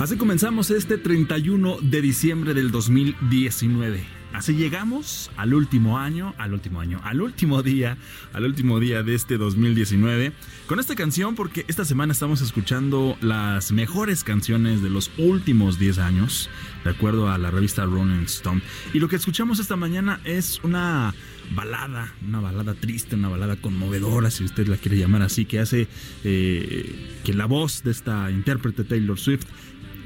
Así 0.00 0.16
comenzamos 0.16 0.70
este 0.70 0.96
31 0.96 1.76
de 1.82 2.00
diciembre 2.00 2.54
del 2.54 2.70
2019. 2.70 4.02
Así 4.32 4.54
llegamos 4.54 5.30
al 5.36 5.52
último 5.52 5.98
año, 5.98 6.34
al 6.38 6.54
último 6.54 6.80
año, 6.80 7.02
al 7.04 7.20
último 7.20 7.62
día, 7.62 7.98
al 8.32 8.44
último 8.44 8.80
día 8.80 9.02
de 9.02 9.14
este 9.14 9.36
2019 9.36 10.32
con 10.66 10.80
esta 10.80 10.94
canción 10.94 11.34
porque 11.34 11.66
esta 11.68 11.84
semana 11.84 12.14
estamos 12.14 12.40
escuchando 12.40 13.18
las 13.20 13.72
mejores 13.72 14.24
canciones 14.24 14.82
de 14.82 14.88
los 14.88 15.10
últimos 15.18 15.78
10 15.78 15.98
años, 15.98 16.48
de 16.82 16.90
acuerdo 16.90 17.28
a 17.28 17.36
la 17.36 17.50
revista 17.50 17.84
Rolling 17.84 18.24
Stone. 18.24 18.62
Y 18.94 19.00
lo 19.00 19.08
que 19.08 19.16
escuchamos 19.16 19.58
esta 19.58 19.76
mañana 19.76 20.20
es 20.24 20.60
una 20.62 21.12
balada, 21.54 22.14
una 22.26 22.40
balada 22.40 22.72
triste, 22.74 23.16
una 23.16 23.28
balada 23.28 23.56
conmovedora, 23.56 24.30
si 24.30 24.44
usted 24.44 24.66
la 24.68 24.76
quiere 24.76 24.96
llamar 24.96 25.22
así, 25.22 25.44
que 25.44 25.58
hace 25.58 25.88
eh, 26.24 27.18
que 27.24 27.34
la 27.34 27.44
voz 27.46 27.82
de 27.82 27.90
esta 27.90 28.30
intérprete 28.30 28.84
Taylor 28.84 29.18
Swift 29.18 29.46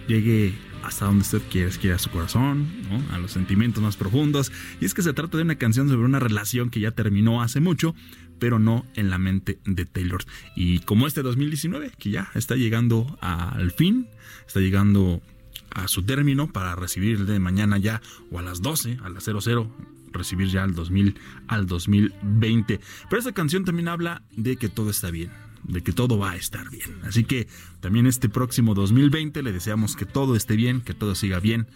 llegue 0.06 0.54
hasta 0.82 1.06
donde 1.06 1.22
usted 1.22 1.42
quiere, 1.50 1.70
quiere 1.70 1.96
a 1.96 1.98
su 1.98 2.10
corazón, 2.10 2.68
a 3.10 3.18
los 3.18 3.32
sentimientos 3.32 3.82
más 3.82 3.96
profundos. 3.96 4.52
Y 4.80 4.84
es 4.84 4.94
que 4.94 5.02
se 5.02 5.12
trata 5.12 5.38
de 5.38 5.42
una 5.42 5.56
canción 5.56 5.88
sobre 5.88 6.04
una 6.04 6.20
relación 6.20 6.70
que 6.70 6.80
ya 6.80 6.90
terminó 6.90 7.42
hace 7.42 7.60
mucho, 7.60 7.94
pero 8.38 8.58
no 8.58 8.84
en 8.94 9.10
la 9.10 9.18
mente 9.18 9.58
de 9.64 9.86
Taylor. 9.86 10.22
Y 10.54 10.80
como 10.80 11.06
este 11.06 11.22
2019, 11.22 11.92
que 11.98 12.10
ya 12.10 12.30
está 12.34 12.56
llegando 12.56 13.18
al 13.20 13.72
fin, 13.72 14.08
está 14.46 14.60
llegando 14.60 15.22
a 15.70 15.88
su 15.88 16.02
término 16.02 16.52
para 16.52 16.76
recibir 16.76 17.24
de 17.24 17.38
mañana 17.38 17.78
ya 17.78 18.00
o 18.30 18.38
a 18.38 18.42
las 18.42 18.62
12, 18.62 18.98
a 19.02 19.08
las 19.08 19.24
00 19.24 19.70
recibir 20.12 20.48
ya 20.48 20.62
al 20.62 20.74
2000 20.74 21.16
al 21.48 21.66
2020. 21.66 22.80
Pero 23.10 23.18
esta 23.18 23.32
canción 23.32 23.64
también 23.64 23.88
habla 23.88 24.22
de 24.36 24.56
que 24.56 24.68
todo 24.68 24.90
está 24.90 25.10
bien, 25.10 25.30
de 25.64 25.82
que 25.82 25.92
todo 25.92 26.18
va 26.18 26.32
a 26.32 26.36
estar 26.36 26.68
bien. 26.70 27.00
Así 27.04 27.24
que 27.24 27.48
también 27.80 28.06
este 28.06 28.28
próximo 28.28 28.74
2020 28.74 29.42
le 29.42 29.52
deseamos 29.52 29.96
que 29.96 30.06
todo 30.06 30.36
esté 30.36 30.56
bien, 30.56 30.80
que 30.80 30.94
todo 30.94 31.14
siga 31.14 31.40
bien 31.40 31.66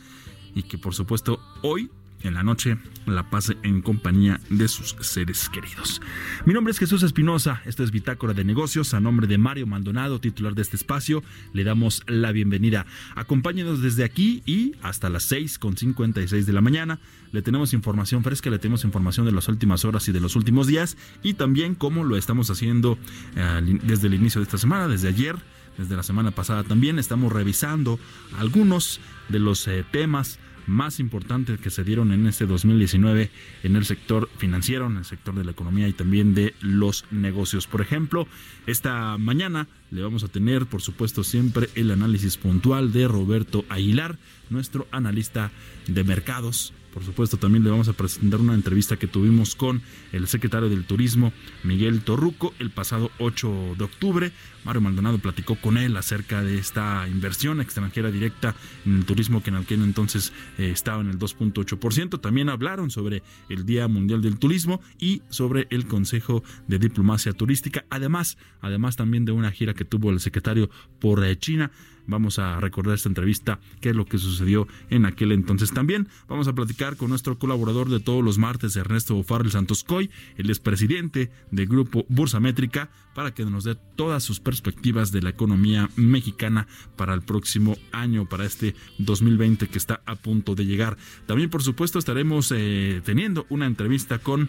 y 0.55 0.63
que 0.63 0.79
por 0.79 0.95
supuesto 0.95 1.41
hoy 1.63 1.91
en 2.23 2.35
la 2.35 2.43
noche 2.43 2.79
la 3.07 3.31
pase 3.31 3.57
en 3.63 3.81
compañía 3.83 4.41
de 4.51 4.69
sus 4.69 4.97
seres 5.01 5.49
queridos. 5.49 6.01
Mi 6.45 6.53
nombre 6.53 6.73
es 6.73 6.79
Jesús 6.79 7.03
Espinosa, 7.03 7.63
esto 7.65 7.83
es 7.83 7.91
Bitácora 7.91 8.35
de 8.35 8.45
Negocios, 8.45 8.95
a 8.95 9.01
nombre 9.01 9.27
de 9.27 9.39
Mario 9.39 9.67
Maldonado, 9.67 10.21
titular 10.21 10.55
de 10.55 10.63
este 10.63 10.77
espacio, 10.77 11.23
le 11.53 11.65
damos 11.65 12.03
la 12.07 12.33
bienvenida. 12.33 12.87
Acompáñenos 13.15 13.83
desde 13.83 14.05
aquí 14.05 14.43
y 14.47 14.75
hasta 14.83 15.09
las 15.09 15.25
6 15.25 15.59
con 15.59 15.77
56 15.77 16.47
de 16.47 16.53
la 16.53 16.61
mañana. 16.61 16.99
Le 17.33 17.43
tenemos 17.43 17.73
información 17.73 18.23
fresca, 18.25 18.51
le 18.51 18.59
tenemos 18.59 18.85
información 18.85 19.27
de 19.27 19.33
las 19.33 19.49
últimas 19.49 19.85
horas 19.85 20.09
y 20.09 20.13
de 20.13 20.21
los 20.21 20.37
últimos 20.37 20.67
días 20.67 20.97
y 21.23 21.35
también 21.35 21.75
cómo 21.75 22.05
lo 22.05 22.17
estamos 22.17 22.51
haciendo 22.51 22.99
eh, 23.37 23.79
desde 23.83 24.07
el 24.07 24.15
inicio 24.15 24.41
de 24.41 24.45
esta 24.45 24.59
semana, 24.59 24.89
desde 24.89 25.09
ayer 25.09 25.37
desde 25.79 25.95
la 25.95 26.03
semana 26.03 26.33
pasada 26.33 26.65
también 26.65 26.99
estamos 26.99 27.33
revisando 27.33 28.01
algunos 28.37 29.01
de 29.29 29.39
los 29.39 29.67
eh, 29.69 29.85
temas 29.91 30.41
más 30.69 31.01
importantes 31.01 31.59
que 31.61 31.71
se 31.71 31.83
dieron 31.83 32.13
en 32.13 32.27
este 32.27 32.47
2019 32.47 33.31
en 33.63 33.77
el 33.77 33.85
sector 33.85 34.29
financiero, 34.37 34.87
en 34.87 34.99
el 34.99 35.05
sector 35.05 35.35
de 35.35 35.45
la 35.45 35.51
economía 35.51 35.89
y 35.89 35.93
también 35.93 36.35
de 36.35 36.55
los 36.61 37.05
negocios. 37.11 37.67
Por 37.67 37.81
ejemplo, 37.81 38.29
esta 38.67 39.19
mañana 39.19 39.67
le 39.91 40.03
vamos 40.03 40.23
a 40.25 40.29
tener, 40.29 40.67
por 40.67 40.83
supuesto, 40.83 41.25
siempre 41.25 41.69
el 41.75 41.91
análisis 41.91 42.37
puntual 42.37 42.93
de 42.93 43.09
Roberto 43.09 43.65
Aguilar, 43.69 44.19
nuestro 44.51 44.87
analista 44.93 45.51
de 45.87 46.05
mercados. 46.05 46.73
Por 46.93 47.05
supuesto, 47.05 47.37
también 47.37 47.65
le 47.65 47.71
vamos 47.71 47.89
a 47.89 47.93
presentar 47.93 48.41
una 48.41 48.55
entrevista 48.55 48.97
que 48.97 49.07
tuvimos 49.07 49.55
con 49.55 49.83
el 50.13 50.27
secretario 50.27 50.69
del 50.69 50.85
Turismo, 50.85 51.33
Miguel 51.63 52.03
Torruco, 52.03 52.55
el 52.59 52.71
pasado 52.71 53.11
8 53.19 53.75
de 53.77 53.85
octubre. 53.85 54.33
Mario 54.65 54.81
Maldonado 54.81 55.19
platicó 55.19 55.57
con 55.57 55.79
él 55.79 55.97
acerca 55.97 56.43
de 56.43 56.59
esta 56.59 57.07
inversión 57.09 57.61
extranjera 57.61 58.11
directa 58.11 58.55
en 58.85 58.99
el 58.99 59.05
turismo 59.05 59.43
que 59.43 59.51
en 59.51 59.57
aquel 59.57 59.83
entonces 59.83 60.33
eh, 60.59 60.71
estaba 60.71 61.01
en 61.01 61.09
el 61.09 61.19
2.8%. 61.19 62.21
También 62.21 62.49
hablaron 62.49 62.91
sobre 62.91 63.23
el 63.49 63.65
Día 63.65 63.89
Mundial 63.89 64.23
del 64.23 64.39
Turismo 64.39 64.81
y 64.99 65.23
sobre 65.29 65.67
el 65.71 65.87
Consejo 65.87 66.43
de 66.67 66.79
Diplomacia 66.79 67.33
Turística. 67.33 67.85
Además, 67.91 68.39
además 68.61 68.97
también 68.97 69.25
de 69.25 69.33
una 69.33 69.53
gira 69.53 69.75
que 69.75 69.85
tuvo 69.85 70.11
el 70.11 70.21
secretario 70.21 70.71
por 70.99 71.25
eh, 71.25 71.37
China. 71.39 71.71
Vamos 72.09 72.39
a 72.39 72.59
recordar 72.59 72.95
esta 72.95 73.11
entrevista, 73.11 73.61
qué 73.83 73.91
es 73.91 73.95
lo 73.95 74.07
que 74.07 74.17
sucedió 74.17 74.67
en 74.89 75.05
aquel 75.05 75.31
entonces. 75.31 75.73
También 75.73 76.09
vamos 76.27 76.49
a 76.49 76.55
platicar 76.55 76.97
con 76.97 77.11
nuestro 77.11 77.39
colaborador 77.39 77.91
de 77.91 78.01
todos 78.01 78.25
los 78.25 78.39
martes, 78.39 78.75
Ernesto 78.77 79.23
Farrell 79.23 79.53
Santos 79.53 79.85
Coy, 79.85 80.11
el 80.39 80.49
expresidente 80.49 81.31
del 81.51 81.67
grupo 81.67 82.07
Bursa 82.09 82.41
Métrica, 82.41 82.89
para 83.15 83.35
que 83.35 83.45
nos 83.45 83.65
dé 83.65 83.77
todas 83.95 84.25
sus 84.25 84.41
perspectivas 84.41 85.13
de 85.13 85.21
la 85.21 85.29
economía 85.29 85.91
mexicana 85.97 86.67
para 86.97 87.13
el 87.13 87.21
próximo 87.21 87.77
año, 87.93 88.27
para 88.27 88.47
este 88.47 88.75
2020 88.97 89.69
que 89.69 89.77
está 89.77 90.01
a 90.07 90.15
punto 90.15 90.55
de 90.55 90.65
llegar. 90.65 90.97
También, 91.27 91.51
por 91.51 91.63
supuesto, 91.63 91.99
estaremos 91.99 92.53
eh, 92.57 93.03
teniendo 93.05 93.45
una 93.51 93.67
entrevista 93.67 94.19
con 94.19 94.49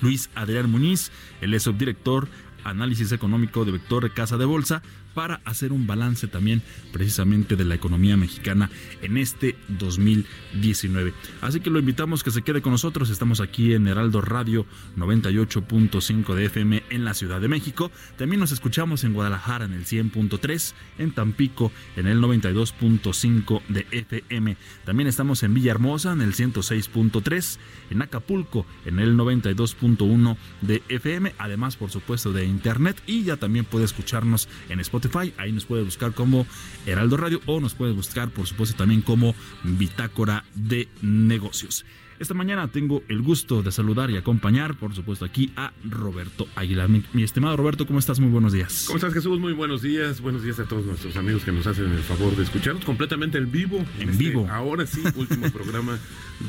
Luis 0.00 0.28
Adrián 0.34 0.68
Muñiz, 0.68 1.12
el 1.40 1.54
es 1.54 1.62
subdirector 1.62 2.28
análisis 2.64 3.12
económico 3.12 3.64
de 3.64 3.72
Vector 3.72 4.12
Casa 4.12 4.36
de 4.36 4.44
Bolsa 4.44 4.82
para 5.14 5.40
hacer 5.44 5.72
un 5.72 5.86
balance 5.86 6.26
también 6.28 6.62
precisamente 6.92 7.56
de 7.56 7.64
la 7.64 7.74
economía 7.74 8.16
mexicana 8.16 8.70
en 9.02 9.16
este 9.16 9.56
2019. 9.68 11.12
Así 11.40 11.60
que 11.60 11.70
lo 11.70 11.78
invitamos 11.78 12.22
que 12.22 12.30
se 12.30 12.42
quede 12.42 12.62
con 12.62 12.72
nosotros. 12.72 13.10
Estamos 13.10 13.40
aquí 13.40 13.74
en 13.74 13.88
Heraldo 13.88 14.20
Radio 14.20 14.66
98.5 14.96 16.34
de 16.34 16.44
FM 16.46 16.82
en 16.90 17.04
la 17.04 17.14
Ciudad 17.14 17.40
de 17.40 17.48
México. 17.48 17.90
También 18.16 18.40
nos 18.40 18.52
escuchamos 18.52 19.04
en 19.04 19.12
Guadalajara 19.12 19.64
en 19.64 19.72
el 19.72 19.84
100.3, 19.84 20.74
en 20.98 21.12
Tampico 21.12 21.72
en 21.96 22.06
el 22.06 22.20
92.5 22.20 23.62
de 23.68 23.86
FM. 23.90 24.56
También 24.84 25.08
estamos 25.08 25.42
en 25.42 25.54
Villahermosa 25.54 26.12
en 26.12 26.22
el 26.22 26.34
106.3, 26.34 27.58
en 27.90 28.02
Acapulco 28.02 28.66
en 28.84 28.98
el 28.98 29.16
92.1 29.16 30.36
de 30.60 30.82
FM, 30.88 31.34
además 31.38 31.76
por 31.76 31.90
supuesto 31.90 32.32
de 32.32 32.44
internet 32.44 33.02
y 33.06 33.24
ya 33.24 33.36
también 33.36 33.64
puede 33.64 33.84
escucharnos 33.84 34.48
en 34.68 34.80
Spotify 34.80 34.99
Spotify. 35.00 35.32
Ahí 35.38 35.52
nos 35.52 35.64
puede 35.64 35.82
buscar 35.82 36.12
como 36.12 36.46
Heraldo 36.86 37.16
Radio 37.16 37.40
o 37.46 37.60
nos 37.60 37.74
puede 37.74 37.92
buscar, 37.92 38.30
por 38.30 38.46
supuesto, 38.46 38.76
también 38.76 39.02
como 39.02 39.34
Bitácora 39.64 40.44
de 40.54 40.88
Negocios. 41.02 41.84
Esta 42.20 42.34
mañana 42.34 42.68
tengo 42.68 43.02
el 43.08 43.22
gusto 43.22 43.62
de 43.62 43.72
saludar 43.72 44.10
y 44.10 44.18
acompañar, 44.18 44.76
por 44.76 44.94
supuesto, 44.94 45.24
aquí 45.24 45.54
a 45.56 45.72
Roberto 45.88 46.46
Aguilar. 46.54 46.90
Mi, 46.90 47.22
estimado 47.22 47.56
Roberto, 47.56 47.86
¿cómo 47.86 47.98
estás? 47.98 48.20
Muy 48.20 48.28
buenos 48.28 48.52
días. 48.52 48.84
¿Cómo 48.86 48.98
estás, 48.98 49.14
Jesús? 49.14 49.40
Muy 49.40 49.54
buenos 49.54 49.80
días. 49.80 50.20
Buenos 50.20 50.42
días 50.42 50.60
a 50.60 50.66
todos 50.66 50.84
nuestros 50.84 51.16
amigos 51.16 51.44
que 51.44 51.50
nos 51.50 51.66
hacen 51.66 51.86
el 51.86 52.02
favor 52.02 52.36
de 52.36 52.42
escucharnos 52.42 52.84
completamente 52.84 53.38
en 53.38 53.50
vivo. 53.50 53.78
En 53.98 54.10
este, 54.10 54.22
vivo. 54.22 54.46
Ahora 54.50 54.86
sí, 54.86 55.02
último 55.16 55.50
programa 55.52 55.98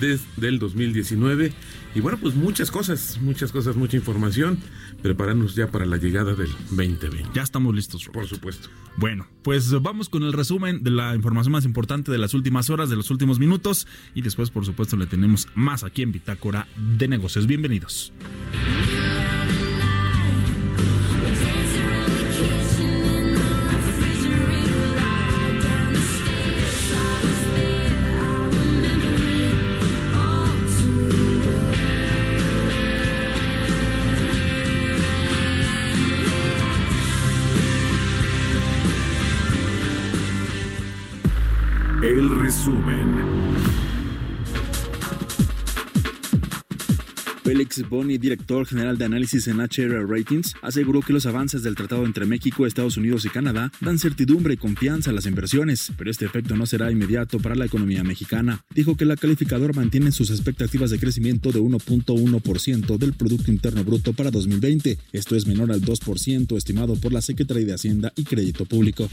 desde 0.02 0.50
el 0.50 0.60
2019. 0.60 1.54
Y 1.96 2.02
bueno, 2.02 2.18
pues 2.18 2.36
muchas 2.36 2.70
cosas, 2.70 3.20
muchas 3.22 3.54
cosas, 3.54 3.78
mucha 3.78 3.96
información. 3.96 4.60
Prepararnos 5.02 5.56
ya 5.56 5.72
para 5.72 5.86
la 5.86 5.96
llegada 5.96 6.36
del 6.36 6.52
2020. 6.70 7.30
Ya 7.34 7.44
estamos 7.44 7.74
listos, 7.74 8.10
Por 8.12 8.28
supuesto. 8.28 8.68
Bueno, 8.98 9.26
pues 9.42 9.72
vamos 9.82 10.10
con 10.10 10.24
el 10.24 10.34
resumen 10.34 10.84
de 10.84 10.92
la 10.92 11.16
información 11.16 11.54
más 11.54 11.64
importante 11.64 12.12
de 12.12 12.18
las 12.18 12.34
últimas 12.34 12.70
horas, 12.70 12.90
de 12.90 12.98
los 12.98 13.10
últimos 13.10 13.40
minutos. 13.40 13.88
Y 14.14 14.22
después, 14.22 14.52
por 14.52 14.66
supuesto, 14.66 14.98
le 14.98 15.06
tenemos 15.06 15.48
más 15.56 15.61
aquí 15.70 16.02
en 16.02 16.12
Bitácora 16.12 16.68
de 16.76 17.08
Negocios. 17.08 17.46
Bienvenidos. 17.46 18.12
El 42.02 42.40
resumen. 42.42 43.01
Félix 47.72 47.90
Boni, 47.90 48.18
director 48.18 48.66
general 48.66 48.98
de 48.98 49.06
análisis 49.06 49.48
en 49.48 49.62
HR 49.62 50.06
Ratings, 50.06 50.56
aseguró 50.62 51.02
que 51.02 51.14
los 51.14 51.26
avances 51.26 51.64
del 51.64 51.76
tratado 51.76 52.06
entre 52.06 52.26
México, 52.26 52.66
Estados 52.66 52.98
Unidos 52.98 53.24
y 53.26 53.30
Canadá 53.30 53.72
dan 53.80 53.98
certidumbre 53.98 54.56
y 54.56 54.58
confianza 54.58 55.12
a 55.12 55.14
las 55.14 55.26
inversiones, 55.26 55.92
pero 55.98 56.12
este 56.12 56.26
efecto 56.26 56.58
no 56.58 56.66
será 56.66 56.92
inmediato 56.92 57.40
para 57.40 57.56
la 57.56 57.66
economía 57.66 58.04
mexicana. 58.04 58.64
Dijo 58.76 58.98
que 58.98 59.06
la 59.06 59.16
calificadora 59.16 59.74
mantiene 59.74 60.12
sus 60.12 60.32
expectativas 60.32 60.90
de 60.90 61.00
crecimiento 61.00 61.52
de 61.52 61.62
1.1% 61.62 62.98
del 62.98 63.14
Producto 63.14 63.52
Interno 63.52 63.84
Bruto 63.86 64.12
para 64.14 64.32
2020. 64.32 64.98
Esto 65.14 65.36
es 65.36 65.48
menor 65.48 65.72
al 65.72 65.82
2% 65.82 66.58
estimado 66.58 66.96
por 66.96 67.14
la 67.14 67.22
Secretaría 67.22 67.66
de 67.66 67.74
Hacienda 67.74 68.12
y 68.18 68.24
Crédito 68.26 68.66
Público. 68.66 69.10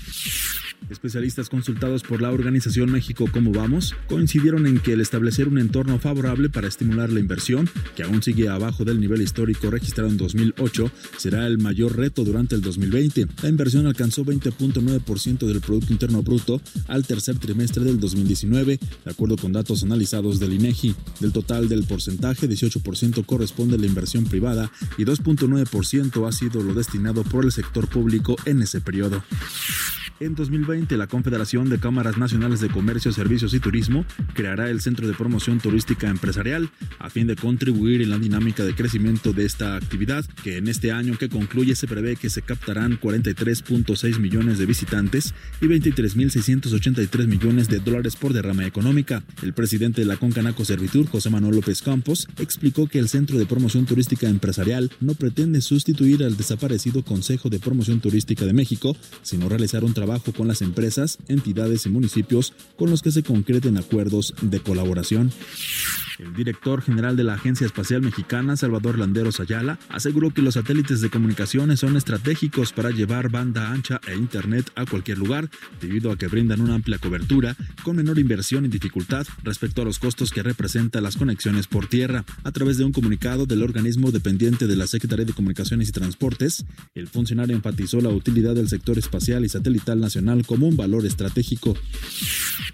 Especialistas 0.91 1.49
consultados 1.49 2.03
por 2.03 2.23
la 2.23 2.31
organización 2.31 2.91
México 2.91 3.27
Cómo 3.31 3.53
Vamos 3.53 3.95
coincidieron 4.09 4.67
en 4.67 4.79
que 4.79 4.95
el 4.95 5.01
establecer 5.01 5.49
un 5.49 5.59
entorno 5.59 5.99
favorable 5.99 6.49
para 6.49 6.69
estimular 6.69 7.11
la 7.11 7.21
inversión, 7.21 7.69
que 7.95 8.03
aún 8.03 8.23
sigue 8.23 8.49
abajo 8.49 8.85
del 8.85 9.01
nivel 9.01 9.21
histórico 9.21 9.71
registrado 9.71 10.09
en 10.09 10.17
2008, 10.17 10.91
será 11.17 11.47
el 11.47 11.59
mayor 11.59 11.97
reto 11.97 12.25
durante 12.25 12.55
el 12.55 12.63
2020. 12.63 13.27
La 13.43 13.49
inversión 13.49 13.87
alcanzó 13.87 14.25
20.9% 14.25 15.47
del 15.47 15.61
Producto 15.61 15.93
Interno 15.93 16.23
Bruto 16.23 16.61
al 16.87 17.07
tercer 17.07 17.39
trimestre 17.39 17.85
del 17.85 18.01
2019, 18.01 18.79
de 19.05 19.11
acuerdo 19.11 19.37
con 19.37 19.53
datos 19.53 19.83
analizados 19.83 20.41
del 20.41 20.55
INEGI. 20.55 20.95
Del 21.21 21.33
total 21.33 21.69
del 21.69 21.85
porcentaje, 21.85 22.49
18% 22.49 23.27
corresponde 23.27 23.77
a 23.77 23.79
la 23.79 23.87
inversión 23.87 24.25
privada 24.25 24.71
y 24.97 25.05
2.9% 25.05 26.27
ha 26.27 26.33
sido 26.33 26.63
lo 26.63 26.75
destinado 26.75 27.25
por 27.25 27.45
el 27.45 27.53
sector 27.53 27.89
público 27.89 28.37
en 28.45 28.63
ese 28.63 28.81
periodo. 28.81 29.23
En 30.21 30.35
2020, 30.35 30.97
la 30.97 31.07
Confederación 31.07 31.69
de 31.69 31.79
Cámaras 31.79 32.19
Nacionales 32.19 32.59
de 32.61 32.69
Comercio, 32.69 33.13
Servicios 33.13 33.55
y 33.55 33.61
Turismo 33.61 34.05
creará 34.35 34.69
el 34.69 34.81
Centro 34.81 35.07
de 35.07 35.15
Promoción 35.15 35.61
Turística 35.61 36.09
Empresarial 36.09 36.71
a 36.99 37.09
fin 37.09 37.29
de 37.29 37.37
contribuir 37.37 38.03
en 38.03 38.11
la 38.11 38.19
dinámica 38.19 38.65
de 38.65 38.75
crecimiento 38.75 39.33
de 39.33 39.45
esta 39.45 39.77
actividad, 39.77 40.25
que 40.43 40.57
en 40.57 40.67
este 40.67 40.91
año 40.91 41.17
que 41.17 41.29
concluye 41.29 41.77
se 41.77 41.87
prevé 41.87 42.17
que 42.17 42.31
se 42.31 42.43
captarán 42.43 42.99
43.6 42.99 44.19
millones 44.19 44.59
de 44.59 44.67
visitantes 44.67 45.35
y 45.61 45.67
23.683 45.67 47.27
millones 47.29 47.69
de 47.69 47.79
dólares 47.79 48.17
por 48.17 48.33
derrama 48.33 48.67
económica. 48.67 49.23
El 49.45 49.53
presidente 49.53 50.01
de 50.01 50.09
la 50.09 50.17
Concanaco 50.17 50.65
Servitur, 50.65 51.07
José 51.07 51.31
Manuel 51.31 51.55
López 51.55 51.81
Campos, 51.81 52.27
explicó 52.41 52.89
que 52.89 52.99
el 52.99 53.09
Centro 53.09 53.39
de 53.39 53.47
Promoción 53.47 53.87
Turística 53.87 54.29
Empresarial 54.29 54.91
no 55.01 55.15
pretende 55.15 55.61
sustituir 55.61 56.25
al 56.25 56.37
desaparecido 56.37 57.05
Consejo 57.05 57.51
de 57.51 57.61
Promoción 57.61 58.01
Turística 58.01 58.45
de 58.45 58.53
México, 58.53 58.97
sino 59.23 59.49
realizar 59.49 59.85
un 59.85 59.95
trabajo 59.95 60.08
con 60.37 60.49
las 60.49 60.63
empresas, 60.63 61.19
entidades 61.29 61.85
y 61.85 61.91
municipios 61.91 62.55
con 62.77 62.91
los 62.91 63.03
que 63.03 63.11
se 63.11 63.23
concreten 63.23 63.77
acuerdos 63.77 64.35
de 64.41 64.61
colaboración. 64.61 65.31
El 66.19 66.35
director 66.35 66.83
general 66.83 67.17
de 67.17 67.23
la 67.23 67.35
Agencia 67.35 67.65
Espacial 67.65 68.03
Mexicana, 68.03 68.57
Salvador 68.57 68.99
Landeros 68.99 69.39
Ayala, 69.39 69.79
aseguró 69.89 70.35
que 70.35 70.43
los 70.43 70.55
satélites 70.55 71.01
de 71.01 71.11
comunicaciones 71.11 71.79
son 71.79 71.97
estratégicos 71.97 72.73
para 72.73 72.91
llevar 72.91 73.31
banda 73.31 73.71
ancha 73.71 74.01
e 74.09 74.17
Internet 74.17 74.73
a 74.75 74.85
cualquier 74.85 75.19
lugar, 75.19 75.49
debido 75.81 76.11
a 76.11 76.17
que 76.17 76.27
brindan 76.27 76.61
una 76.61 76.75
amplia 76.75 76.99
cobertura, 76.99 77.57
con 77.85 77.97
menor 77.97 78.19
inversión 78.19 78.65
y 78.65 78.69
dificultad 78.69 79.29
respecto 79.45 79.83
a 79.83 79.85
los 79.85 80.01
costos 80.01 80.33
que 80.33 80.43
representa 80.43 81.01
las 81.01 81.17
conexiones 81.17 81.69
por 81.69 81.87
tierra. 81.87 82.25
A 82.43 82.51
través 82.51 82.79
de 82.79 82.85
un 82.85 82.93
comunicado 82.93 83.47
del 83.47 83.63
organismo 83.63 84.11
dependiente 84.11 84.67
de 84.67 84.75
la 84.75 84.89
Secretaría 84.89 85.25
de 85.25 85.35
Comunicaciones 85.35 85.89
y 85.89 85.93
Transportes, 85.93 86.65
el 86.97 87.07
funcionario 87.07 87.55
enfatizó 87.55 88.01
la 88.01 88.09
utilidad 88.09 88.57
del 88.57 88.69
sector 88.69 88.99
espacial 88.99 89.45
y 89.45 89.49
satelital 89.49 89.98
nacional 90.01 90.47
como 90.47 90.67
un 90.67 90.77
valor 90.77 91.07
estratégico. 91.07 91.75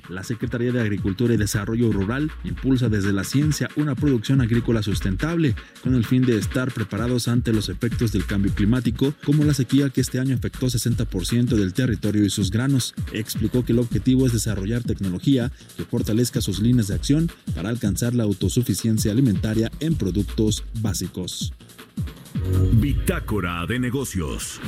La 0.09 0.23
Secretaría 0.23 0.71
de 0.71 0.81
Agricultura 0.81 1.35
y 1.35 1.39
Desarrollo 1.39 1.91
Rural 1.91 2.31
impulsa 2.45 2.89
desde 2.89 3.13
la 3.13 3.25
ciencia 3.25 3.69
una 3.77 3.95
producción 3.95 4.41
agrícola 4.41 4.83
sustentable, 4.83 5.55
con 5.83 5.95
el 5.95 6.05
fin 6.05 6.23
de 6.23 6.37
estar 6.37 6.71
preparados 6.73 7.29
ante 7.29 7.53
los 7.53 7.69
efectos 7.69 8.13
del 8.13 8.27
cambio 8.27 8.53
climático, 8.53 9.15
como 9.25 9.45
la 9.45 9.55
sequía 9.55 9.91
que 9.91 10.03
este 10.03 10.19
año 10.19 10.35
afectó 10.35 10.67
60% 10.67 11.57
del 11.57 11.73
territorio 11.73 12.25
y 12.25 12.31
sus 12.31 12.51
granos. 12.51 12.95
Explicó 13.13 13.65
que 13.65 13.73
el 13.73 13.79
objetivo 13.79 14.27
es 14.27 14.33
desarrollar 14.33 14.83
tecnología 14.83 15.51
que 15.77 15.85
fortalezca 15.85 16.41
sus 16.41 16.61
líneas 16.61 16.89
de 16.89 16.95
acción 16.95 17.31
para 17.55 17.71
alcanzar 17.71 18.15
la 18.15 18.25
autosuficiencia 18.25 19.13
alimentaria 19.13 19.71
en 19.81 19.95
productos 19.95 20.65
básicos. 20.81 21.53
Bitácora 22.75 23.65
de 23.67 23.79
negocios. 23.79 24.61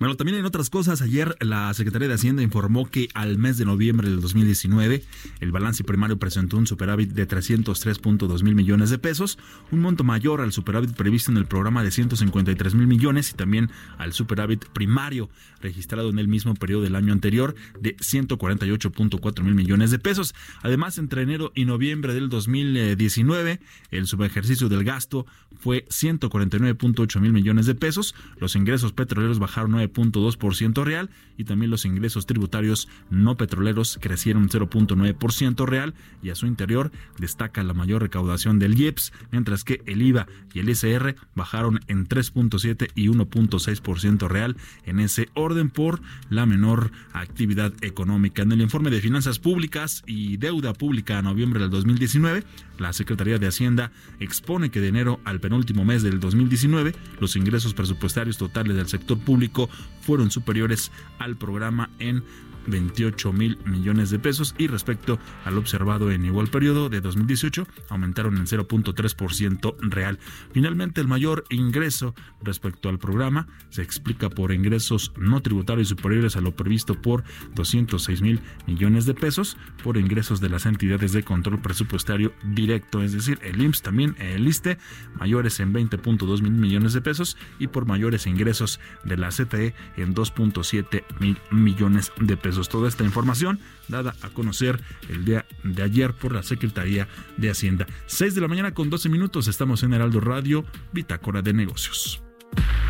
Bueno, 0.00 0.16
también 0.16 0.38
en 0.38 0.46
otras 0.46 0.70
cosas, 0.70 1.02
ayer 1.02 1.36
la 1.40 1.74
Secretaría 1.74 2.08
de 2.08 2.14
Hacienda 2.14 2.42
informó 2.42 2.90
que 2.90 3.10
al 3.12 3.36
mes 3.36 3.58
de 3.58 3.66
noviembre 3.66 4.08
del 4.08 4.22
2019 4.22 5.04
el 5.40 5.52
balance 5.52 5.84
primario 5.84 6.18
presentó 6.18 6.56
un 6.56 6.66
superávit 6.66 7.10
de 7.10 7.28
303.2 7.28 8.42
mil 8.42 8.54
millones 8.54 8.88
de 8.88 8.96
pesos, 8.96 9.38
un 9.70 9.80
monto 9.80 10.02
mayor 10.02 10.40
al 10.40 10.52
superávit 10.52 10.94
previsto 10.94 11.30
en 11.30 11.36
el 11.36 11.44
programa 11.44 11.84
de 11.84 11.90
153 11.90 12.74
mil 12.74 12.86
millones 12.86 13.32
y 13.32 13.34
también 13.34 13.70
al 13.98 14.14
superávit 14.14 14.64
primario 14.70 15.28
registrado 15.60 16.08
en 16.08 16.18
el 16.18 16.28
mismo 16.28 16.54
periodo 16.54 16.84
del 16.84 16.96
año 16.96 17.12
anterior 17.12 17.54
de 17.78 17.94
148.4 17.98 19.42
mil 19.42 19.54
millones 19.54 19.90
de 19.90 19.98
pesos. 19.98 20.34
Además, 20.62 20.96
entre 20.96 21.20
enero 21.20 21.52
y 21.54 21.66
noviembre 21.66 22.14
del 22.14 22.30
2019, 22.30 23.60
el 23.90 24.06
subejercicio 24.06 24.70
del 24.70 24.82
gasto 24.82 25.26
fue 25.58 25.84
149.8 25.90 27.20
mil 27.20 27.34
millones 27.34 27.66
de 27.66 27.74
pesos, 27.74 28.14
los 28.38 28.56
ingresos 28.56 28.94
petroleros 28.94 29.38
bajaron 29.38 29.72
9 29.72 29.89
0.2% 29.92 30.84
real 30.84 31.10
y 31.36 31.44
también 31.44 31.70
los 31.70 31.84
ingresos 31.84 32.26
tributarios 32.26 32.88
no 33.08 33.36
petroleros 33.36 33.98
crecieron 34.00 34.48
0.9% 34.48 35.66
real 35.66 35.94
y 36.22 36.30
a 36.30 36.34
su 36.34 36.46
interior 36.46 36.90
destaca 37.18 37.62
la 37.62 37.74
mayor 37.74 38.02
recaudación 38.02 38.58
del 38.58 38.78
IEPS, 38.78 39.12
mientras 39.30 39.64
que 39.64 39.82
el 39.86 40.02
IVA 40.02 40.26
y 40.52 40.60
el 40.60 40.68
ISR 40.68 41.16
bajaron 41.34 41.80
en 41.86 42.06
3.7 42.06 42.90
y 42.94 43.08
1.6% 43.08 44.28
real 44.28 44.56
en 44.84 45.00
ese 45.00 45.28
orden 45.34 45.70
por 45.70 46.00
la 46.28 46.46
menor 46.46 46.90
actividad 47.12 47.72
económica. 47.82 48.42
En 48.42 48.52
el 48.52 48.60
informe 48.60 48.90
de 48.90 49.00
finanzas 49.00 49.38
públicas 49.38 50.02
y 50.06 50.36
deuda 50.36 50.72
pública 50.74 51.18
a 51.18 51.22
noviembre 51.22 51.60
del 51.60 51.70
2019, 51.70 52.44
la 52.78 52.92
Secretaría 52.92 53.38
de 53.38 53.46
Hacienda 53.46 53.92
expone 54.20 54.70
que 54.70 54.80
de 54.80 54.88
enero 54.88 55.20
al 55.24 55.40
penúltimo 55.40 55.84
mes 55.84 56.02
del 56.02 56.20
2019 56.20 56.94
los 57.20 57.36
ingresos 57.36 57.74
presupuestarios 57.74 58.38
totales 58.38 58.76
del 58.76 58.88
sector 58.88 59.18
público 59.18 59.68
fueron 60.00 60.30
superiores 60.30 60.90
al 61.18 61.36
programa 61.36 61.90
en 61.98 62.24
28 62.66 63.32
mil 63.32 63.58
millones 63.64 64.10
de 64.10 64.18
pesos 64.18 64.54
y 64.58 64.66
respecto 64.66 65.18
al 65.44 65.58
observado 65.58 66.10
en 66.10 66.24
igual 66.24 66.48
periodo 66.48 66.88
de 66.88 67.00
2018 67.00 67.66
aumentaron 67.88 68.36
en 68.36 68.46
0.3% 68.46 69.76
real. 69.80 70.18
Finalmente, 70.52 71.00
el 71.00 71.08
mayor 71.08 71.44
ingreso 71.50 72.14
respecto 72.42 72.88
al 72.88 72.98
programa 72.98 73.46
se 73.70 73.82
explica 73.82 74.28
por 74.30 74.52
ingresos 74.52 75.12
no 75.16 75.40
tributarios 75.40 75.88
superiores 75.88 76.36
a 76.36 76.40
lo 76.40 76.54
previsto 76.54 77.00
por 77.00 77.24
206 77.54 78.22
mil 78.22 78.40
millones 78.66 79.06
de 79.06 79.14
pesos, 79.14 79.56
por 79.82 79.96
ingresos 79.96 80.40
de 80.40 80.48
las 80.48 80.66
entidades 80.66 81.12
de 81.12 81.22
control 81.22 81.60
presupuestario 81.60 82.32
directo, 82.44 83.02
es 83.02 83.12
decir, 83.12 83.38
el 83.42 83.60
IMSS 83.62 83.82
también, 83.82 84.16
el 84.18 84.46
ISTE, 84.46 84.78
mayores 85.18 85.60
en 85.60 85.72
20.2 85.72 86.42
mil 86.42 86.52
millones 86.52 86.92
de 86.92 87.00
pesos 87.00 87.36
y 87.58 87.68
por 87.68 87.86
mayores 87.86 88.26
ingresos 88.26 88.80
de 89.04 89.16
la 89.16 89.28
CTE 89.28 89.74
en 89.96 90.14
2.7 90.14 91.04
mil 91.20 91.38
millones 91.50 92.12
de 92.20 92.36
pesos. 92.36 92.49
Toda 92.50 92.88
esta 92.88 93.04
información 93.04 93.60
dada 93.86 94.16
a 94.22 94.28
conocer 94.28 94.80
el 95.08 95.24
día 95.24 95.46
de 95.62 95.82
ayer 95.84 96.12
por 96.12 96.34
la 96.34 96.42
Secretaría 96.42 97.06
de 97.36 97.48
Hacienda. 97.48 97.86
6 98.06 98.34
de 98.34 98.40
la 98.40 98.48
mañana 98.48 98.74
con 98.74 98.90
12 98.90 99.08
minutos 99.08 99.46
estamos 99.46 99.84
en 99.84 99.92
Heraldo 99.92 100.20
Radio, 100.20 100.64
Bitácora 100.92 101.42
de 101.42 101.52
Negocios. 101.52 102.22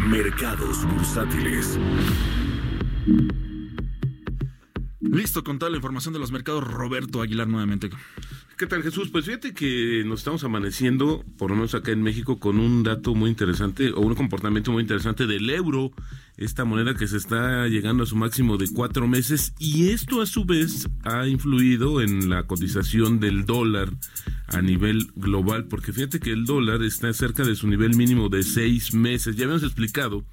Mercados 0.08 0.84
bursátiles. 0.86 1.78
Listo 5.00 5.44
con 5.44 5.58
toda 5.58 5.70
la 5.70 5.76
información 5.76 6.14
de 6.14 6.20
los 6.20 6.32
mercados, 6.32 6.64
Roberto 6.64 7.20
Aguilar 7.20 7.46
nuevamente. 7.46 7.90
¿Qué 8.56 8.66
tal 8.66 8.82
Jesús? 8.82 9.08
Pues 9.10 9.24
fíjate 9.24 9.54
que 9.54 10.02
nos 10.04 10.20
estamos 10.20 10.44
amaneciendo, 10.44 11.24
por 11.38 11.50
lo 11.50 11.56
menos 11.56 11.74
acá 11.74 11.92
en 11.92 12.02
México, 12.02 12.38
con 12.38 12.60
un 12.60 12.82
dato 12.82 13.14
muy 13.14 13.30
interesante 13.30 13.90
o 13.90 14.00
un 14.00 14.14
comportamiento 14.14 14.70
muy 14.72 14.82
interesante 14.82 15.26
del 15.26 15.48
euro, 15.48 15.92
esta 16.40 16.64
moneda 16.64 16.94
que 16.94 17.06
se 17.06 17.18
está 17.18 17.68
llegando 17.68 18.02
a 18.02 18.06
su 18.06 18.16
máximo 18.16 18.56
de 18.56 18.66
cuatro 18.72 19.06
meses 19.06 19.52
y 19.58 19.90
esto 19.90 20.22
a 20.22 20.26
su 20.26 20.46
vez 20.46 20.88
ha 21.04 21.28
influido 21.28 22.00
en 22.00 22.30
la 22.30 22.44
cotización 22.44 23.20
del 23.20 23.44
dólar 23.44 23.92
a 24.48 24.62
nivel 24.62 25.12
global, 25.14 25.66
porque 25.66 25.92
fíjate 25.92 26.18
que 26.18 26.32
el 26.32 26.46
dólar 26.46 26.82
está 26.82 27.12
cerca 27.12 27.44
de 27.44 27.54
su 27.54 27.68
nivel 27.68 27.94
mínimo 27.94 28.30
de 28.30 28.42
seis 28.42 28.94
meses. 28.94 29.36
Ya 29.36 29.44
habíamos 29.44 29.62
explicado 29.62 30.24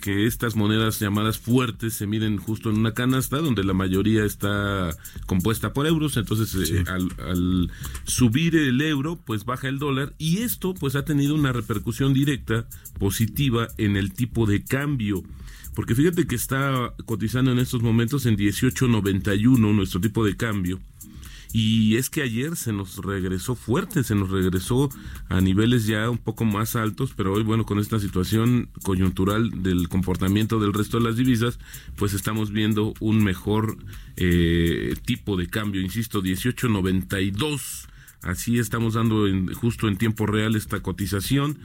que 0.00 0.26
estas 0.26 0.54
monedas 0.54 1.00
llamadas 1.00 1.38
fuertes 1.38 1.94
se 1.94 2.06
miden 2.06 2.38
justo 2.38 2.70
en 2.70 2.78
una 2.78 2.94
canasta 2.94 3.38
donde 3.38 3.64
la 3.64 3.74
mayoría 3.74 4.24
está 4.24 4.96
compuesta 5.26 5.72
por 5.72 5.88
euros, 5.88 6.16
entonces 6.16 6.70
eh, 6.70 6.84
al, 6.86 7.08
al 7.18 7.70
subir 8.04 8.54
el 8.54 8.80
euro, 8.80 9.16
pues 9.16 9.44
baja 9.44 9.68
el 9.68 9.80
dólar 9.80 10.14
y 10.18 10.38
esto 10.38 10.72
pues 10.72 10.94
ha 10.94 11.04
tenido 11.04 11.34
una 11.34 11.52
repercusión 11.52 12.14
directa 12.14 12.68
positiva 12.98 13.68
en 13.76 13.96
el 13.96 14.14
tipo 14.14 14.46
de 14.46 14.62
cambio. 14.62 15.24
Porque 15.78 15.94
fíjate 15.94 16.26
que 16.26 16.34
está 16.34 16.92
cotizando 17.06 17.52
en 17.52 17.60
estos 17.60 17.82
momentos 17.82 18.26
en 18.26 18.36
18.91 18.36 19.58
nuestro 19.76 20.00
tipo 20.00 20.24
de 20.24 20.36
cambio. 20.36 20.80
Y 21.52 21.94
es 21.94 22.10
que 22.10 22.22
ayer 22.22 22.56
se 22.56 22.72
nos 22.72 22.96
regresó 22.96 23.54
fuerte, 23.54 24.02
se 24.02 24.16
nos 24.16 24.28
regresó 24.30 24.88
a 25.28 25.40
niveles 25.40 25.86
ya 25.86 26.10
un 26.10 26.18
poco 26.18 26.44
más 26.44 26.74
altos, 26.74 27.12
pero 27.16 27.32
hoy, 27.32 27.44
bueno, 27.44 27.64
con 27.64 27.78
esta 27.78 28.00
situación 28.00 28.70
coyuntural 28.82 29.62
del 29.62 29.88
comportamiento 29.88 30.58
del 30.58 30.74
resto 30.74 30.98
de 30.98 31.04
las 31.04 31.16
divisas, 31.16 31.60
pues 31.94 32.12
estamos 32.12 32.50
viendo 32.50 32.92
un 32.98 33.22
mejor 33.22 33.78
eh, 34.16 34.96
tipo 35.04 35.36
de 35.36 35.46
cambio, 35.46 35.80
insisto, 35.80 36.24
18.92 36.24 37.86
así 38.22 38.58
estamos 38.58 38.94
dando 38.94 39.28
en, 39.28 39.54
justo 39.54 39.86
en 39.86 39.96
tiempo 39.96 40.26
real 40.26 40.56
esta 40.56 40.80
cotización 40.80 41.56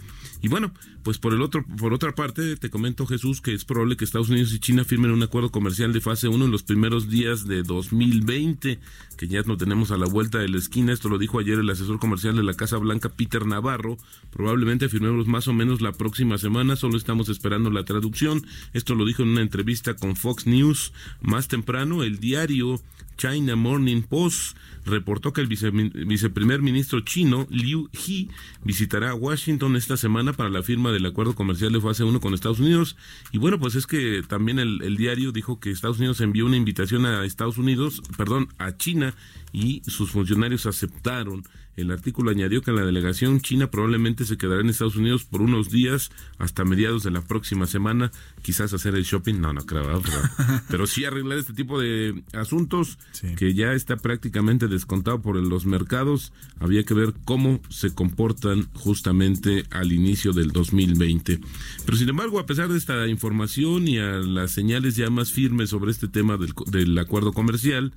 y 0.44 0.50
bueno, 0.50 0.74
pues 1.04 1.20
por 1.20 1.34
el 1.34 1.42
otro, 1.42 1.66
por 1.78 1.94
otra 1.94 2.14
parte, 2.16 2.58
te 2.58 2.70
comento 2.70 3.06
Jesús 3.06 3.40
que 3.40 3.54
es 3.54 3.64
probable 3.64 3.96
que 3.96 4.04
Estados 4.04 4.28
Unidos 4.28 4.54
y 4.54 4.60
China 4.60 4.84
firmen 4.84 5.12
un 5.12 5.24
acuerdo 5.24 5.52
comercial 5.52 5.94
de 5.94 6.02
fase 6.02 6.28
1 6.28 6.44
en 6.44 6.52
los 6.52 6.64
primeros 6.64 7.10
días 7.10 7.48
de 7.48 7.64
2020, 7.64 8.78
que 9.16 9.28
ya 9.30 9.42
no 9.44 9.56
tenemos 9.56 9.92
a 9.92 9.98
la 9.98 10.06
vuelta 10.06 10.40
de 10.40 10.50
la 10.50 10.58
esquina. 10.58 10.92
Esto 10.92 11.08
lo 11.08 11.18
dijo 11.18 11.40
ayer 11.40 11.60
el 11.60 11.70
asesor 11.70 11.98
comercial 11.98 12.36
de 12.36 12.44
la 12.44 12.56
Casa 12.56 12.78
Blanca, 12.78 13.08
Peter 13.08 13.46
Navarro. 13.46 13.98
Probablemente 14.32 14.90
firmemos 14.90 15.28
más 15.28 15.48
o 15.48 15.54
menos 15.54 15.80
la 15.80 15.94
próxima 15.94 16.38
semana, 16.38 16.76
solo 16.76 16.98
estamos 16.98 17.30
esperando 17.30 17.70
la 17.70 17.86
traducción. 17.86 18.46
Esto 18.74 18.96
lo 18.96 19.06
dijo 19.06 19.24
en 19.24 19.30
una 19.30 19.42
entrevista 19.42 19.96
con 19.96 20.18
Fox 20.18 20.46
News 20.46 20.92
más 21.22 21.48
temprano. 21.48 22.04
El 22.04 22.20
diario 22.20 22.82
China 23.18 23.56
Morning 23.56 24.02
Post 24.02 24.58
reportó 24.86 25.32
que 25.34 25.42
el 25.42 25.48
viceprimer 25.48 26.62
ministro 26.62 27.00
chino, 27.02 27.48
Liu 27.50 27.90
He, 27.94 28.28
visitará 28.64 29.16
Washington 29.16 29.76
esta 29.76 29.98
semana 29.98 30.33
para 30.34 30.50
la 30.50 30.64
firma 30.64 30.92
del 30.92 31.06
acuerdo 31.06 31.36
comercial 31.36 31.72
de 31.72 31.82
fase 31.82 32.04
1 32.04 32.20
con 32.20 32.34
Estados 32.34 32.60
Unidos. 32.60 32.96
Y 33.32 33.38
bueno, 33.38 33.60
pues 33.60 33.76
es 33.76 33.88
que 33.88 34.24
también 34.28 34.60
el, 34.60 34.82
el 34.84 34.98
diario 34.98 35.32
dijo 35.32 35.60
que 35.60 35.72
Estados 35.72 36.00
Unidos 36.00 36.22
envió 36.22 36.46
una 36.46 36.58
invitación 36.58 37.06
a 37.06 37.26
Estados 37.26 37.58
Unidos, 37.58 38.02
perdón, 38.18 38.50
a 38.58 38.76
China 38.78 39.16
y 39.52 39.82
sus 39.86 40.12
funcionarios 40.12 40.66
aceptaron. 40.66 41.44
El 41.76 41.92
artículo 41.92 42.32
añadió 42.32 42.62
que 42.62 42.72
la 42.72 42.86
delegación 42.86 43.42
china 43.42 43.72
probablemente 43.72 44.26
se 44.26 44.38
quedará 44.38 44.62
en 44.62 44.70
Estados 44.70 44.96
Unidos 44.96 45.24
por 45.24 45.42
unos 45.42 45.70
días 45.70 46.12
hasta 46.38 46.66
mediados 46.66 47.04
de 47.04 47.12
la 47.12 47.22
próxima 47.22 47.66
semana, 47.66 48.12
quizás 48.42 48.74
hacer 48.74 48.96
el 48.96 49.04
shopping, 49.04 49.36
no, 49.40 49.54
no 49.54 49.66
creo, 49.66 50.02
pero, 50.02 50.62
pero 50.70 50.88
sí 50.88 51.06
arreglar 51.06 51.40
este 51.40 51.54
tipo 51.54 51.80
de 51.80 52.24
asuntos 52.34 53.00
que 53.38 53.54
ya 53.54 53.74
está 53.74 53.98
prácticamente 53.98 54.68
descontado 54.68 55.22
por 55.22 55.36
los 55.36 55.66
mercados. 55.66 56.32
Había 56.60 56.84
que 56.84 56.94
ver 56.94 57.14
cómo 57.26 57.62
se 57.70 57.94
comportan 57.94 58.68
justamente 58.74 59.66
al 59.72 59.92
inicio 59.92 60.34
del 60.34 60.52
2020. 60.52 61.40
Pero 61.86 61.98
sin 61.98 62.10
embargo, 62.10 62.40
a 62.40 62.46
pesar 62.46 62.70
de 62.70 62.78
esta 62.78 63.08
información 63.08 63.88
y 63.88 63.98
a 63.98 64.18
las 64.20 64.52
señales 64.52 64.96
ya 64.96 65.10
más 65.10 65.32
firmes 65.32 65.70
sobre 65.70 65.92
este 65.92 66.08
tema 66.08 66.38
del, 66.38 66.54
del 66.68 66.98
acuerdo 66.98 67.34
comercial, 67.34 67.94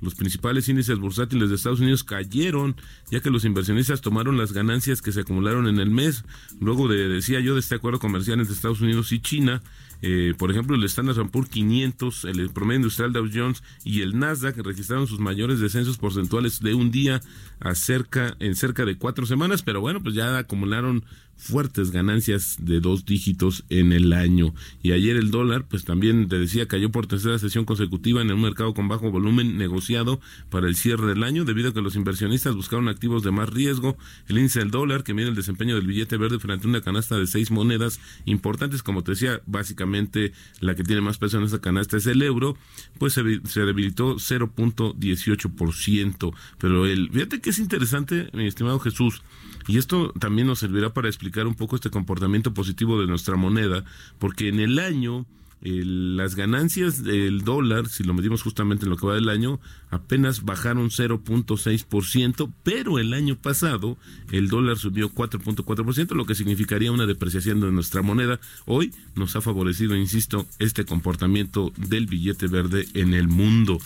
los 0.00 0.14
principales 0.14 0.68
índices 0.68 0.98
bursátiles 0.98 1.48
de 1.48 1.54
Estados 1.54 1.80
Unidos 1.80 2.04
cayeron, 2.04 2.76
ya 3.10 3.20
que 3.20 3.30
los 3.30 3.44
inversionistas 3.44 4.00
tomaron 4.00 4.36
las 4.36 4.52
ganancias 4.52 5.02
que 5.02 5.12
se 5.12 5.20
acumularon 5.20 5.68
en 5.68 5.78
el 5.78 5.90
mes, 5.90 6.24
luego 6.60 6.88
de, 6.88 7.08
decía 7.08 7.40
yo, 7.40 7.54
de 7.54 7.60
este 7.60 7.74
acuerdo 7.74 7.98
comercial 7.98 8.40
entre 8.40 8.54
Estados 8.54 8.80
Unidos 8.80 9.12
y 9.12 9.20
China. 9.20 9.62
Eh, 10.02 10.34
por 10.36 10.50
ejemplo, 10.50 10.76
el 10.76 10.84
Standard 10.84 11.30
Poor's 11.30 11.48
500, 11.48 12.26
el 12.26 12.50
promedio 12.50 12.80
industrial 12.80 13.12
Dow 13.12 13.28
Jones 13.32 13.62
y 13.82 14.02
el 14.02 14.18
Nasdaq 14.18 14.58
registraron 14.58 15.06
sus 15.06 15.20
mayores 15.20 15.58
descensos 15.58 15.96
porcentuales 15.96 16.60
de 16.60 16.74
un 16.74 16.90
día 16.90 17.22
a 17.60 17.74
cerca, 17.74 18.36
en 18.38 18.54
cerca 18.56 18.84
de 18.84 18.98
cuatro 18.98 19.24
semanas, 19.24 19.62
pero 19.62 19.80
bueno, 19.80 20.02
pues 20.02 20.14
ya 20.14 20.36
acumularon 20.36 21.04
fuertes 21.36 21.90
ganancias 21.90 22.56
de 22.58 22.80
dos 22.80 23.04
dígitos 23.04 23.64
en 23.68 23.92
el 23.92 24.12
año. 24.12 24.54
Y 24.82 24.92
ayer 24.92 25.16
el 25.16 25.30
dólar, 25.30 25.66
pues 25.68 25.84
también 25.84 26.28
te 26.28 26.38
decía, 26.38 26.66
cayó 26.66 26.90
por 26.90 27.06
tercera 27.06 27.38
sesión 27.38 27.64
consecutiva 27.64 28.22
en 28.22 28.32
un 28.32 28.40
mercado 28.40 28.74
con 28.74 28.88
bajo 28.88 29.10
volumen 29.10 29.58
negociado 29.58 30.20
para 30.50 30.66
el 30.66 30.76
cierre 30.76 31.06
del 31.06 31.22
año, 31.22 31.44
debido 31.44 31.70
a 31.70 31.74
que 31.74 31.82
los 31.82 31.96
inversionistas 31.96 32.54
buscaron 32.54 32.88
activos 32.88 33.22
de 33.22 33.30
más 33.30 33.50
riesgo. 33.50 33.96
El 34.28 34.38
índice 34.38 34.60
del 34.60 34.70
dólar, 34.70 35.04
que 35.04 35.14
mide 35.14 35.28
el 35.28 35.34
desempeño 35.34 35.76
del 35.76 35.86
billete 35.86 36.16
verde 36.16 36.38
frente 36.38 36.66
a 36.66 36.70
una 36.70 36.80
canasta 36.80 37.18
de 37.18 37.26
seis 37.26 37.50
monedas 37.50 38.00
importantes, 38.24 38.82
como 38.82 39.04
te 39.04 39.12
decía, 39.12 39.42
básicamente 39.46 40.32
la 40.60 40.74
que 40.74 40.84
tiene 40.84 41.02
más 41.02 41.18
peso 41.18 41.38
en 41.38 41.44
esa 41.44 41.60
canasta 41.60 41.96
es 41.96 42.06
el 42.06 42.22
euro, 42.22 42.56
pues 42.98 43.12
se, 43.12 43.22
se 43.44 43.60
debilitó 43.60 44.16
0.18%. 44.16 46.34
Pero 46.58 46.86
el, 46.86 47.10
fíjate 47.10 47.40
que 47.40 47.50
es 47.50 47.58
interesante, 47.58 48.30
mi 48.32 48.46
estimado 48.46 48.78
Jesús, 48.80 49.22
y 49.68 49.78
esto 49.78 50.12
también 50.18 50.46
nos 50.46 50.60
servirá 50.60 50.94
para 50.94 51.08
explicar 51.08 51.25
un 51.46 51.54
poco 51.54 51.76
este 51.76 51.90
comportamiento 51.90 52.54
positivo 52.54 53.00
de 53.00 53.06
nuestra 53.06 53.36
moneda, 53.36 53.84
porque 54.18 54.48
en 54.48 54.60
el 54.60 54.78
año 54.78 55.26
las 55.62 56.36
ganancias 56.36 57.02
del 57.02 57.42
dólar, 57.42 57.88
si 57.88 58.04
lo 58.04 58.14
medimos 58.14 58.42
justamente 58.42 58.84
en 58.84 58.90
lo 58.90 58.96
que 58.96 59.06
va 59.06 59.14
del 59.14 59.28
año, 59.28 59.58
apenas 59.90 60.44
bajaron 60.44 60.90
0.6%, 60.90 62.52
pero 62.62 62.98
el 62.98 63.12
año 63.12 63.36
pasado 63.36 63.96
el 64.30 64.48
dólar 64.48 64.76
subió 64.76 65.10
4.4%, 65.12 66.14
lo 66.14 66.26
que 66.26 66.34
significaría 66.34 66.92
una 66.92 67.06
depreciación 67.06 67.60
de 67.60 67.72
nuestra 67.72 68.02
moneda. 68.02 68.38
Hoy 68.66 68.92
nos 69.14 69.34
ha 69.34 69.40
favorecido, 69.40 69.96
insisto, 69.96 70.46
este 70.58 70.84
comportamiento 70.84 71.72
del 71.76 72.06
billete 72.06 72.46
verde 72.46 72.86
en 72.94 73.14
el 73.14 73.26
mundo. 73.26 73.78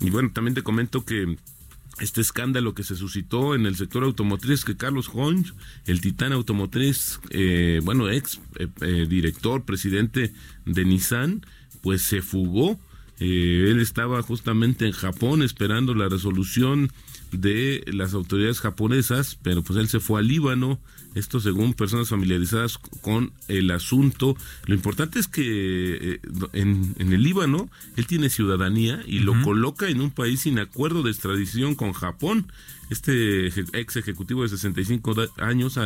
Y 0.00 0.10
bueno, 0.10 0.30
también 0.32 0.54
te 0.54 0.62
comento 0.62 1.04
que 1.04 1.36
este 2.00 2.20
escándalo 2.20 2.74
que 2.74 2.82
se 2.82 2.96
suscitó 2.96 3.54
en 3.54 3.66
el 3.66 3.76
sector 3.76 4.04
automotriz 4.04 4.64
que 4.64 4.76
Carlos 4.76 5.10
Honch, 5.12 5.52
el 5.86 6.00
titán 6.00 6.32
automotriz, 6.32 7.20
eh, 7.30 7.80
bueno, 7.84 8.08
ex 8.08 8.40
eh, 8.58 8.68
eh, 8.80 9.06
director, 9.08 9.64
presidente 9.64 10.32
de 10.64 10.84
Nissan, 10.84 11.44
pues 11.80 12.02
se 12.02 12.22
fugó. 12.22 12.78
él 13.18 13.80
estaba 13.80 14.22
justamente 14.22 14.86
en 14.86 14.92
Japón 14.92 15.42
esperando 15.42 15.94
la 15.94 16.08
resolución 16.08 16.90
de 17.32 17.84
las 17.92 18.14
autoridades 18.14 18.60
japonesas, 18.60 19.38
pero 19.42 19.62
pues 19.62 19.78
él 19.78 19.88
se 19.88 20.00
fue 20.00 20.20
al 20.20 20.28
Líbano, 20.28 20.80
esto 21.14 21.40
según 21.40 21.74
personas 21.74 22.08
familiarizadas 22.08 22.78
con 22.78 23.32
el 23.48 23.70
asunto. 23.70 24.36
Lo 24.66 24.74
importante 24.74 25.18
es 25.18 25.28
que 25.28 25.42
eh, 25.44 26.20
en, 26.52 26.94
el 26.98 27.22
Líbano 27.22 27.68
él 27.96 28.06
tiene 28.06 28.30
ciudadanía 28.30 29.02
y 29.06 29.20
lo 29.20 29.40
coloca 29.42 29.88
en 29.88 30.00
un 30.00 30.10
país 30.10 30.40
sin 30.42 30.58
acuerdo 30.58 31.02
de 31.02 31.10
extradición 31.10 31.74
con 31.74 31.92
Japón. 31.92 32.46
este 32.90 33.48
ex 33.78 33.96
ejecutivo 33.96 34.42
de 34.42 34.48
65 34.48 35.14
años 35.38 35.78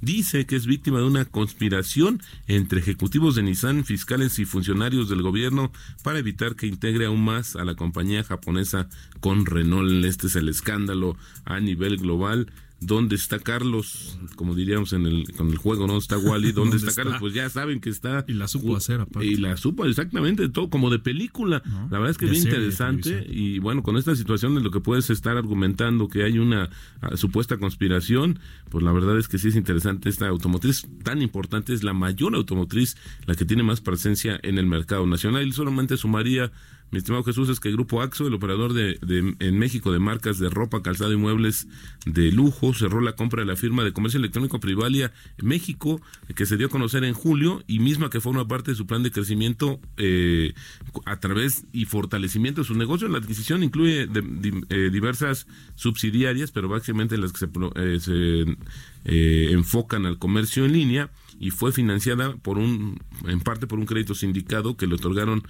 dice 0.00 0.44
que 0.46 0.56
es 0.56 0.66
víctima 0.66 0.98
de 0.98 1.04
una 1.04 1.24
conspiración 1.24 2.20
entre 2.48 2.80
ejecutivos 2.80 3.36
de 3.36 3.42
Nissan, 3.42 3.84
fiscales 3.84 4.38
y 4.38 4.44
funcionarios 4.44 5.08
del 5.08 5.22
gobierno 5.22 5.72
para 6.02 6.18
evitar 6.18 6.56
que 6.56 6.66
integre 6.66 7.06
aún 7.06 7.24
más 7.24 7.56
a 7.56 7.64
la 7.64 7.74
compañía 7.74 8.24
japonesa 8.24 8.88
con 9.20 9.46
Renault. 9.46 10.04
Este 10.04 10.26
es 10.26 10.36
el 10.36 10.48
escándalo 10.48 11.16
a 11.44 11.60
nivel 11.60 11.98
global 11.98 12.48
¿Dónde 12.86 13.16
está 13.16 13.38
Carlos? 13.38 14.18
Como 14.36 14.54
diríamos 14.54 14.92
en 14.92 15.06
el, 15.06 15.32
con 15.32 15.48
el 15.48 15.56
juego, 15.56 15.86
¿no? 15.86 15.96
Está 15.96 16.18
Wally. 16.18 16.52
¿Dónde, 16.52 16.76
está, 16.76 16.92
Carlos? 16.92 17.16
Pues 17.18 17.32
ya 17.32 17.48
saben 17.48 17.80
que 17.80 17.88
está. 17.88 18.24
Y 18.28 18.34
la 18.34 18.46
supo 18.46 18.76
hacer, 18.76 19.00
aparte. 19.00 19.26
Y 19.26 19.36
la 19.36 19.56
supo, 19.56 19.86
exactamente, 19.86 20.48
todo 20.48 20.68
como 20.68 20.90
de 20.90 20.98
película. 20.98 21.62
la 21.64 21.98
verdad 21.98 22.10
es 22.10 22.18
que 22.18 22.26
es 22.26 22.32
bien 22.32 22.44
interesante. 22.44 23.26
Y 23.28 23.58
bueno, 23.58 23.82
con 23.82 23.96
esta 23.96 24.14
situación 24.14 24.54
de 24.54 24.60
lo 24.60 24.70
que 24.70 24.80
puedes 24.80 25.08
estar 25.10 25.36
argumentando 25.36 26.08
que 26.08 26.24
hay 26.24 26.38
una 26.38 26.68
ah, 27.00 27.16
supuesta 27.16 27.56
conspiración, 27.56 28.38
pues 28.70 28.84
la 28.84 28.92
verdad 28.92 29.18
es 29.18 29.28
que 29.28 29.38
sí 29.38 29.48
es 29.48 29.56
interesante. 29.56 30.08
Esta 30.08 30.28
automotriz 30.28 30.86
tan 31.02 31.22
importante 31.22 31.72
es 31.72 31.82
la 31.82 31.94
mayor 31.94 32.34
automotriz, 32.34 32.96
la 33.26 33.34
que 33.34 33.44
tiene 33.44 33.62
más 33.62 33.80
presencia 33.80 34.38
en 34.42 34.58
el 34.58 34.66
mercado 34.66 35.06
nacional. 35.06 35.46
Y 35.46 35.52
solamente 35.52 35.96
sumaría 35.96 36.52
mi 36.94 36.98
estimado 36.98 37.24
Jesús, 37.24 37.48
es 37.48 37.58
que 37.58 37.68
el 37.68 37.74
Grupo 37.74 38.02
AXO, 38.02 38.28
el 38.28 38.34
operador 38.34 38.72
de, 38.72 38.98
en 39.40 39.58
México 39.58 39.90
de 39.90 39.98
marcas 39.98 40.38
de 40.38 40.48
ropa, 40.48 40.80
calzado 40.80 41.12
y 41.12 41.16
muebles 41.16 41.66
de 42.06 42.30
lujo, 42.30 42.72
cerró 42.72 43.00
la 43.00 43.16
compra 43.16 43.42
de 43.42 43.46
la 43.46 43.56
firma 43.56 43.82
de 43.82 43.92
comercio 43.92 44.18
electrónico 44.18 44.60
Privalia 44.60 45.12
México, 45.42 46.00
que 46.36 46.46
se 46.46 46.56
dio 46.56 46.68
a 46.68 46.70
conocer 46.70 47.02
en 47.02 47.12
julio 47.12 47.64
y 47.66 47.80
misma 47.80 48.10
que 48.10 48.20
forma 48.20 48.46
parte 48.46 48.70
de 48.70 48.76
su 48.76 48.86
plan 48.86 49.02
de 49.02 49.10
crecimiento 49.10 49.80
eh, 49.96 50.54
a 51.04 51.18
través 51.18 51.64
y 51.72 51.86
fortalecimiento 51.86 52.60
de 52.60 52.68
su 52.68 52.76
negocio. 52.76 53.08
La 53.08 53.18
adquisición 53.18 53.64
incluye 53.64 54.08
eh, 54.68 54.90
diversas 54.92 55.48
subsidiarias, 55.74 56.52
pero 56.52 56.68
básicamente 56.68 57.18
las 57.18 57.32
que 57.32 57.38
se, 57.40 57.48
eh, 57.74 57.98
se 57.98 59.52
enfocan 59.52 60.06
al 60.06 60.20
comercio 60.20 60.64
en 60.64 60.72
línea 60.74 61.10
y 61.38 61.50
fue 61.50 61.72
financiada 61.72 62.36
por 62.36 62.58
un 62.58 63.00
en 63.26 63.40
parte 63.40 63.66
por 63.66 63.78
un 63.78 63.86
crédito 63.86 64.14
sindicado 64.14 64.76
que 64.76 64.86
le 64.86 64.94
otorgaron 64.94 65.42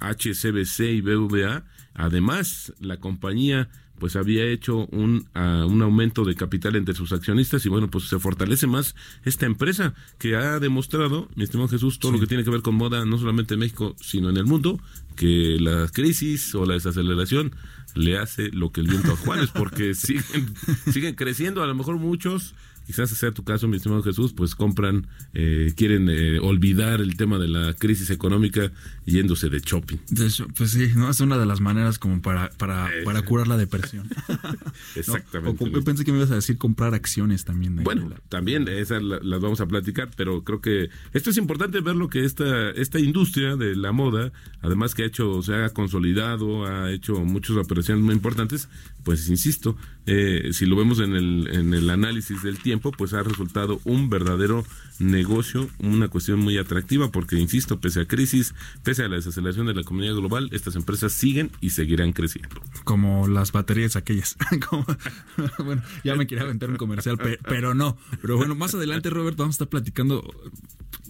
HCBC 0.00 0.80
eh, 0.80 0.92
y 0.92 1.00
BVA. 1.00 1.64
Además, 1.94 2.72
la 2.80 2.98
compañía 2.98 3.68
pues 4.00 4.16
había 4.16 4.46
hecho 4.46 4.86
un, 4.86 5.28
ah, 5.34 5.66
un 5.68 5.82
aumento 5.82 6.24
de 6.24 6.34
capital 6.34 6.74
entre 6.74 6.94
sus 6.94 7.12
accionistas 7.12 7.64
y 7.66 7.68
bueno, 7.68 7.90
pues 7.90 8.04
se 8.08 8.18
fortalece 8.18 8.66
más 8.66 8.96
esta 9.24 9.44
empresa 9.44 9.94
que 10.18 10.34
ha 10.36 10.58
demostrado, 10.58 11.28
mi 11.36 11.44
estimado 11.44 11.68
Jesús, 11.68 11.98
todo 11.98 12.12
lo 12.12 12.18
que 12.18 12.26
tiene 12.26 12.42
que 12.42 12.50
ver 12.50 12.62
con 12.62 12.74
moda, 12.74 13.04
no 13.04 13.18
solamente 13.18 13.54
en 13.54 13.60
México, 13.60 13.94
sino 14.00 14.30
en 14.30 14.38
el 14.38 14.46
mundo, 14.46 14.80
que 15.16 15.58
la 15.60 15.86
crisis 15.88 16.54
o 16.54 16.64
la 16.64 16.74
desaceleración 16.74 17.54
le 17.94 18.18
hace 18.18 18.50
lo 18.50 18.72
que 18.72 18.80
el 18.80 18.88
viento 18.88 19.12
a 19.12 19.16
Juanes, 19.16 19.50
porque 19.50 19.94
siguen, 19.94 20.54
siguen 20.90 21.14
creciendo, 21.14 21.62
a 21.62 21.66
lo 21.66 21.74
mejor 21.74 21.98
muchos 21.98 22.54
quizás 22.90 23.08
sea 23.10 23.30
tu 23.30 23.44
caso, 23.44 23.68
mi 23.68 23.76
estimado 23.76 24.02
Jesús, 24.02 24.32
pues 24.32 24.56
compran, 24.56 25.06
eh, 25.32 25.72
quieren 25.76 26.08
eh, 26.10 26.40
olvidar 26.40 27.00
el 27.00 27.16
tema 27.16 27.38
de 27.38 27.46
la 27.46 27.72
crisis 27.74 28.10
económica 28.10 28.72
yéndose 29.06 29.48
de 29.48 29.60
shopping. 29.60 29.98
De 30.08 30.26
hecho, 30.26 30.48
pues 30.56 30.72
sí, 30.72 30.90
no 30.96 31.08
es 31.08 31.20
una 31.20 31.38
de 31.38 31.46
las 31.46 31.60
maneras 31.60 32.00
como 32.00 32.20
para, 32.20 32.50
para, 32.50 32.90
para 33.04 33.22
curar 33.22 33.46
la 33.46 33.56
depresión. 33.56 34.08
Exactamente. 34.96 35.70
yo 35.70 35.84
pensé 35.84 36.04
que 36.04 36.10
me 36.10 36.18
ibas 36.18 36.32
a 36.32 36.34
decir 36.34 36.58
comprar 36.58 36.94
acciones 36.94 37.44
también. 37.44 37.76
bueno, 37.84 38.10
también 38.28 38.66
esas 38.66 39.00
las 39.04 39.40
vamos 39.40 39.60
a 39.60 39.66
platicar, 39.66 40.10
pero 40.16 40.42
creo 40.42 40.60
que 40.60 40.90
esto 41.12 41.30
es 41.30 41.36
importante 41.36 41.80
ver 41.80 41.94
lo 41.94 42.08
que 42.08 42.24
esta, 42.24 42.70
esta 42.70 42.98
industria 42.98 43.54
de 43.54 43.76
la 43.76 43.92
moda, 43.92 44.32
además 44.62 44.96
que 44.96 45.04
ha 45.04 45.06
hecho, 45.06 45.42
se 45.42 45.54
ha 45.54 45.70
consolidado, 45.70 46.66
ha 46.66 46.90
hecho 46.90 47.20
muchas 47.24 47.56
operaciones 47.56 48.02
muy 48.02 48.14
importantes, 48.14 48.68
pues 49.04 49.28
insisto, 49.28 49.76
eh, 50.06 50.50
si 50.52 50.66
lo 50.66 50.76
vemos 50.76 50.98
en 51.00 51.14
el, 51.14 51.48
en 51.52 51.74
el 51.74 51.88
análisis 51.90 52.42
del 52.42 52.58
tiempo, 52.58 52.79
pues 52.80 53.12
ha 53.12 53.22
resultado 53.22 53.80
un 53.84 54.08
verdadero 54.10 54.64
negocio, 55.00 55.68
una 55.78 56.08
cuestión 56.08 56.38
muy 56.40 56.58
atractiva, 56.58 57.10
porque, 57.10 57.36
insisto, 57.36 57.80
pese 57.80 58.02
a 58.02 58.04
crisis, 58.06 58.54
pese 58.82 59.02
a 59.04 59.08
la 59.08 59.16
desaceleración 59.16 59.66
de 59.66 59.74
la 59.74 59.82
comunidad 59.82 60.14
global, 60.14 60.48
estas 60.52 60.76
empresas 60.76 61.12
siguen 61.12 61.50
y 61.60 61.70
seguirán 61.70 62.12
creciendo. 62.12 62.60
Como 62.84 63.26
las 63.26 63.52
baterías 63.52 63.96
aquellas. 63.96 64.36
bueno, 65.64 65.82
ya 66.04 66.14
me 66.14 66.26
quería 66.26 66.44
aventar 66.44 66.70
un 66.70 66.76
comercial, 66.76 67.18
pero 67.48 67.74
no. 67.74 67.96
Pero 68.20 68.36
bueno, 68.36 68.54
más 68.54 68.74
adelante, 68.74 69.10
Robert, 69.10 69.36
vamos 69.36 69.54
a 69.54 69.56
estar 69.56 69.68
platicando 69.68 70.22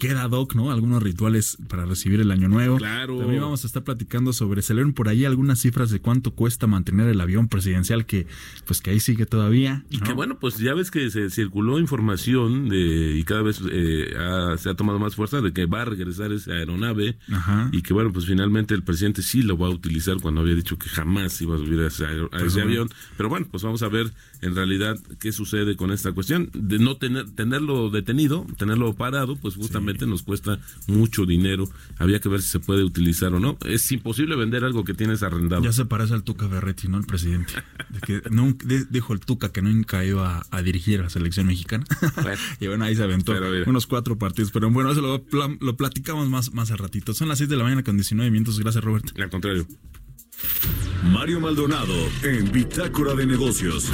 queda 0.01 0.27
doc, 0.27 0.55
¿no? 0.55 0.71
Algunos 0.71 1.03
rituales 1.03 1.59
para 1.67 1.85
recibir 1.85 2.21
el 2.21 2.31
año 2.31 2.47
nuevo. 2.47 2.77
Claro. 2.77 3.19
También 3.19 3.41
vamos 3.41 3.63
a 3.63 3.67
estar 3.67 3.83
platicando 3.83 4.33
sobre, 4.33 4.63
se 4.63 4.73
por 4.95 5.09
ahí 5.09 5.25
algunas 5.25 5.59
cifras 5.59 5.91
de 5.91 5.99
cuánto 5.99 6.33
cuesta 6.33 6.65
mantener 6.65 7.07
el 7.07 7.21
avión 7.21 7.47
presidencial 7.47 8.07
que, 8.07 8.25
pues 8.65 8.81
que 8.81 8.89
ahí 8.89 8.99
sigue 8.99 9.27
todavía. 9.27 9.85
Y 9.91 9.99
que 9.99 10.13
bueno, 10.13 10.39
pues 10.39 10.57
ya 10.57 10.73
ves 10.73 10.89
que 10.89 11.11
se 11.11 11.29
circuló 11.29 11.77
información 11.77 12.67
de, 12.67 13.15
y 13.15 13.23
cada 13.25 13.43
vez 13.43 13.61
eh, 13.71 13.80
se 14.57 14.69
ha 14.69 14.73
tomado 14.75 14.99
más 14.99 15.15
fuerza 15.15 15.41
de 15.41 15.53
que 15.53 15.65
va 15.65 15.81
a 15.81 15.85
regresar 15.85 16.31
esa 16.31 16.53
aeronave 16.53 17.17
y 17.71 17.81
que 17.81 17.93
bueno, 17.93 18.11
pues 18.11 18.25
finalmente 18.25 18.73
el 18.73 18.83
presidente 18.83 19.21
sí 19.21 19.41
lo 19.41 19.57
va 19.57 19.67
a 19.67 19.71
utilizar 19.71 20.17
cuando 20.21 20.41
había 20.41 20.55
dicho 20.55 20.77
que 20.77 20.89
jamás 20.89 21.41
iba 21.41 21.55
a 21.55 21.59
subir 21.59 21.79
a 21.81 21.87
ese, 21.87 22.05
pues 22.31 22.57
avión. 22.57 22.89
Pero 23.17 23.29
bueno, 23.29 23.47
pues 23.49 23.63
vamos 23.63 23.81
a 23.83 23.89
ver 23.89 24.11
en 24.41 24.55
realidad 24.55 24.97
qué 25.19 25.31
sucede 25.31 25.75
con 25.75 25.91
esta 25.91 26.11
cuestión 26.11 26.49
de 26.53 26.79
no 26.79 26.97
tener 26.97 27.29
tenerlo 27.31 27.89
detenido, 27.89 28.45
tenerlo 28.57 28.93
parado, 28.93 29.35
pues 29.35 29.55
justamente 29.55 30.05
nos 30.05 30.23
cuesta 30.23 30.59
mucho 30.87 31.25
dinero. 31.25 31.69
Había 31.97 32.19
que 32.19 32.29
ver 32.29 32.41
si 32.41 32.49
se 32.49 32.59
puede 32.59 32.83
utilizar 32.83 33.33
o 33.33 33.39
no. 33.39 33.57
Es 33.65 33.91
imposible 33.91 34.35
vender 34.35 34.63
algo 34.63 34.83
que 34.83 34.93
tienes 34.93 35.23
arrendado. 35.23 35.63
Ya 35.63 35.71
se 35.71 35.85
parece 35.85 36.13
al 36.13 36.23
Tuca 36.23 36.47
Berretti, 36.47 36.87
¿no? 36.87 36.97
El 36.97 37.05
presidente. 37.05 37.53
que 38.05 38.21
dijo 38.89 39.13
el 39.13 39.19
Tuca 39.19 39.51
que 39.51 39.61
nunca 39.61 40.03
iba 40.03 40.45
a 40.49 40.61
dirigir 40.61 40.99
a 40.99 41.03
la 41.03 41.09
selección 41.09 41.47
mexicana. 41.47 41.85
y 42.59 42.67
bueno, 42.67 42.85
ahí 42.85 42.95
se 42.95 43.03
aventó 43.03 43.33
unos 43.71 43.87
cuatro 43.87 44.17
partidos. 44.17 44.51
Pero 44.51 44.69
bueno, 44.69 44.91
eso 44.91 45.01
lo, 45.01 45.25
lo 45.59 45.77
platicamos 45.77 46.29
más, 46.29 46.53
más 46.53 46.71
al 46.71 46.77
ratito. 46.77 47.13
Son 47.13 47.27
las 47.27 47.39
6 47.39 47.49
de 47.49 47.57
la 47.57 47.63
mañana 47.63 47.83
con 47.83 47.95
19 47.95 48.29
minutos. 48.29 48.59
Gracias, 48.59 48.83
Robert. 48.83 49.19
Al 49.19 49.29
contrario. 49.29 49.65
Mario 51.11 51.39
Maldonado 51.39 51.95
en 52.23 52.51
Bitácora 52.51 53.15
de 53.15 53.25
Negocios. 53.25 53.91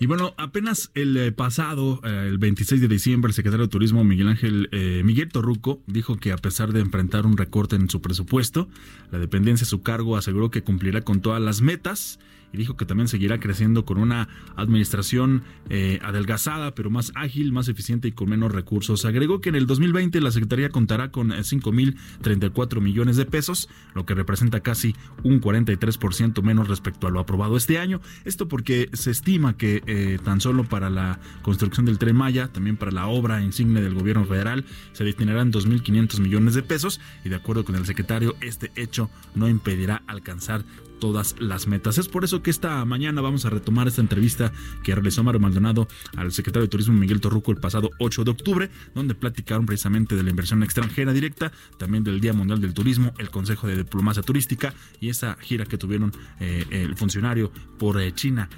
Y 0.00 0.06
bueno, 0.06 0.32
apenas 0.36 0.92
el 0.94 1.16
eh, 1.16 1.32
pasado, 1.32 2.00
eh, 2.04 2.26
el 2.28 2.38
26 2.38 2.80
de 2.80 2.88
diciembre, 2.88 3.30
el 3.30 3.34
secretario 3.34 3.66
de 3.66 3.70
Turismo 3.70 4.04
Miguel 4.04 4.28
Ángel 4.28 4.68
eh, 4.70 5.02
Miguel 5.04 5.28
Torruco 5.28 5.82
dijo 5.86 6.16
que 6.16 6.30
a 6.30 6.36
pesar 6.36 6.72
de 6.72 6.80
enfrentar 6.80 7.26
un 7.26 7.36
recorte 7.36 7.74
en 7.74 7.90
su 7.90 8.00
presupuesto, 8.00 8.68
la 9.10 9.18
dependencia 9.18 9.64
a 9.64 9.68
su 9.68 9.82
cargo 9.82 10.16
aseguró 10.16 10.50
que 10.50 10.62
cumplirá 10.62 11.00
con 11.00 11.20
todas 11.20 11.42
las 11.42 11.62
metas 11.62 12.20
y 12.52 12.56
dijo 12.56 12.76
que 12.76 12.86
también 12.86 13.08
seguirá 13.08 13.40
creciendo 13.40 13.84
con 13.84 13.98
una 13.98 14.28
administración 14.56 15.42
eh, 15.68 15.98
adelgazada, 16.02 16.74
pero 16.74 16.90
más 16.90 17.12
ágil, 17.14 17.52
más 17.52 17.68
eficiente 17.68 18.08
y 18.08 18.12
con 18.12 18.30
menos 18.30 18.52
recursos. 18.52 19.04
Agregó 19.04 19.40
que 19.40 19.48
en 19.48 19.54
el 19.54 19.66
2020 19.66 20.20
la 20.20 20.30
Secretaría 20.30 20.70
contará 20.70 21.10
con 21.10 21.30
5.034 21.30 22.80
millones 22.80 23.16
de 23.16 23.26
pesos, 23.26 23.68
lo 23.94 24.06
que 24.06 24.14
representa 24.14 24.60
casi 24.60 24.94
un 25.22 25.40
43% 25.40 26.42
menos 26.42 26.68
respecto 26.68 27.06
a 27.06 27.10
lo 27.10 27.20
aprobado 27.20 27.56
este 27.56 27.78
año. 27.78 28.00
Esto 28.24 28.48
porque 28.48 28.88
se 28.92 29.10
estima 29.10 29.56
que 29.56 29.82
eh, 29.86 30.18
tan 30.24 30.40
solo 30.40 30.64
para 30.64 30.90
la 30.90 31.20
construcción 31.42 31.86
del 31.86 31.98
tren 31.98 32.16
Maya, 32.16 32.48
también 32.48 32.76
para 32.76 32.92
la 32.92 33.06
obra 33.06 33.42
insigne 33.42 33.80
del 33.80 33.94
gobierno 33.94 34.24
federal, 34.24 34.64
se 34.92 35.04
destinarán 35.04 35.52
2.500 35.52 36.20
millones 36.20 36.54
de 36.54 36.62
pesos 36.62 37.00
y 37.24 37.28
de 37.28 37.36
acuerdo 37.36 37.64
con 37.64 37.74
el 37.76 37.86
secretario, 37.86 38.36
este 38.40 38.72
hecho 38.76 39.10
no 39.34 39.48
impedirá 39.48 40.02
alcanzar 40.06 40.64
todas 40.98 41.36
las 41.38 41.66
metas. 41.66 41.98
Es 41.98 42.08
por 42.08 42.24
eso 42.24 42.42
que 42.42 42.50
esta 42.50 42.84
mañana 42.84 43.20
vamos 43.20 43.44
a 43.44 43.50
retomar 43.50 43.88
esta 43.88 44.00
entrevista 44.00 44.52
que 44.82 44.94
realizó 44.94 45.22
Mario 45.22 45.40
Maldonado 45.40 45.88
al 46.16 46.32
secretario 46.32 46.66
de 46.66 46.70
Turismo 46.70 46.94
Miguel 46.94 47.20
Torruco 47.20 47.50
el 47.50 47.58
pasado 47.58 47.90
8 47.98 48.24
de 48.24 48.30
octubre, 48.30 48.70
donde 48.94 49.14
platicaron 49.14 49.66
precisamente 49.66 50.16
de 50.16 50.22
la 50.22 50.30
inversión 50.30 50.62
extranjera 50.62 51.12
directa, 51.12 51.52
también 51.78 52.04
del 52.04 52.20
Día 52.20 52.32
Mundial 52.32 52.60
del 52.60 52.74
Turismo, 52.74 53.12
el 53.18 53.30
Consejo 53.30 53.66
de 53.66 53.76
Diplomacia 53.76 54.22
Turística 54.22 54.74
y 55.00 55.08
esa 55.08 55.36
gira 55.40 55.64
que 55.64 55.78
tuvieron 55.78 56.12
eh, 56.40 56.64
el 56.70 56.96
funcionario 56.96 57.50
por 57.78 58.00
eh, 58.00 58.12
China 58.12 58.48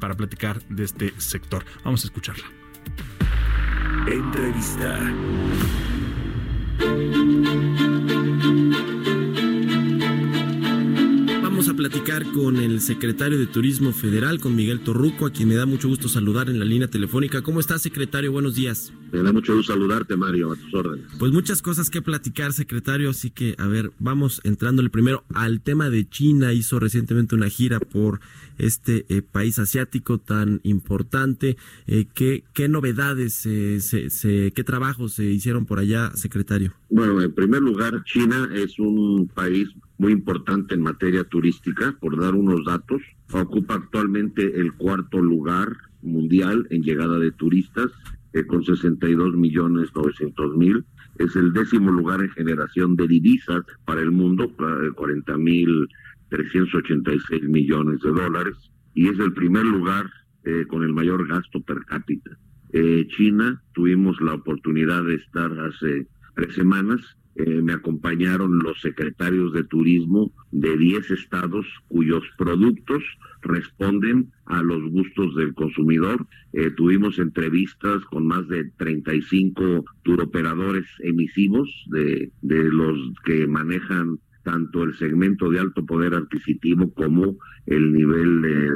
para 0.00 0.16
platicar 0.16 0.62
de 0.68 0.84
este 0.84 1.14
sector. 1.18 1.64
Vamos 1.84 2.04
a 2.04 2.06
escucharla. 2.06 2.44
Entrevista. 4.06 5.00
A 11.68 11.74
platicar 11.74 12.30
con 12.32 12.56
el 12.58 12.80
secretario 12.82 13.38
de 13.38 13.46
Turismo 13.46 13.92
Federal, 13.92 14.38
con 14.38 14.54
Miguel 14.54 14.80
Torruco, 14.80 15.24
a 15.24 15.32
quien 15.32 15.48
me 15.48 15.54
da 15.54 15.64
mucho 15.64 15.88
gusto 15.88 16.08
saludar 16.08 16.50
en 16.50 16.58
la 16.58 16.64
línea 16.66 16.88
telefónica. 16.88 17.40
¿Cómo 17.40 17.58
está, 17.58 17.78
secretario? 17.78 18.32
Buenos 18.32 18.54
días. 18.54 18.92
Me 19.12 19.22
da 19.22 19.32
mucho 19.32 19.56
gusto 19.56 19.72
saludarte, 19.72 20.14
Mario, 20.16 20.52
a 20.52 20.56
tus 20.56 20.74
órdenes. 20.74 21.06
Pues 21.18 21.32
muchas 21.32 21.62
cosas 21.62 21.88
que 21.88 22.02
platicar, 22.02 22.52
secretario, 22.52 23.08
así 23.08 23.30
que, 23.30 23.54
a 23.56 23.66
ver, 23.66 23.92
vamos 23.98 24.42
entrándole 24.44 24.90
primero 24.90 25.24
al 25.32 25.62
tema 25.62 25.88
de 25.88 26.06
China. 26.06 26.52
Hizo 26.52 26.80
recientemente 26.80 27.34
una 27.34 27.48
gira 27.48 27.80
por 27.80 28.20
este 28.58 29.06
eh, 29.08 29.22
país 29.22 29.58
asiático 29.58 30.18
tan 30.18 30.60
importante. 30.62 31.56
Eh, 31.86 32.06
¿qué, 32.14 32.44
¿Qué 32.52 32.68
novedades, 32.68 33.34
se, 33.34 34.52
qué 34.54 34.64
trabajos 34.64 35.14
se 35.14 35.24
hicieron 35.24 35.66
por 35.66 35.78
allá, 35.78 36.10
secretario? 36.14 36.74
Bueno, 36.90 37.20
en 37.22 37.34
primer 37.34 37.62
lugar, 37.62 38.04
China 38.04 38.48
es 38.54 38.78
un 38.78 39.28
país 39.34 39.68
muy 39.98 40.12
importante 40.12 40.74
en 40.74 40.82
materia 40.82 41.24
turística, 41.24 41.96
por 42.00 42.20
dar 42.20 42.34
unos 42.34 42.64
datos. 42.64 43.02
Ocupa 43.32 43.74
actualmente 43.74 44.60
el 44.60 44.72
cuarto 44.74 45.20
lugar 45.20 45.76
mundial 46.02 46.66
en 46.70 46.82
llegada 46.82 47.18
de 47.18 47.32
turistas 47.32 47.90
eh, 48.34 48.44
con 48.46 48.64
62 48.64 49.36
millones 49.36 49.90
900 49.94 50.56
mil. 50.56 50.84
Es 51.18 51.36
el 51.36 51.52
décimo 51.52 51.92
lugar 51.92 52.20
en 52.20 52.30
generación 52.30 52.96
de 52.96 53.06
divisas 53.06 53.64
para 53.84 54.00
el 54.00 54.10
mundo, 54.10 54.50
40 54.96 55.32
eh, 55.32 55.36
mil 55.38 55.88
386 56.36 57.42
millones 57.44 58.00
de 58.00 58.10
dólares. 58.10 58.56
Y 58.94 59.08
es 59.08 59.18
el 59.18 59.32
primer 59.32 59.64
lugar 59.64 60.10
eh, 60.44 60.64
con 60.68 60.82
el 60.82 60.92
mayor 60.92 61.26
gasto 61.26 61.60
per 61.62 61.84
cápita. 61.86 62.30
China, 63.16 63.62
tuvimos 63.72 64.20
la 64.20 64.34
oportunidad 64.34 65.04
de 65.04 65.14
estar 65.14 65.48
hace 65.60 66.08
tres 66.34 66.56
semanas 66.56 67.16
eh, 67.36 67.60
me 67.62 67.72
acompañaron 67.72 68.60
los 68.60 68.80
secretarios 68.80 69.52
de 69.52 69.64
turismo 69.64 70.32
de 70.52 70.76
10 70.76 71.10
estados 71.10 71.66
cuyos 71.88 72.22
productos 72.38 73.02
responden 73.42 74.30
a 74.46 74.62
los 74.62 74.82
gustos 74.92 75.34
del 75.34 75.52
consumidor. 75.54 76.26
Eh, 76.52 76.70
tuvimos 76.70 77.18
entrevistas 77.18 78.04
con 78.04 78.26
más 78.28 78.46
de 78.46 78.70
35 78.76 79.84
turoperadores 80.04 80.86
emisivos 81.00 81.68
de 81.88 82.30
los 82.42 82.98
que 83.24 83.48
manejan 83.48 84.20
tanto 84.44 84.84
el 84.84 84.94
segmento 84.94 85.50
de 85.50 85.58
alto 85.58 85.84
poder 85.84 86.14
adquisitivo 86.14 86.92
como 86.94 87.36
el 87.66 87.92
nivel 87.92 88.44
eh, 88.44 88.70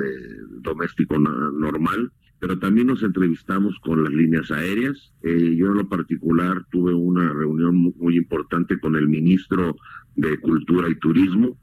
doméstico 0.62 1.18
normal 1.18 2.10
pero 2.40 2.58
también 2.58 2.86
nos 2.86 3.02
entrevistamos 3.02 3.78
con 3.80 4.04
las 4.04 4.12
líneas 4.12 4.50
aéreas. 4.50 5.12
Eh, 5.22 5.56
yo 5.56 5.66
en 5.66 5.74
lo 5.74 5.88
particular 5.88 6.64
tuve 6.70 6.94
una 6.94 7.32
reunión 7.32 7.92
muy, 7.96 8.16
importante 8.16 8.78
con 8.78 8.94
el 8.96 9.08
ministro 9.08 9.76
de 10.14 10.38
Cultura 10.38 10.88
y 10.88 10.96
Turismo 10.96 11.58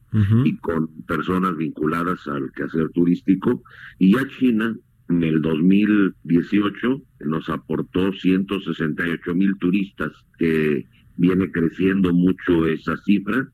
y 0.46 0.56
con 0.58 0.88
personas 1.06 1.58
vinculadas 1.58 2.26
al 2.28 2.52
quehacer 2.54 2.90
turístico. 2.92 3.64
Y 4.00 4.14
ya 4.14 4.28
China 4.40 4.76
en 5.10 5.24
el 5.24 5.42
2018 5.42 7.02
nos 7.26 7.50
aportó 7.50 8.14
168 8.14 9.36
mil 9.36 9.58
turistas, 9.58 10.12
que 10.38 10.86
viene 11.18 11.52
creciendo 11.52 12.14
mucho 12.14 12.66
esa 12.66 12.96
cifra 12.98 13.50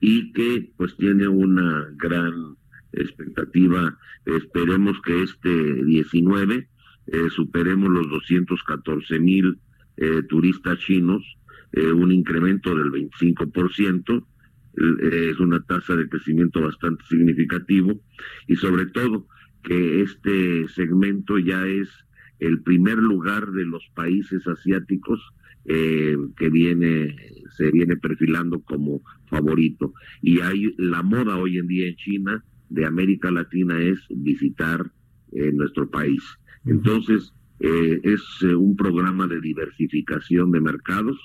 y 0.00 0.32
que 0.32 0.70
pues 0.76 0.96
tiene 0.96 1.28
una 1.28 1.88
gran 1.96 2.56
expectativa. 2.92 3.96
Esperemos 4.24 5.00
que 5.02 5.22
este 5.22 5.84
19 5.84 6.68
eh, 7.06 7.30
superemos 7.30 7.90
los 7.90 8.08
214 8.10 9.18
mil 9.20 9.58
eh, 9.96 10.22
turistas 10.28 10.78
chinos, 10.80 11.22
eh, 11.72 11.92
un 11.92 12.12
incremento 12.12 12.74
del 12.74 12.90
25%. 12.90 14.24
Es 15.00 15.40
una 15.40 15.60
tasa 15.60 15.96
de 15.96 16.06
crecimiento 16.06 16.60
bastante 16.60 17.02
significativo 17.08 17.98
y 18.46 18.56
sobre 18.56 18.84
todo 18.84 19.26
que 19.62 20.02
este 20.02 20.68
segmento 20.68 21.38
ya 21.38 21.66
es 21.66 21.88
el 22.40 22.60
primer 22.60 22.98
lugar 22.98 23.52
de 23.52 23.64
los 23.64 23.82
países 23.94 24.46
asiáticos 24.46 25.18
que 25.66 26.48
viene 26.50 27.16
se 27.56 27.70
viene 27.70 27.96
perfilando 27.96 28.60
como 28.60 29.02
favorito 29.28 29.92
y 30.22 30.40
hay 30.40 30.74
la 30.78 31.02
moda 31.02 31.36
hoy 31.36 31.58
en 31.58 31.66
día 31.66 31.88
en 31.88 31.96
China 31.96 32.44
de 32.68 32.84
América 32.84 33.30
Latina 33.30 33.80
es 33.82 33.98
visitar 34.10 34.90
eh, 35.32 35.52
nuestro 35.52 35.88
país. 35.88 36.22
Entonces, 36.64 37.32
eh, 37.60 38.00
es 38.02 38.22
eh, 38.42 38.54
un 38.54 38.76
programa 38.76 39.26
de 39.26 39.40
diversificación 39.40 40.50
de 40.50 40.60
mercados. 40.60 41.16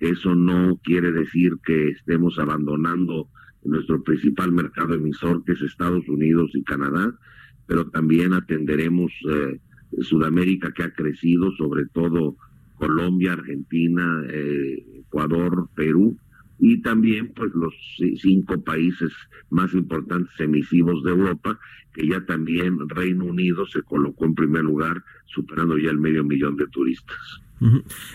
Eso 0.00 0.34
no 0.34 0.78
quiere 0.82 1.12
decir 1.12 1.56
que 1.64 1.88
estemos 1.88 2.38
abandonando 2.38 3.28
nuestro 3.64 4.02
principal 4.02 4.52
mercado 4.52 4.94
emisor, 4.94 5.44
que 5.44 5.52
es 5.52 5.62
Estados 5.62 6.08
Unidos 6.08 6.50
y 6.54 6.62
Canadá, 6.64 7.14
pero 7.66 7.88
también 7.90 8.32
atenderemos 8.32 9.12
Sudamérica, 10.00 10.72
que 10.72 10.82
ha 10.82 10.92
crecido, 10.92 11.52
sobre 11.52 11.86
todo 11.86 12.36
Colombia, 12.82 13.34
Argentina, 13.34 14.24
Ecuador, 14.94 15.68
Perú, 15.76 16.18
y 16.58 16.82
también 16.82 17.32
pues 17.34 17.52
los 17.54 17.72
cinco 18.20 18.60
países 18.62 19.12
más 19.50 19.72
importantes 19.72 20.32
emisivos 20.40 21.04
de 21.04 21.12
Europa, 21.12 21.60
que 21.94 22.08
ya 22.08 22.24
también 22.24 22.88
Reino 22.88 23.26
Unido 23.26 23.66
se 23.66 23.82
colocó 23.82 24.24
en 24.24 24.34
primer 24.34 24.64
lugar, 24.64 25.02
superando 25.26 25.78
ya 25.78 25.90
el 25.90 25.98
medio 25.98 26.24
millón 26.24 26.56
de 26.56 26.66
turistas. 26.66 27.18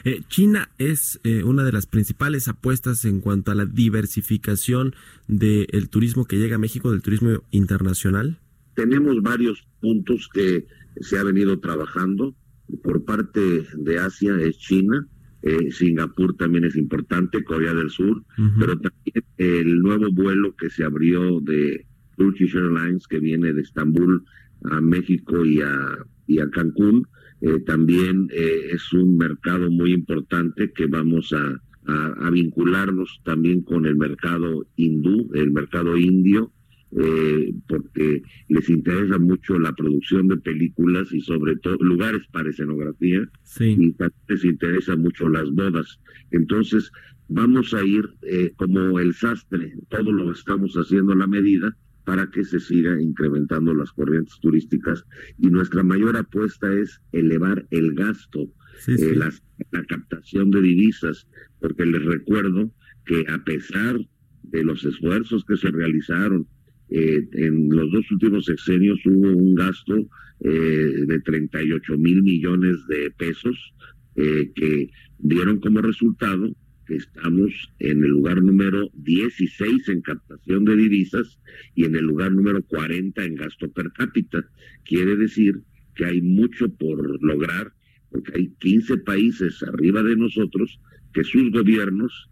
Eh, 0.04 0.22
China 0.28 0.70
es 0.78 1.22
eh, 1.24 1.44
una 1.44 1.64
de 1.64 1.72
las 1.72 1.86
principales 1.86 2.50
apuestas 2.50 3.06
en 3.06 3.22
cuanto 3.22 3.52
a 3.52 3.56
la 3.56 3.66
diversificación 3.66 4.94
del 5.28 5.90
turismo 5.90 6.26
que 6.26 6.38
llega 6.38 6.58
a 6.58 6.60
México, 6.60 6.92
del 6.92 7.02
turismo 7.02 7.44
internacional. 7.52 8.38
Tenemos 8.76 9.22
varios 9.22 9.66
puntos 9.80 10.30
que 10.34 10.68
se 11.00 11.18
ha 11.18 11.24
venido 11.24 11.60
trabajando. 11.60 12.36
Por 12.84 13.06
parte 13.06 13.66
de 13.76 14.00
Asia 14.00 14.36
es 14.42 14.58
China, 14.58 15.08
eh, 15.42 15.72
Singapur 15.72 16.36
también 16.36 16.66
es 16.66 16.76
importante, 16.76 17.44
Corea 17.44 17.74
del 17.74 17.90
Sur, 17.90 18.24
pero 18.60 18.78
también 18.80 19.24
el 19.38 19.80
nuevo 19.82 20.12
vuelo 20.12 20.56
que 20.56 20.70
se 20.70 20.84
abrió 20.84 21.40
de 21.40 21.86
Turkish 22.18 22.56
Airlines 22.56 23.08
que 23.08 23.20
viene 23.20 23.54
de 23.54 23.62
Estambul 23.62 24.26
a 24.64 24.82
México 24.82 25.46
y 25.46 25.62
a, 25.62 25.98
y 26.26 26.40
a 26.40 26.50
Cancún, 26.50 27.08
eh, 27.42 27.60
también 27.60 28.28
eh, 28.32 28.70
es 28.72 28.92
un 28.94 29.18
mercado 29.18 29.70
muy 29.70 29.94
importante 29.94 30.72
que 30.72 30.88
vamos 30.88 31.32
a, 31.34 31.62
a, 31.88 32.30
vincularnos 32.30 33.22
también 33.24 33.62
con 33.62 33.86
el 33.86 33.96
mercado 33.96 34.66
hindú, 34.76 35.30
el 35.34 35.52
mercado 35.52 35.96
indio, 35.98 36.52
eh, 36.96 37.54
porque 37.68 38.24
les 38.48 38.70
interesa 38.70 39.20
mucho 39.20 39.60
la 39.60 39.74
producción 39.74 40.30
de 40.30 40.38
películas 40.38 41.12
y 41.12 41.20
sobre 41.22 41.58
todo 41.58 41.78
lugares 41.82 42.22
para 42.32 42.50
escenografía 42.50 43.30
y 43.60 43.96
les 44.30 44.46
interesa 44.46 44.96
mucho 44.96 45.28
las 45.28 45.52
bodas. 45.52 46.00
Entonces 46.32 46.92
vamos 47.28 47.74
a 47.74 47.84
ir 47.84 48.10
eh, 48.22 48.54
como 48.56 49.00
el 49.00 49.14
sastre, 49.14 49.74
todo 49.90 50.12
lo 50.12 50.32
estamos 50.32 50.76
haciendo 50.76 51.12
a 51.12 51.18
la 51.18 51.28
medida 51.28 51.76
para 52.06 52.32
que 52.32 52.46
se 52.46 52.62
siga 52.62 53.02
incrementando 53.02 53.74
las 53.74 53.92
corrientes 53.92 54.40
turísticas 54.40 55.04
y 55.40 55.48
nuestra 55.48 55.84
mayor 55.84 56.16
apuesta 56.16 56.74
es 56.74 57.02
elevar 57.12 57.68
el 57.70 57.96
gasto, 57.96 58.50
eh, 58.88 59.14
la, 59.14 59.30
la 59.72 59.84
captación 59.84 60.52
de 60.52 60.62
divisas, 60.62 61.28
porque 61.60 61.86
les 61.86 62.06
recuerdo 62.06 62.72
que 63.04 63.26
a 63.30 63.44
pesar 63.44 64.00
de 64.44 64.64
los 64.64 64.86
esfuerzos 64.86 65.44
que 65.44 65.58
se 65.58 65.70
realizaron, 65.70 66.48
eh, 66.90 67.28
en 67.34 67.70
los 67.70 67.92
dos 67.92 68.10
últimos 68.12 68.46
sexenios 68.46 69.00
hubo 69.06 69.30
un 69.30 69.56
gasto 69.56 70.08
eh, 70.40 71.06
de 71.08 71.20
38 71.20 71.98
mil 71.98 72.24
millones 72.24 72.76
de 72.88 73.12
pesos 73.12 73.74
eh, 74.16 74.52
que 74.56 74.90
dieron 75.20 75.60
como 75.60 75.82
resultado 75.82 76.56
que 76.86 76.96
estamos 76.96 77.52
en 77.80 78.04
el 78.04 78.12
lugar 78.12 78.42
número 78.42 78.90
16 78.94 79.90
en 79.90 80.02
captación 80.02 80.64
de 80.64 80.78
divisas 80.78 81.40
y 81.76 81.84
en 81.84 81.96
el 81.96 82.06
lugar 82.06 82.32
número 82.32 82.64
40 82.64 83.26
en 83.26 83.36
gasto 83.36 83.70
per 83.70 83.92
cápita. 83.92 84.46
Quiere 84.86 85.18
decir 85.18 85.62
que 85.96 86.06
hay 86.06 86.22
mucho 86.22 86.70
por 86.70 87.22
lograr 87.22 87.74
porque 88.10 88.32
hay 88.36 88.48
15 88.60 89.00
países 89.00 89.62
arriba 89.64 90.02
de 90.02 90.16
nosotros 90.16 90.80
que 91.14 91.26
sus 91.26 91.52
gobiernos 91.52 92.30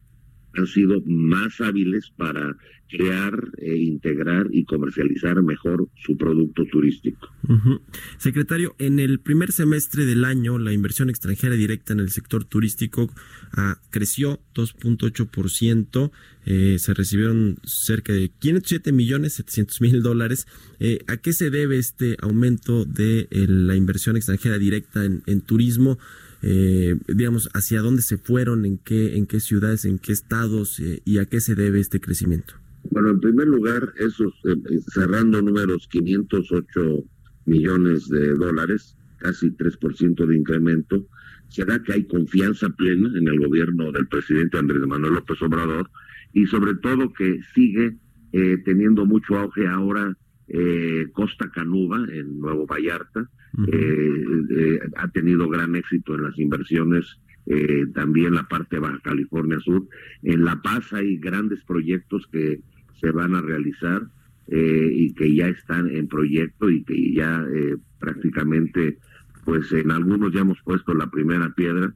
han 0.55 0.67
sido 0.67 1.01
más 1.05 1.61
hábiles 1.61 2.11
para 2.17 2.55
crear, 2.87 3.33
e 3.57 3.75
integrar 3.75 4.47
y 4.51 4.63
comercializar 4.65 5.41
mejor 5.41 5.89
su 5.95 6.17
producto 6.17 6.65
turístico. 6.65 7.27
Secretario, 8.17 8.75
en 8.77 8.99
el 8.99 9.19
primer 9.19 9.51
semestre 9.51 10.05
del 10.05 10.23
año, 10.23 10.59
la 10.59 10.71
inversión 10.71 11.09
extranjera 11.09 11.55
directa 11.55 11.93
en 11.93 11.99
el 11.99 12.09
sector 12.09 12.45
turístico 12.45 13.09
ah, 13.53 13.79
creció 13.89 14.39
2.8%, 14.53 16.11
eh, 16.45 16.77
se 16.79 16.93
recibieron 16.93 17.57
cerca 17.63 18.13
de 18.13 18.29
507 18.29 18.91
millones 18.91 19.33
700 19.33 19.81
mil 19.81 20.03
dólares. 20.03 20.47
Eh, 20.79 20.99
¿A 21.07 21.17
qué 21.17 21.33
se 21.33 21.49
debe 21.49 21.77
este 21.77 22.17
aumento 22.21 22.85
de 22.85 23.27
eh, 23.31 23.47
la 23.47 23.75
inversión 23.75 24.15
extranjera 24.15 24.57
directa 24.57 25.05
en, 25.05 25.23
en 25.25 25.41
turismo? 25.41 25.97
Eh, 26.47 26.95
digamos, 27.07 27.49
hacia 27.53 27.81
dónde 27.81 28.03
se 28.03 28.19
fueron, 28.19 28.65
en 28.65 28.77
qué, 28.77 29.17
en 29.17 29.25
qué 29.25 29.39
ciudades, 29.39 29.83
en 29.83 29.97
qué 29.97 30.11
estados 30.11 30.79
eh, 30.79 31.01
y 31.03 31.17
a 31.17 31.25
qué 31.25 31.41
se 31.41 31.55
debe 31.55 31.79
este 31.79 31.99
crecimiento. 31.99 32.53
Bueno, 32.91 33.09
en 33.09 33.19
primer 33.19 33.47
lugar, 33.47 33.93
esos 33.97 34.31
eh, 34.45 34.55
cerrando 34.93 35.41
números 35.41 35.87
508 35.87 37.03
millones 37.47 38.07
de 38.09 38.35
dólares, 38.35 38.95
casi 39.17 39.49
3% 39.49 40.23
de 40.23 40.37
incremento, 40.37 41.07
será 41.47 41.81
que 41.81 41.93
hay 41.93 42.03
confianza 42.05 42.69
plena 42.69 43.09
en 43.17 43.27
el 43.27 43.39
gobierno 43.39 43.91
del 43.91 44.07
presidente 44.07 44.59
Andrés 44.59 44.85
Manuel 44.85 45.15
López 45.15 45.41
Obrador 45.41 45.89
y 46.33 46.45
sobre 46.45 46.75
todo 46.75 47.11
que 47.11 47.39
sigue 47.55 47.97
eh, 48.33 48.57
teniendo 48.63 49.05
mucho 49.05 49.35
auge 49.35 49.65
ahora 49.65 50.15
eh, 50.47 51.07
Costa 51.13 51.49
Canuba 51.49 52.05
en 52.11 52.39
Nuevo 52.39 52.67
Vallarta. 52.67 53.29
Eh, 53.71 54.79
ha 54.97 55.07
tenido 55.09 55.47
gran 55.49 55.75
éxito 55.75 56.15
en 56.15 56.23
las 56.23 56.37
inversiones 56.37 57.05
también 57.93 58.33
la 58.33 58.47
parte 58.47 58.77
de 58.77 58.79
Baja 58.79 58.99
California 59.03 59.59
Sur. 59.59 59.87
En 60.23 60.43
La 60.45 60.59
Paz 60.63 60.91
hay 60.93 61.17
grandes 61.17 61.63
proyectos 61.63 62.25
que 62.31 62.59
se 62.99 63.11
van 63.11 63.35
a 63.35 63.41
realizar 63.41 64.01
y 64.47 65.13
que 65.13 65.35
ya 65.35 65.49
están 65.49 65.87
en 65.91 66.07
proyecto 66.07 66.71
y 66.71 66.83
que 66.83 67.13
ya 67.13 67.45
prácticamente 67.99 68.97
pues 69.45 69.71
en 69.71 69.91
algunos 69.91 70.33
ya 70.33 70.41
hemos 70.41 70.59
puesto 70.63 70.93
la 70.93 71.09
primera 71.09 71.53
piedra. 71.53 71.93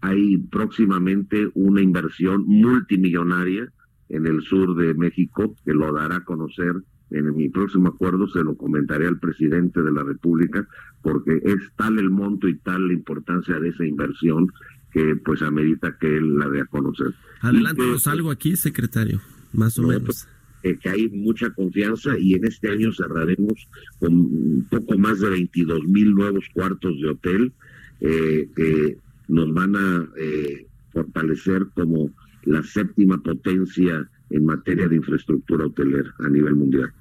Hay 0.00 0.38
próximamente 0.38 1.50
una 1.54 1.82
inversión 1.82 2.44
multimillonaria 2.46 3.70
en 4.08 4.26
el 4.26 4.40
sur 4.42 4.76
de 4.76 4.94
México 4.94 5.54
que 5.64 5.74
lo 5.74 5.92
dará 5.92 6.16
a 6.16 6.24
conocer 6.24 6.74
en 7.14 7.36
mi 7.36 7.48
próximo 7.48 7.88
acuerdo 7.88 8.28
se 8.28 8.42
lo 8.42 8.56
comentaré 8.56 9.06
al 9.06 9.18
presidente 9.18 9.82
de 9.82 9.92
la 9.92 10.02
República 10.02 10.66
porque 11.02 11.40
es 11.44 11.58
tal 11.76 11.98
el 11.98 12.10
monto 12.10 12.48
y 12.48 12.56
tal 12.58 12.88
la 12.88 12.94
importancia 12.94 13.58
de 13.58 13.68
esa 13.68 13.84
inversión 13.84 14.52
que 14.92 15.16
pues 15.24 15.42
amerita 15.42 15.96
que 15.98 16.16
él 16.16 16.38
la 16.38 16.48
dé 16.48 16.60
a 16.60 16.66
conocer. 16.66 17.14
Adelántanos 17.40 18.06
algo 18.06 18.30
aquí, 18.30 18.56
secretario, 18.56 19.20
más 19.52 19.78
o 19.78 19.82
menos. 19.82 20.04
Pues, 20.04 20.28
eh, 20.64 20.78
que 20.80 20.90
hay 20.90 21.08
mucha 21.08 21.50
confianza 21.50 22.16
y 22.18 22.34
en 22.34 22.46
este 22.46 22.68
año 22.68 22.92
cerraremos 22.92 23.66
con 23.98 24.12
un 24.14 24.66
poco 24.70 24.96
más 24.96 25.18
de 25.18 25.30
22 25.30 25.84
mil 25.88 26.14
nuevos 26.14 26.44
cuartos 26.54 27.00
de 27.00 27.08
hotel 27.08 27.52
eh, 28.00 28.48
que 28.54 28.96
nos 29.28 29.52
van 29.52 29.74
a 29.74 30.08
eh, 30.16 30.66
fortalecer 30.92 31.66
como 31.74 32.10
la 32.44 32.62
séptima 32.62 33.20
potencia 33.20 34.08
en 34.30 34.44
materia 34.44 34.88
de 34.88 34.96
infraestructura 34.96 35.66
hotelera 35.66 36.14
a 36.20 36.28
nivel 36.28 36.54
mundial. 36.54 36.92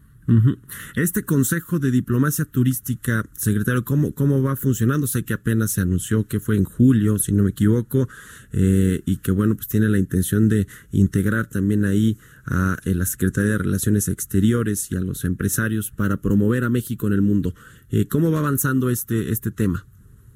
Este 0.95 1.23
Consejo 1.23 1.79
de 1.79 1.91
Diplomacia 1.91 2.45
Turística, 2.45 3.25
secretario, 3.33 3.83
¿cómo, 3.83 4.13
¿cómo 4.13 4.41
va 4.41 4.55
funcionando? 4.55 5.07
Sé 5.07 5.23
que 5.23 5.33
apenas 5.33 5.71
se 5.71 5.81
anunció 5.81 6.27
que 6.27 6.39
fue 6.39 6.57
en 6.57 6.63
julio, 6.63 7.17
si 7.17 7.33
no 7.33 7.43
me 7.43 7.49
equivoco, 7.49 8.07
eh, 8.51 9.01
y 9.05 9.17
que 9.17 9.31
bueno, 9.31 9.55
pues 9.55 9.67
tiene 9.67 9.89
la 9.89 9.97
intención 9.97 10.47
de 10.47 10.67
integrar 10.91 11.47
también 11.47 11.85
ahí 11.85 12.17
a 12.45 12.77
eh, 12.85 12.93
la 12.95 13.05
Secretaría 13.05 13.51
de 13.51 13.57
Relaciones 13.57 14.07
Exteriores 14.07 14.91
y 14.91 14.95
a 14.95 15.01
los 15.01 15.25
empresarios 15.25 15.91
para 15.91 16.21
promover 16.21 16.63
a 16.63 16.69
México 16.69 17.07
en 17.07 17.13
el 17.13 17.21
mundo. 17.21 17.53
Eh, 17.89 18.07
¿Cómo 18.07 18.31
va 18.31 18.39
avanzando 18.39 18.89
este, 18.89 19.31
este 19.31 19.51
tema? 19.51 19.85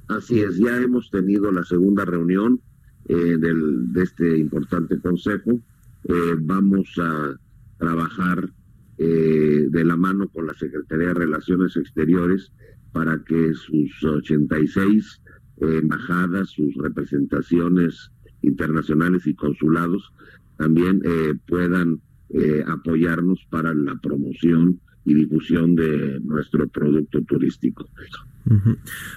Así 0.08 0.40
es, 0.40 0.58
ya 0.58 0.78
hemos 0.78 1.10
tenido 1.10 1.52
la 1.52 1.64
segunda 1.64 2.06
reunión 2.06 2.60
del, 3.08 3.94
de 3.94 4.04
este 4.04 4.38
importante 4.38 5.00
consejo. 5.00 5.60
vamos 6.42 6.88
a 6.98 7.40
trabajar 7.78 8.50
eh, 8.98 9.68
de 9.70 9.84
la 9.84 9.98
mano 9.98 10.30
con 10.30 10.48
la 10.48 10.54
Secretaría 10.54 11.08
de 11.08 11.14
Relaciones 11.16 11.76
Exteriores 11.76 12.52
para 12.94 13.22
que 13.26 13.54
sus 13.54 14.04
86 14.04 15.22
eh, 15.62 15.80
embajadas, 15.82 16.50
sus 16.52 16.74
representaciones 16.76 18.12
internacionales 18.42 19.28
y 19.28 19.34
consulados 19.36 20.14
también 20.58 21.02
eh, 21.04 21.34
puedan 21.48 22.02
apoyarnos 22.68 23.40
para 23.50 23.74
la 23.74 23.96
promoción 24.02 24.82
y 25.06 25.14
difusión 25.14 25.76
de 25.76 26.20
nuestro 26.22 26.68
producto 26.68 27.22
turístico. 27.22 27.88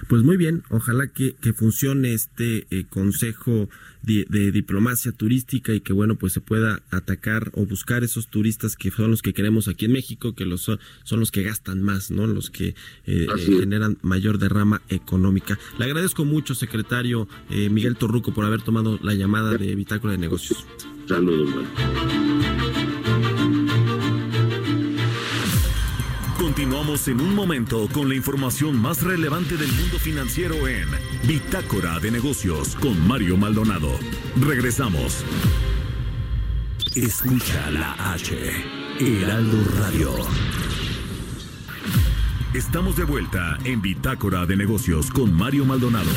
Pues 0.07 0.23
muy 0.23 0.37
bien, 0.37 0.63
ojalá 0.69 1.07
que, 1.07 1.35
funcione 1.53 2.13
este 2.13 2.65
eh, 2.71 2.85
consejo 2.89 3.69
de, 4.01 4.51
diplomacia 4.51 5.11
turística 5.11 5.73
y 5.73 5.81
que 5.81 5.93
bueno 5.93 6.15
pues 6.15 6.33
se 6.33 6.41
pueda 6.41 6.81
atacar 6.89 7.51
o 7.53 7.65
buscar 7.65 8.03
esos 8.03 8.27
turistas 8.27 8.75
que 8.75 8.89
son 8.91 9.11
los 9.11 9.21
que 9.21 9.33
queremos 9.33 9.67
aquí 9.67 9.85
en 9.85 9.91
México, 9.91 10.33
que 10.33 10.45
los 10.45 10.61
son, 10.61 10.79
los 11.19 11.31
que 11.31 11.43
gastan 11.43 11.83
más, 11.83 12.09
no, 12.09 12.25
los 12.25 12.49
que 12.49 12.75
eh, 13.05 13.27
generan 13.37 13.97
mayor 14.01 14.39
derrama 14.39 14.81
económica. 14.89 15.59
Le 15.77 15.85
agradezco 15.85 16.25
mucho, 16.25 16.55
secretario 16.55 17.27
eh, 17.49 17.69
Miguel 17.69 17.97
Torruco, 17.97 18.33
por 18.33 18.45
haber 18.45 18.61
tomado 18.61 18.99
la 19.03 19.13
llamada 19.13 19.57
de 19.57 19.75
Bitácora 19.75 20.13
de 20.13 20.19
Negocios. 20.19 20.65
Saludos. 21.07 21.65
Continuamos 26.39 27.05
en 27.09 27.19
un 27.19 27.35
momento 27.35 27.89
con 27.91 28.07
la 28.07 28.15
información 28.15 28.81
más 28.81 29.03
relevante 29.03 29.57
del 29.57 29.69
mundo 29.73 29.99
financiero 29.99 30.69
en 30.69 30.87
Bitácora 31.27 31.99
de 31.99 32.11
Negocios 32.11 32.77
con 32.77 33.05
Mario 33.05 33.35
Maldonado. 33.35 33.89
Regresamos. 34.39 35.25
Escucha 36.95 37.69
la 37.71 38.13
H, 38.13 38.35
Heraldo 38.99 39.57
Radio. 39.79 40.13
Estamos 42.53 42.95
de 42.95 43.03
vuelta 43.03 43.57
en 43.65 43.81
Bitácora 43.81 44.45
de 44.45 44.55
Negocios 44.55 45.11
con 45.11 45.33
Mario 45.33 45.65
Maldonado. 45.65 46.09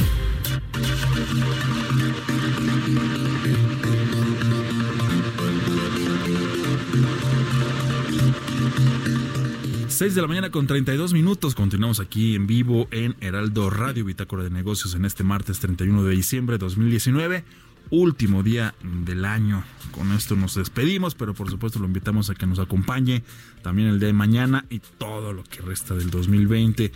6 10.03 10.17
de 10.17 10.21
la 10.21 10.27
mañana 10.27 10.51
con 10.51 10.67
32 10.67 11.13
minutos. 11.13 11.55
Continuamos 11.55 12.01
aquí 12.01 12.35
en 12.35 12.49
vivo 12.49 12.89
en 12.91 13.15
Heraldo 13.21 13.71
Radio 13.71 14.05
Bitácora 14.05 14.43
de 14.43 14.51
Negocios 14.51 14.97
en 14.97 15.05
este 15.05 15.23
martes 15.23 15.61
31 15.61 16.03
de 16.03 16.17
diciembre 16.17 16.59
de 16.59 16.65
2019 16.65 17.45
último 17.91 18.43
día 18.43 18.75
del 18.83 19.25
año. 19.25 19.63
Con 19.93 20.11
esto 20.11 20.35
nos 20.35 20.57
despedimos, 20.57 21.15
pero 21.15 21.35
por 21.35 21.51
supuesto 21.51 21.79
lo 21.79 21.87
invitamos 21.87 22.31
a 22.31 22.35
que 22.35 22.47
nos 22.47 22.59
acompañe 22.59 23.23
también 23.63 23.89
el 23.89 24.01
día 24.01 24.09
de 24.09 24.15
mañana 24.15 24.65
y 24.71 24.81
todo 24.81 25.33
lo 25.33 25.45
que 25.45 25.61
resta 25.61 25.95
del 25.95 26.11
2020 26.11 26.91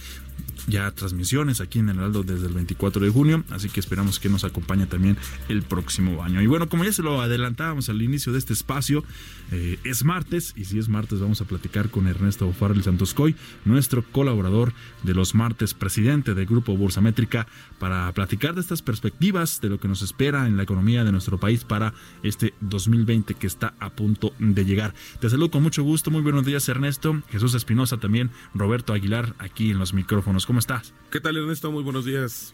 ya 0.67 0.91
transmisiones 0.91 1.61
aquí 1.61 1.79
en 1.79 1.89
el 1.89 1.99
Heraldo 1.99 2.23
desde 2.23 2.47
el 2.47 2.55
24 2.55 3.03
de 3.03 3.11
junio, 3.11 3.45
así 3.51 3.69
que 3.69 3.81
esperamos 3.81 4.19
que 4.19 4.29
nos 4.29 4.45
acompañe 4.45 4.87
también 4.87 5.17
el 5.49 5.63
próximo 5.63 6.23
año. 6.23 6.43
Y 6.43 6.47
bueno, 6.47 6.69
como 6.69 6.85
ya 6.85 6.93
se 6.93 7.03
lo 7.03 7.21
adelantábamos 7.21 7.89
al 7.89 8.03
inicio 8.03 8.33
de 8.33 8.39
este 8.39 8.53
espacio, 8.53 9.05
eh, 9.53 9.79
es 9.85 10.05
martes 10.05 10.55
y 10.57 10.65
si 10.65 10.79
es 10.79 10.89
martes 10.89 11.21
vamos 11.21 11.41
a 11.41 11.45
platicar 11.45 11.91
con 11.91 12.09
Ernesto 12.09 12.53
Farrell 12.53 12.83
Santoscoy, 12.83 13.37
nuestro 13.65 14.03
colaborador 14.05 14.73
de 15.03 15.15
los 15.15 15.35
martes, 15.35 15.75
presidente 15.75 16.35
del 16.35 16.47
Grupo 16.47 16.77
Bursamétrica, 16.77 17.47
para 17.79 18.11
platicar 18.13 18.55
de 18.55 18.61
estas 18.61 18.83
perspectivas, 18.83 19.61
de 19.61 19.69
lo 19.69 19.79
que 19.79 19.89
nos 19.89 20.03
espera 20.03 20.47
en 20.49 20.57
la 20.57 20.65
economía 20.65 21.05
de 21.05 21.13
nuestro 21.13 21.39
país 21.39 21.65
para 21.65 21.95
este 22.23 22.55
2020 22.61 23.35
que 23.35 23.47
está 23.47 23.75
a 23.79 23.91
punto 23.91 24.33
de 24.39 24.65
llegar. 24.65 24.95
Te 25.21 25.31
saludo 25.31 25.51
con 25.51 25.63
mucho 25.63 25.83
gusto, 25.83 26.11
muy 26.11 26.23
buenos 26.23 26.45
días 26.45 26.69
Ernesto, 26.69 27.23
Jesús 27.31 27.55
Espinosa 27.55 27.99
también, 27.99 28.31
Roberto 28.55 28.93
Aguilar 28.93 29.35
aquí 29.39 29.71
en 29.71 29.79
los 29.79 29.95
micrófonos. 29.95 30.26
¿Cómo 30.27 30.59
estás? 30.59 30.93
¿Qué 31.13 31.21
tal, 31.21 31.37
Ernesto? 31.37 31.71
Muy 31.71 31.85
buenos 31.85 32.05
días. 32.05 32.53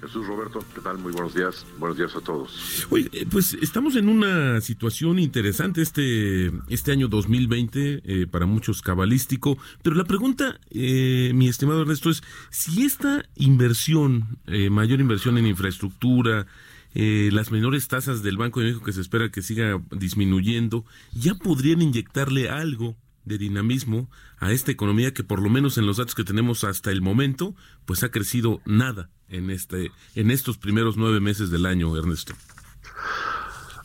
Jesús 0.00 0.28
Roberto, 0.28 0.64
¿qué 0.72 0.80
tal? 0.80 0.96
Muy 0.96 1.12
buenos 1.12 1.34
días. 1.34 1.66
Buenos 1.76 1.98
días 1.98 2.14
a 2.14 2.20
todos. 2.20 2.86
Oye, 2.88 3.10
eh, 3.12 3.26
pues 3.28 3.54
estamos 3.54 3.96
en 3.96 4.08
una 4.08 4.60
situación 4.60 5.18
interesante 5.18 5.82
este, 5.82 6.52
este 6.68 6.92
año 6.92 7.08
2020, 7.08 8.02
eh, 8.04 8.26
para 8.28 8.46
muchos 8.46 8.80
cabalístico, 8.80 9.58
pero 9.82 9.96
la 9.96 10.04
pregunta, 10.04 10.60
eh, 10.70 11.32
mi 11.34 11.48
estimado 11.48 11.82
Ernesto, 11.82 12.10
es 12.10 12.22
si 12.50 12.84
esta 12.84 13.24
inversión, 13.34 14.38
mayor 14.70 15.00
inversión 15.00 15.36
en 15.36 15.48
infraestructura, 15.48 16.46
las 16.94 17.50
menores 17.50 17.88
tasas 17.88 18.22
del 18.22 18.36
Banco 18.36 18.60
de 18.60 18.66
México 18.66 18.84
que 18.84 18.92
se 18.92 19.00
espera 19.00 19.30
que 19.30 19.42
siga 19.42 19.82
disminuyendo, 19.90 20.84
ya 21.12 21.34
podrían 21.34 21.82
inyectarle 21.82 22.48
algo 22.48 22.96
de 23.24 23.38
dinamismo 23.38 24.10
a 24.38 24.52
esta 24.52 24.72
economía 24.72 25.12
que 25.12 25.24
por 25.24 25.42
lo 25.42 25.50
menos 25.50 25.78
en 25.78 25.86
los 25.86 25.98
datos 25.98 26.14
que 26.14 26.24
tenemos 26.24 26.64
hasta 26.64 26.90
el 26.90 27.02
momento, 27.02 27.54
pues 27.84 28.02
ha 28.02 28.10
crecido 28.10 28.60
nada 28.64 29.10
en 29.28 29.50
este, 29.50 29.90
en 30.14 30.30
estos 30.30 30.58
primeros 30.58 30.96
nueve 30.96 31.20
meses 31.20 31.50
del 31.50 31.66
año, 31.66 31.96
Ernesto. 31.96 32.34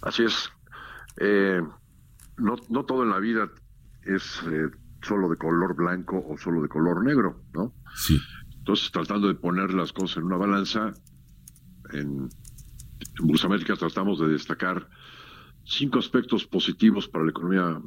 Así 0.02 0.24
es. 0.24 0.52
Eh, 1.17 1.62
no, 2.38 2.56
no 2.69 2.86
todo 2.86 3.04
en 3.04 3.10
la 3.10 3.19
vida 3.19 3.50
es 4.04 4.41
eh, 4.48 4.69
solo 5.02 5.30
de 5.30 5.38
color 5.38 5.76
blanco 5.76 6.24
o 6.28 6.38
solo 6.38 6.62
de 6.62 6.67
color 6.67 7.04
negro, 7.04 7.43
¿no? 7.54 7.74
Sí. 7.95 8.19
Entonces, 8.58 8.91
tratando 8.91 9.28
de 9.28 9.36
poner 9.36 9.74
las 9.74 9.93
cosas 9.93 10.17
en 10.17 10.24
una 10.24 10.38
balanza, 10.38 10.93
en, 11.91 12.30
en 13.19 13.45
América 13.45 13.76
tratamos 13.76 14.19
de 14.19 14.28
destacar 14.28 14.89
cinco 15.63 16.00
aspectos 16.00 16.45
positivos 16.45 17.08
para 17.08 17.26
la 17.26 17.32
economía 17.32 17.80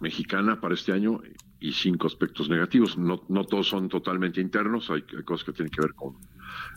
mexicana 0.00 0.60
para 0.60 0.74
este 0.74 0.92
año 0.92 1.20
y 1.60 1.72
cinco 1.72 2.06
aspectos 2.06 2.48
negativos. 2.48 2.98
No, 2.98 3.22
no 3.28 3.44
todos 3.44 3.68
son 3.68 3.88
totalmente 3.88 4.40
internos, 4.40 4.90
hay, 4.90 5.02
cosas 5.24 5.44
que 5.44 5.52
tienen 5.52 5.70
que 5.70 5.80
ver 5.80 5.94
con 5.94 6.14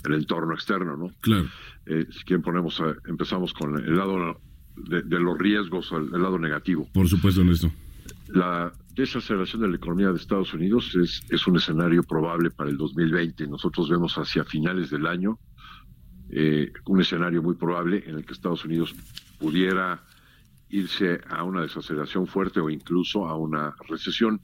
el 0.06 0.14
entorno 0.14 0.54
externo, 0.54 0.96
¿no? 0.96 1.12
Claro. 1.22 1.48
Eh, 1.86 2.06
si 2.12 2.24
quieren 2.24 2.44
ponemos, 2.44 2.82
empezamos 3.08 3.54
con 3.54 3.78
el 3.78 3.96
lado 3.96 4.40
de, 4.76 5.20
los 5.20 5.38
riesgos, 5.38 5.92
el, 5.92 6.12
lado 6.22 6.38
negativo. 6.38 6.88
Por 6.94 7.08
supuesto, 7.08 7.44
Néstor. 7.44 7.72
La 8.30 8.72
desaceleración 8.96 9.62
de 9.62 9.70
la 9.70 9.76
economía 9.76 10.10
de 10.10 10.18
Estados 10.18 10.54
Unidos 10.54 10.96
es, 10.96 11.22
es 11.30 11.48
un 11.48 11.58
escenario 11.58 12.04
probable 12.04 12.52
para 12.52 12.70
el 12.70 12.78
2020. 12.78 13.48
Nosotros 13.48 13.90
vemos 13.90 14.18
hacia 14.18 14.44
finales 14.44 14.90
del 14.90 15.06
año 15.06 15.40
eh, 16.30 16.74
un 16.86 17.00
escenario 17.00 17.42
muy 17.42 17.56
probable 17.56 18.04
en 18.06 18.16
el 18.16 18.26
que 18.26 18.34
Estados 18.34 18.66
Unidos 18.66 18.94
pudiera 19.40 20.04
irse 20.70 21.22
a 21.30 21.44
una 21.44 21.62
desaceleración 21.62 22.28
fuerte 22.28 22.60
o 22.60 22.70
incluso 22.70 23.28
a 23.28 23.36
una 23.36 23.76
recesión. 23.88 24.42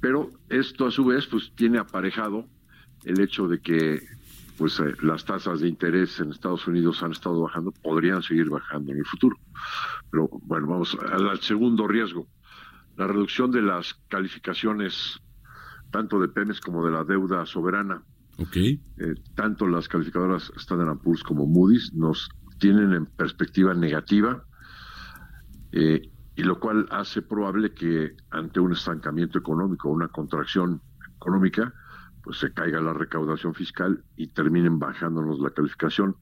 Pero 0.00 0.30
esto 0.48 0.86
a 0.86 0.90
su 0.90 1.04
vez 1.04 1.26
pues 1.26 1.52
tiene 1.54 1.78
aparejado 1.78 2.46
el 3.04 3.20
hecho 3.20 3.48
de 3.48 3.60
que 3.60 4.00
pues 4.56 4.80
eh, 4.80 4.94
las 5.02 5.24
tasas 5.24 5.60
de 5.60 5.68
interés 5.68 6.18
en 6.20 6.30
Estados 6.30 6.66
Unidos 6.66 7.02
han 7.02 7.12
estado 7.12 7.42
bajando, 7.42 7.72
podrían 7.72 8.22
seguir 8.22 8.48
bajando 8.48 8.92
en 8.92 8.98
el 8.98 9.04
futuro. 9.04 9.36
Pero 10.10 10.28
bueno, 10.42 10.66
vamos 10.66 10.96
al 11.12 11.40
segundo 11.40 11.86
riesgo, 11.86 12.26
la 12.96 13.06
reducción 13.06 13.50
de 13.50 13.62
las 13.62 13.94
calificaciones 14.08 15.20
tanto 15.90 16.20
de 16.20 16.28
Pemex 16.28 16.60
como 16.60 16.84
de 16.84 16.92
la 16.92 17.04
deuda 17.04 17.46
soberana. 17.46 18.02
Okay. 18.38 18.80
Eh, 18.98 19.14
tanto 19.34 19.66
las 19.66 19.88
calificadoras 19.88 20.52
Standard 20.56 20.98
Poor's 20.98 21.22
como 21.22 21.46
Moody's 21.46 21.92
nos 21.94 22.28
tienen 22.58 22.92
en 22.92 23.06
perspectiva 23.06 23.72
negativa, 23.74 24.44
eh, 25.78 26.10
y 26.34 26.42
lo 26.42 26.58
cual 26.58 26.86
hace 26.90 27.20
probable 27.20 27.74
que 27.74 28.16
ante 28.30 28.60
un 28.60 28.72
estancamiento 28.72 29.38
económico, 29.38 29.90
una 29.90 30.08
contracción 30.08 30.80
económica, 31.16 31.74
pues 32.22 32.38
se 32.38 32.52
caiga 32.54 32.80
la 32.80 32.94
recaudación 32.94 33.54
fiscal 33.54 34.02
y 34.16 34.28
terminen 34.28 34.78
bajándonos 34.78 35.38
la 35.38 35.50
calificación. 35.50 36.16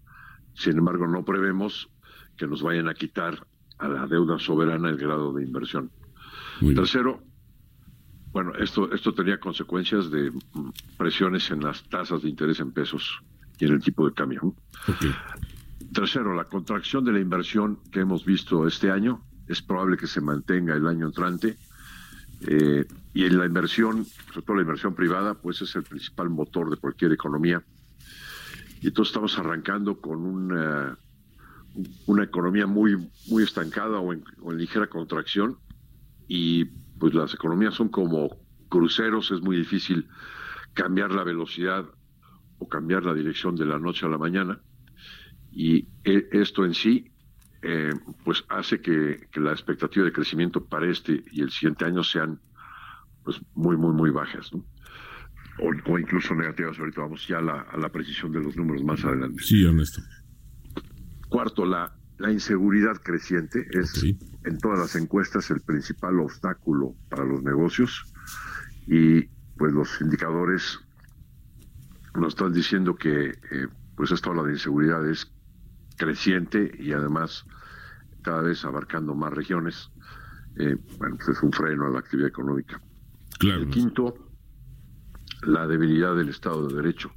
Sin 0.54 0.78
embargo, 0.78 1.06
no 1.06 1.24
prevemos 1.24 1.88
que 2.36 2.48
nos 2.48 2.62
vayan 2.62 2.88
a 2.88 2.94
quitar 2.94 3.46
a 3.78 3.88
la 3.88 4.08
deuda 4.08 4.40
soberana 4.40 4.88
el 4.88 4.96
grado 4.96 5.32
de 5.32 5.44
inversión. 5.44 5.92
Tercero, 6.74 7.22
bueno, 8.32 8.54
esto, 8.56 8.92
esto 8.92 9.14
tenía 9.14 9.38
consecuencias 9.38 10.10
de 10.10 10.32
presiones 10.98 11.48
en 11.52 11.62
las 11.62 11.88
tasas 11.88 12.22
de 12.22 12.28
interés 12.28 12.58
en 12.58 12.72
pesos 12.72 13.20
y 13.58 13.66
en 13.66 13.74
el 13.74 13.82
tipo 13.82 14.04
de 14.04 14.14
cambio. 14.14 14.52
Tercero, 15.92 16.34
la 16.34 16.44
contracción 16.44 17.04
de 17.04 17.12
la 17.12 17.20
inversión 17.20 17.78
que 17.92 18.00
hemos 18.00 18.24
visto 18.24 18.66
este 18.66 18.90
año 18.90 19.22
es 19.46 19.62
probable 19.62 19.96
que 19.96 20.06
se 20.06 20.20
mantenga 20.20 20.74
el 20.74 20.86
año 20.86 21.06
entrante 21.06 21.56
eh, 22.46 22.84
y 23.12 23.24
en 23.24 23.38
la 23.38 23.46
inversión, 23.46 24.04
sobre 24.04 24.42
todo 24.42 24.56
la 24.56 24.62
inversión 24.62 24.94
privada, 24.94 25.34
pues 25.34 25.62
es 25.62 25.74
el 25.76 25.82
principal 25.82 26.30
motor 26.30 26.70
de 26.70 26.76
cualquier 26.76 27.12
economía. 27.12 27.62
Y 28.80 28.88
entonces 28.88 29.12
estamos 29.12 29.38
arrancando 29.38 30.00
con 30.00 30.26
una, 30.26 30.98
una 32.06 32.24
economía 32.24 32.66
muy, 32.66 32.96
muy 33.28 33.42
estancada 33.42 33.98
o 33.98 34.12
en, 34.12 34.24
ligera 34.58 34.88
contracción. 34.88 35.56
Y 36.28 36.66
pues 36.98 37.14
las 37.14 37.32
economías 37.34 37.74
son 37.74 37.88
como 37.88 38.36
cruceros, 38.68 39.30
es 39.30 39.40
muy 39.40 39.56
difícil 39.56 40.06
cambiar 40.74 41.12
la 41.12 41.24
velocidad 41.24 41.86
o 42.58 42.68
cambiar 42.68 43.04
la 43.04 43.14
dirección 43.14 43.56
de 43.56 43.66
la 43.66 43.78
noche 43.78 44.06
a 44.06 44.08
la 44.08 44.18
mañana. 44.18 44.60
Y 45.52 45.88
e, 46.02 46.28
esto 46.32 46.64
en 46.64 46.74
sí 46.74 47.13
eh, 47.66 47.94
pues 48.24 48.44
hace 48.50 48.80
que, 48.80 49.26
la 49.36 49.52
expectativa 49.52 50.04
de 50.04 50.12
crecimiento 50.12 50.62
para 50.62 50.90
este 50.90 51.24
y 51.32 51.40
el 51.40 51.50
siguiente 51.50 51.86
año 51.86 52.04
sean 52.04 52.38
pues 53.24 53.40
muy, 53.54 53.76
muy, 53.78 53.94
muy 53.94 54.10
bajas, 54.10 54.52
¿no? 54.52 54.62
O, 55.60 55.98
incluso 55.98 56.34
negativas. 56.34 56.78
Ahorita 56.78 57.00
vamos 57.00 57.26
ya 57.26 57.38
a 57.38 57.42
la, 57.42 57.60
a 57.62 57.76
la, 57.78 57.88
precisión 57.88 58.32
de 58.32 58.40
los 58.40 58.54
números 58.54 58.84
más 58.84 59.02
adelante. 59.04 59.42
Sí, 59.42 59.64
honesto. 59.64 60.02
Cuarto, 61.30 61.64
la, 61.64 61.96
la 62.18 62.30
inseguridad 62.30 63.00
creciente 63.02 63.66
es 63.70 64.04
en 64.44 64.58
todas 64.58 64.78
las 64.78 64.96
encuestas 64.96 65.50
el 65.50 65.60
principal 65.60 66.20
obstáculo 66.20 66.94
para 67.08 67.24
los 67.24 67.42
negocios 67.42 68.04
y 68.86 69.22
pues 69.56 69.72
los 69.72 70.00
indicadores 70.00 70.80
nos 72.14 72.34
están 72.34 72.52
diciendo 72.52 72.94
que 72.96 73.30
eh, 73.30 73.68
pues 73.96 74.10
esta 74.10 74.30
ola 74.30 74.42
de 74.42 74.52
inseguridad 74.52 75.08
es 75.08 75.32
creciente 75.96 76.72
y 76.78 76.92
además 76.92 77.44
cada 78.22 78.42
vez 78.42 78.64
abarcando 78.64 79.14
más 79.14 79.32
regiones, 79.32 79.90
eh, 80.56 80.76
bueno, 80.98 81.16
pues 81.16 81.36
es 81.36 81.42
un 81.42 81.52
freno 81.52 81.86
a 81.86 81.90
la 81.90 81.98
actividad 81.98 82.28
económica. 82.28 82.80
Claro. 83.38 83.62
El 83.62 83.68
quinto, 83.68 84.14
la 85.42 85.66
debilidad 85.66 86.16
del 86.16 86.28
Estado 86.30 86.66
de 86.68 86.76
Derecho. 86.76 87.12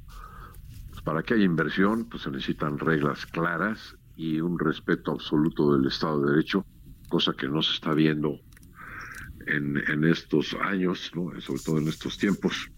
Pues 0.90 1.02
para 1.02 1.22
que 1.22 1.34
haya 1.34 1.44
inversión, 1.44 2.08
pues 2.08 2.24
se 2.24 2.30
necesitan 2.30 2.78
reglas 2.78 3.26
claras 3.26 3.96
y 4.16 4.40
un 4.40 4.58
respeto 4.58 5.12
absoluto 5.12 5.76
del 5.76 5.86
Estado 5.86 6.20
de 6.22 6.32
Derecho, 6.32 6.66
cosa 7.08 7.32
que 7.32 7.48
no 7.48 7.62
se 7.62 7.74
está 7.74 7.94
viendo 7.94 8.40
en, 9.46 9.78
en 9.88 10.04
estos 10.04 10.54
años, 10.60 11.10
¿no? 11.14 11.40
sobre 11.40 11.62
todo 11.62 11.78
en 11.78 11.88
estos 11.88 12.18
tiempos. 12.18 12.70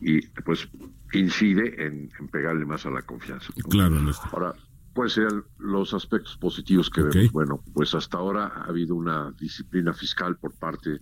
Y 0.00 0.26
pues 0.44 0.68
incide 1.12 1.86
en, 1.86 2.08
pegarle 2.30 2.64
más 2.64 2.86
a 2.86 2.90
la 2.90 3.02
confianza. 3.02 3.52
Claro, 3.70 3.96
Ahora, 4.32 4.54
¿Cuáles 4.96 5.12
serían 5.12 5.44
los 5.58 5.92
aspectos 5.92 6.38
positivos 6.38 6.88
que 6.88 7.02
vemos? 7.02 7.30
Bueno, 7.30 7.62
pues 7.74 7.94
hasta 7.94 8.16
ahora 8.16 8.46
ha 8.46 8.64
habido 8.64 8.94
una 8.94 9.30
disciplina 9.38 9.92
fiscal 9.92 10.38
por 10.38 10.54
parte 10.54 11.00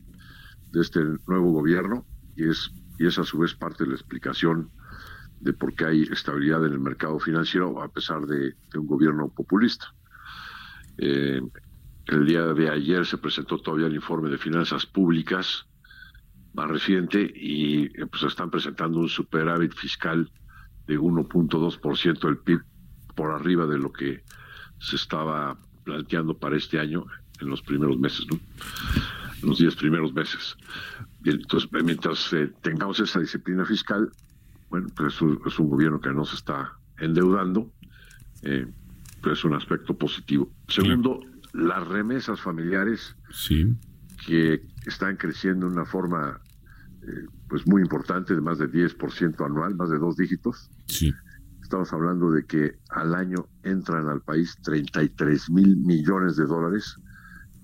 de 0.72 0.80
este 0.80 0.98
nuevo 1.28 1.52
gobierno 1.52 2.04
y 2.34 2.48
es, 2.48 2.72
y 2.98 3.06
es 3.06 3.20
a 3.20 3.24
su 3.24 3.38
vez 3.38 3.54
parte 3.54 3.84
de 3.84 3.90
la 3.90 3.94
explicación 3.94 4.68
de 5.38 5.52
por 5.52 5.74
qué 5.74 5.84
hay 5.84 6.02
estabilidad 6.02 6.66
en 6.66 6.72
el 6.72 6.80
mercado 6.80 7.20
financiero 7.20 7.80
a 7.80 7.88
pesar 7.88 8.26
de, 8.26 8.56
un 8.74 8.88
gobierno 8.88 9.28
populista. 9.28 9.94
Eh, 10.98 11.40
el 12.06 12.26
día 12.26 12.46
de 12.46 12.70
ayer 12.70 13.06
se 13.06 13.18
presentó 13.18 13.58
todavía 13.58 13.86
el 13.86 13.94
informe 13.94 14.28
de 14.28 14.38
finanzas 14.38 14.86
públicas 14.86 15.66
más 16.52 16.68
reciente 16.68 17.32
y 17.32 17.84
eh, 17.84 18.06
pues 18.10 18.24
están 18.24 18.50
presentando 18.50 18.98
un 18.98 19.08
superávit 19.08 19.72
fiscal 19.72 20.28
de 20.88 20.98
1.2% 20.98 22.18
del 22.18 22.38
PIB 22.38 22.73
por 23.14 23.30
arriba 23.32 23.66
de 23.66 23.78
lo 23.78 23.92
que 23.92 24.22
se 24.80 24.96
estaba 24.96 25.56
planteando 25.84 26.36
para 26.36 26.56
este 26.56 26.78
año 26.78 27.06
en 27.40 27.48
los 27.48 27.62
primeros 27.62 27.98
meses, 27.98 28.26
¿no? 28.30 28.38
En 29.42 29.48
los 29.48 29.58
diez 29.58 29.74
primeros 29.76 30.12
meses. 30.14 30.56
Y 31.24 31.30
entonces, 31.30 31.70
mientras 31.72 32.32
eh, 32.32 32.50
tengamos 32.62 33.00
esa 33.00 33.20
disciplina 33.20 33.64
fiscal, 33.64 34.10
bueno, 34.70 34.88
pues 34.96 35.14
es 35.14 35.58
un, 35.58 35.68
gobierno 35.68 36.00
que 36.00 36.12
no 36.12 36.24
se 36.24 36.36
está 36.36 36.72
endeudando, 36.98 37.70
eh, 38.42 38.66
pues 39.22 39.38
es 39.38 39.44
un 39.44 39.54
aspecto 39.54 39.96
positivo. 39.96 40.50
Segundo, 40.68 41.20
las 41.52 41.86
remesas 41.86 42.40
familiares 42.40 43.14
sí. 43.30 43.74
que 44.26 44.66
están 44.86 45.16
creciendo 45.16 45.66
de 45.66 45.74
una 45.74 45.84
forma 45.84 46.40
eh, 47.02 47.26
pues 47.48 47.66
muy 47.66 47.82
importante, 47.82 48.34
de 48.34 48.40
más 48.40 48.58
de 48.58 48.70
10% 48.70 49.44
anual, 49.44 49.74
más 49.76 49.90
de 49.90 49.98
dos 49.98 50.16
dígitos. 50.16 50.70
Sí. 50.86 51.12
Estamos 51.64 51.90
hablando 51.94 52.30
de 52.30 52.44
que 52.44 52.76
al 52.90 53.14
año 53.14 53.48
entran 53.62 54.06
al 54.06 54.20
país 54.20 54.58
33 54.64 55.48
mil 55.48 55.78
millones 55.78 56.36
de 56.36 56.44
dólares 56.44 56.98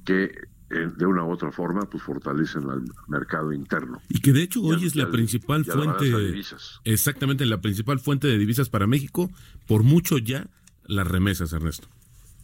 que 0.07 0.25
eh, 0.71 0.89
de 0.97 1.05
una 1.05 1.23
u 1.23 1.31
otra 1.31 1.53
forma 1.53 1.83
pues 1.83 2.03
fortalecen 2.03 2.71
al 2.71 2.83
mercado 3.09 3.53
interno. 3.53 4.01
Y 4.09 4.23
que 4.23 4.33
de 4.33 4.43
hecho 4.43 4.63
hoy 4.63 4.87
es 4.87 4.97
la 4.97 5.11
principal 5.11 5.67
fuente 5.67 6.07
de 6.07 6.29
divisas. 6.29 6.81
Exactamente, 6.85 7.45
la 7.45 7.61
principal 7.61 8.01
fuente 8.01 8.27
de 8.27 8.39
divisas 8.39 8.71
para 8.71 8.87
México, 8.87 9.31
por 9.69 9.83
mucho 9.83 10.17
ya 10.17 10.49
las 10.85 11.07
remesas, 11.07 11.53
Ernesto. 11.53 11.87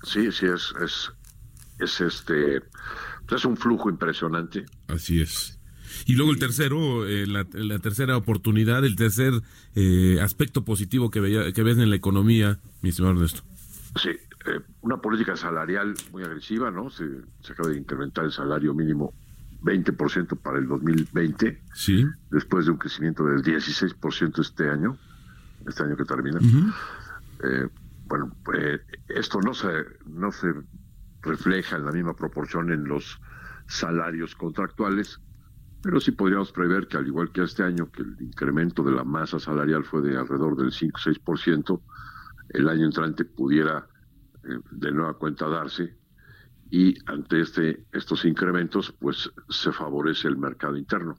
Sí, 0.03 0.31
sí 0.33 0.45
es 0.45 0.75
es 0.83 1.11
es 1.79 2.01
este 2.03 2.61
pues, 3.27 3.41
es 3.41 3.45
un 3.47 3.57
flujo 3.57 3.89
impresionante. 3.89 4.67
Así 4.89 5.23
es. 5.23 5.56
Y 6.05 6.15
luego 6.15 6.33
el 6.33 6.39
tercero, 6.39 7.07
eh, 7.07 7.27
la, 7.27 7.45
tercera 7.79 8.17
oportunidad, 8.17 8.85
el 8.85 8.97
tercer 8.97 9.33
eh, 9.75 10.19
aspecto 10.21 10.65
positivo 10.65 11.11
que, 11.11 11.21
veía, 11.21 11.53
que 11.53 11.63
ves 11.63 11.79
en 11.79 11.91
la 11.91 11.97
economía, 11.97 12.59
mi 12.83 12.91
estimado 12.91 13.15
Ernesto. 13.15 13.43
Sí, 14.01 14.11
eh, 14.11 14.61
una 14.83 14.99
política 14.99 15.37
salarial 15.37 15.95
muy 16.13 16.23
agresiva, 16.23 16.71
¿no? 16.71 16.91
Se, 16.91 17.05
acaba 17.51 17.71
de 17.71 17.79
incrementar 17.79 18.25
el 18.25 18.33
salario 18.33 18.75
mínimo 18.75 19.15
20% 19.63 20.39
para 20.39 20.59
el 20.59 20.69
2020. 20.69 21.63
Sí. 21.75 22.05
Después 22.31 22.67
de 22.67 22.73
un 22.73 22.79
crecimiento 22.79 23.25
del 23.25 23.43
16% 23.43 24.41
este 24.41 24.69
año, 24.69 24.99
este 25.67 25.83
año 25.83 25.97
que 25.97 26.05
termina. 26.05 26.39
bueno, 28.07 28.37
pues 28.45 28.81
esto 29.09 29.41
no 29.41 29.55
se, 29.55 29.69
no 30.07 30.31
se 30.31 30.53
refleja 31.23 31.77
en 31.77 31.85
la 31.85 31.93
misma 31.93 32.15
proporción 32.15 32.71
en 32.71 32.85
los 32.85 33.21
salarios 33.67 34.35
contractuales, 34.35 35.21
pero 35.87 36.01
sí 36.01 36.11
podríamos 36.11 36.51
prever 36.51 36.89
que 36.89 36.97
al 36.97 37.07
igual 37.07 37.31
que 37.31 37.45
este 37.45 37.63
año, 37.63 37.93
que 37.93 38.03
el 38.03 38.17
incremento 38.19 38.83
de 38.83 38.91
la 38.91 39.05
masa 39.05 39.39
salarial 39.39 39.85
fue 39.85 40.03
de 40.03 40.17
alrededor 40.17 40.57
del 40.57 40.73
5-6%, 40.73 41.81
el 42.49 42.69
año 42.69 42.87
entrante 42.87 43.25
pudiera 43.25 43.87
eh, 44.43 44.59
de 44.73 44.91
nueva 44.91 45.17
cuenta 45.17 45.47
darse 45.49 45.97
y 46.73 46.97
ante 47.07 47.41
este 47.41 47.87
estos 47.93 48.25
incrementos 48.25 48.97
pues 48.99 49.31
se 49.49 49.71
favorece 49.71 50.27
el 50.27 50.37
mercado 50.37 50.77
interno. 50.77 51.15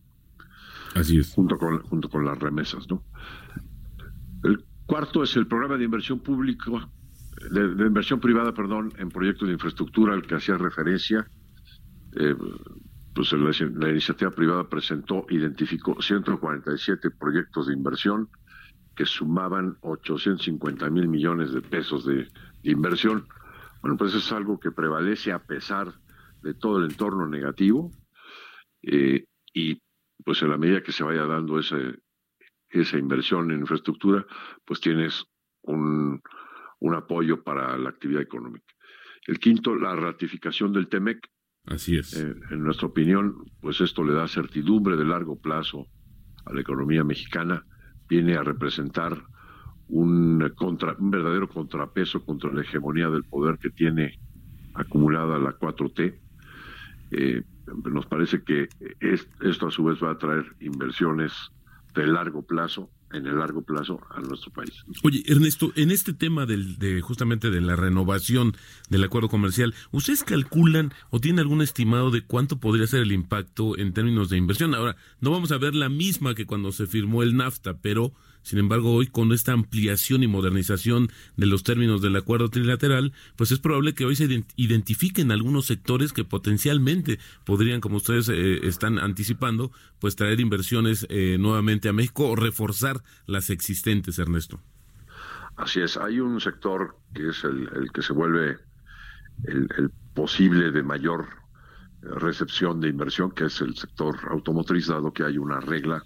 Así 0.95 1.19
es. 1.19 1.33
Junto 1.33 1.57
con, 1.57 1.81
junto 1.83 2.09
con 2.09 2.25
las 2.25 2.37
remesas, 2.37 2.89
¿no? 2.89 3.05
El 4.43 4.65
cuarto 4.85 5.23
es 5.23 5.33
el 5.37 5.47
programa 5.47 5.77
de 5.77 5.85
inversión 5.85 6.19
pública, 6.19 6.89
de, 7.51 7.73
de 7.73 7.85
inversión 7.85 8.19
privada, 8.19 8.53
perdón, 8.53 8.91
en 8.97 9.07
proyectos 9.07 9.47
de 9.47 9.53
infraestructura 9.53 10.13
al 10.13 10.23
que 10.23 10.35
hacía 10.35 10.57
referencia. 10.57 11.25
Eh, 12.19 12.35
pues 13.17 13.31
la, 13.31 13.89
iniciativa 13.89 14.29
privada 14.29 14.69
presentó, 14.69 15.25
identificó 15.31 15.99
147 15.99 17.09
proyectos 17.09 17.65
de 17.65 17.73
inversión 17.73 18.29
que 18.95 19.07
sumaban 19.07 19.75
850 19.81 20.87
mil 20.91 21.07
millones 21.07 21.51
de 21.51 21.61
pesos 21.61 22.05
de, 22.05 22.27
inversión. 22.61 23.27
Bueno, 23.81 23.97
pues 23.97 24.13
es 24.13 24.31
algo 24.31 24.59
que 24.59 24.69
prevalece 24.69 25.31
a 25.31 25.39
pesar 25.39 25.91
de 26.43 26.53
todo 26.53 26.77
el 26.77 26.91
entorno 26.91 27.27
negativo 27.27 27.91
eh, 28.83 29.25
y 29.51 29.81
pues 30.23 30.43
en 30.43 30.51
la 30.51 30.57
medida 30.57 30.83
que 30.83 30.91
se 30.91 31.03
vaya 31.03 31.25
dando 31.25 31.57
ese, 31.57 31.95
esa 32.69 32.99
inversión 32.99 33.49
en 33.49 33.61
infraestructura, 33.61 34.27
pues 34.63 34.79
tienes 34.79 35.25
un, 35.63 36.21
un 36.81 36.93
apoyo 36.93 37.43
para 37.43 37.75
la 37.79 37.89
actividad 37.89 38.21
económica. 38.21 38.75
El 39.25 39.39
quinto, 39.39 39.75
la 39.75 39.95
ratificación 39.95 40.71
del 40.71 40.87
TEMEC. 40.87 41.27
Así 41.67 41.97
es. 41.97 42.13
Eh, 42.13 42.33
en 42.51 42.63
nuestra 42.63 42.87
opinión, 42.87 43.45
pues 43.61 43.81
esto 43.81 44.03
le 44.03 44.13
da 44.13 44.27
certidumbre 44.27 44.95
de 44.95 45.05
largo 45.05 45.37
plazo 45.37 45.87
a 46.45 46.53
la 46.53 46.61
economía 46.61 47.03
mexicana, 47.03 47.65
viene 48.07 48.35
a 48.35 48.43
representar 48.43 49.21
un, 49.89 50.53
contra, 50.55 50.95
un 50.97 51.11
verdadero 51.11 51.49
contrapeso 51.49 52.23
contra 52.23 52.51
la 52.51 52.61
hegemonía 52.61 53.09
del 53.09 53.23
poder 53.23 53.57
que 53.57 53.69
tiene 53.69 54.17
acumulada 54.73 55.37
la 55.37 55.57
4T. 55.57 56.19
Eh, 57.11 57.43
nos 57.91 58.05
parece 58.05 58.43
que 58.43 58.69
esto 59.41 59.67
a 59.67 59.71
su 59.71 59.83
vez 59.83 60.01
va 60.01 60.11
a 60.11 60.17
traer 60.17 60.45
inversiones 60.61 61.33
de 61.93 62.07
largo 62.07 62.45
plazo 62.45 62.89
en 63.11 63.25
el 63.25 63.37
largo 63.37 63.61
plazo 63.61 64.01
a 64.09 64.19
nuestro 64.19 64.51
país. 64.51 64.71
Oye, 65.03 65.23
Ernesto, 65.27 65.71
en 65.75 65.91
este 65.91 66.13
tema 66.13 66.45
del, 66.45 66.77
de 66.77 67.01
justamente 67.01 67.49
de 67.49 67.61
la 67.61 67.75
renovación 67.75 68.55
del 68.89 69.03
acuerdo 69.03 69.29
comercial, 69.29 69.73
¿ustedes 69.91 70.23
calculan 70.23 70.93
o 71.09 71.19
tienen 71.19 71.39
algún 71.39 71.61
estimado 71.61 72.11
de 72.11 72.21
cuánto 72.21 72.59
podría 72.59 72.87
ser 72.87 73.01
el 73.01 73.11
impacto 73.11 73.77
en 73.77 73.93
términos 73.93 74.29
de 74.29 74.37
inversión? 74.37 74.75
Ahora, 74.75 74.97
no 75.21 75.31
vamos 75.31 75.51
a 75.51 75.57
ver 75.57 75.73
la 75.75 75.89
misma 75.89 76.35
que 76.35 76.45
cuando 76.45 76.71
se 76.71 76.87
firmó 76.87 77.23
el 77.23 77.35
NAFTA, 77.37 77.77
pero 77.81 78.13
sin 78.47 78.59
embargo, 78.59 78.93
hoy 78.93 79.07
con 79.07 79.33
esta 79.33 79.51
ampliación 79.51 80.23
y 80.23 80.27
modernización 80.27 81.09
de 81.35 81.47
los 81.47 81.63
términos 81.63 82.01
del 82.01 82.15
acuerdo 82.15 82.47
trilateral, 82.47 83.11
pues 83.35 83.51
es 83.51 83.59
probable 83.59 83.93
que 83.93 84.05
hoy 84.05 84.15
se 84.15 84.45
identifiquen 84.55 85.33
algunos 85.33 85.65
sectores 85.65 86.13
que 86.13 86.23
potencialmente 86.23 87.19
podrían, 87.43 87.81
como 87.81 87.97
ustedes 87.97 88.29
eh, 88.29 88.65
están 88.65 88.99
anticipando, 88.99 89.73
pues 89.99 90.15
traer 90.15 90.39
inversiones 90.39 91.05
eh, 91.09 91.35
nuevamente 91.37 91.89
a 91.89 91.93
México 91.93 92.29
o 92.29 92.37
reforzar 92.37 93.03
las 93.25 93.49
existentes, 93.49 94.17
Ernesto. 94.17 94.61
Así 95.57 95.81
es, 95.81 95.97
hay 95.97 96.21
un 96.21 96.39
sector 96.39 96.95
que 97.13 97.27
es 97.27 97.43
el, 97.43 97.67
que 97.93 98.01
se 98.01 98.13
vuelve 98.13 98.59
el, 99.43 99.67
el 99.77 99.91
posible 100.13 100.71
de 100.71 100.83
mayor 100.83 101.27
recepción 102.01 102.79
de 102.79 102.87
inversión, 102.87 103.29
que 103.31 103.47
es 103.47 103.59
el 103.59 103.75
sector 103.75 104.17
automotriz, 104.31 104.87
dado 104.87 105.11
que 105.11 105.23
hay 105.23 105.37
una 105.37 105.59
regla 105.59 106.01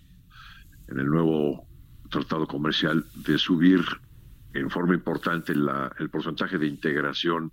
en 0.87 0.97
el 0.97 1.05
nuevo 1.05 1.67
tratado 2.12 2.47
comercial 2.47 3.05
de 3.16 3.39
subir 3.39 3.84
en 4.53 4.70
forma 4.70 4.93
importante 4.93 5.55
la, 5.55 5.91
el 5.97 6.09
porcentaje 6.09 6.59
de 6.59 6.68
integración 6.68 7.51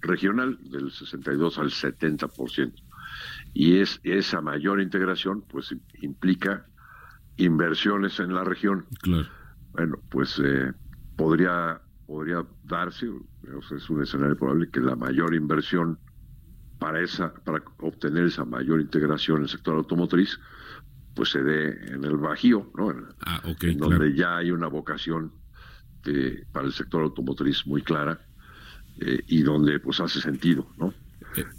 regional 0.00 0.58
del 0.70 0.90
62 0.90 1.58
al 1.58 1.70
70%. 1.70 2.72
Y 3.52 3.78
es 3.78 4.00
esa 4.04 4.40
mayor 4.40 4.80
integración 4.80 5.42
pues 5.42 5.74
implica 6.00 6.66
inversiones 7.36 8.18
en 8.20 8.32
la 8.32 8.44
región. 8.44 8.86
Claro. 9.02 9.28
Bueno, 9.72 9.98
pues 10.10 10.40
eh, 10.42 10.72
podría 11.16 11.80
podría 12.06 12.46
darse, 12.62 13.10
es 13.76 13.90
un 13.90 14.02
escenario 14.02 14.36
probable 14.36 14.70
que 14.70 14.80
la 14.80 14.94
mayor 14.94 15.34
inversión 15.34 15.98
para 16.78 17.00
esa 17.00 17.34
para 17.34 17.62
obtener 17.80 18.26
esa 18.26 18.44
mayor 18.44 18.80
integración 18.80 19.38
en 19.38 19.42
el 19.44 19.48
sector 19.48 19.76
automotriz 19.76 20.38
pues 21.16 21.30
se 21.30 21.42
dé 21.42 21.70
en 21.94 22.04
el 22.04 22.18
Bajío, 22.18 22.70
¿no? 22.76 22.94
Ah, 23.20 23.42
en 23.62 23.78
donde 23.78 24.14
ya 24.14 24.36
hay 24.36 24.50
una 24.50 24.68
vocación 24.68 25.32
para 26.52 26.66
el 26.66 26.72
sector 26.72 27.02
automotriz 27.02 27.66
muy 27.66 27.82
clara 27.82 28.20
eh, 29.00 29.24
y 29.26 29.42
donde 29.42 29.80
pues 29.80 29.98
hace 29.98 30.20
sentido, 30.20 30.68
¿no? 30.76 30.94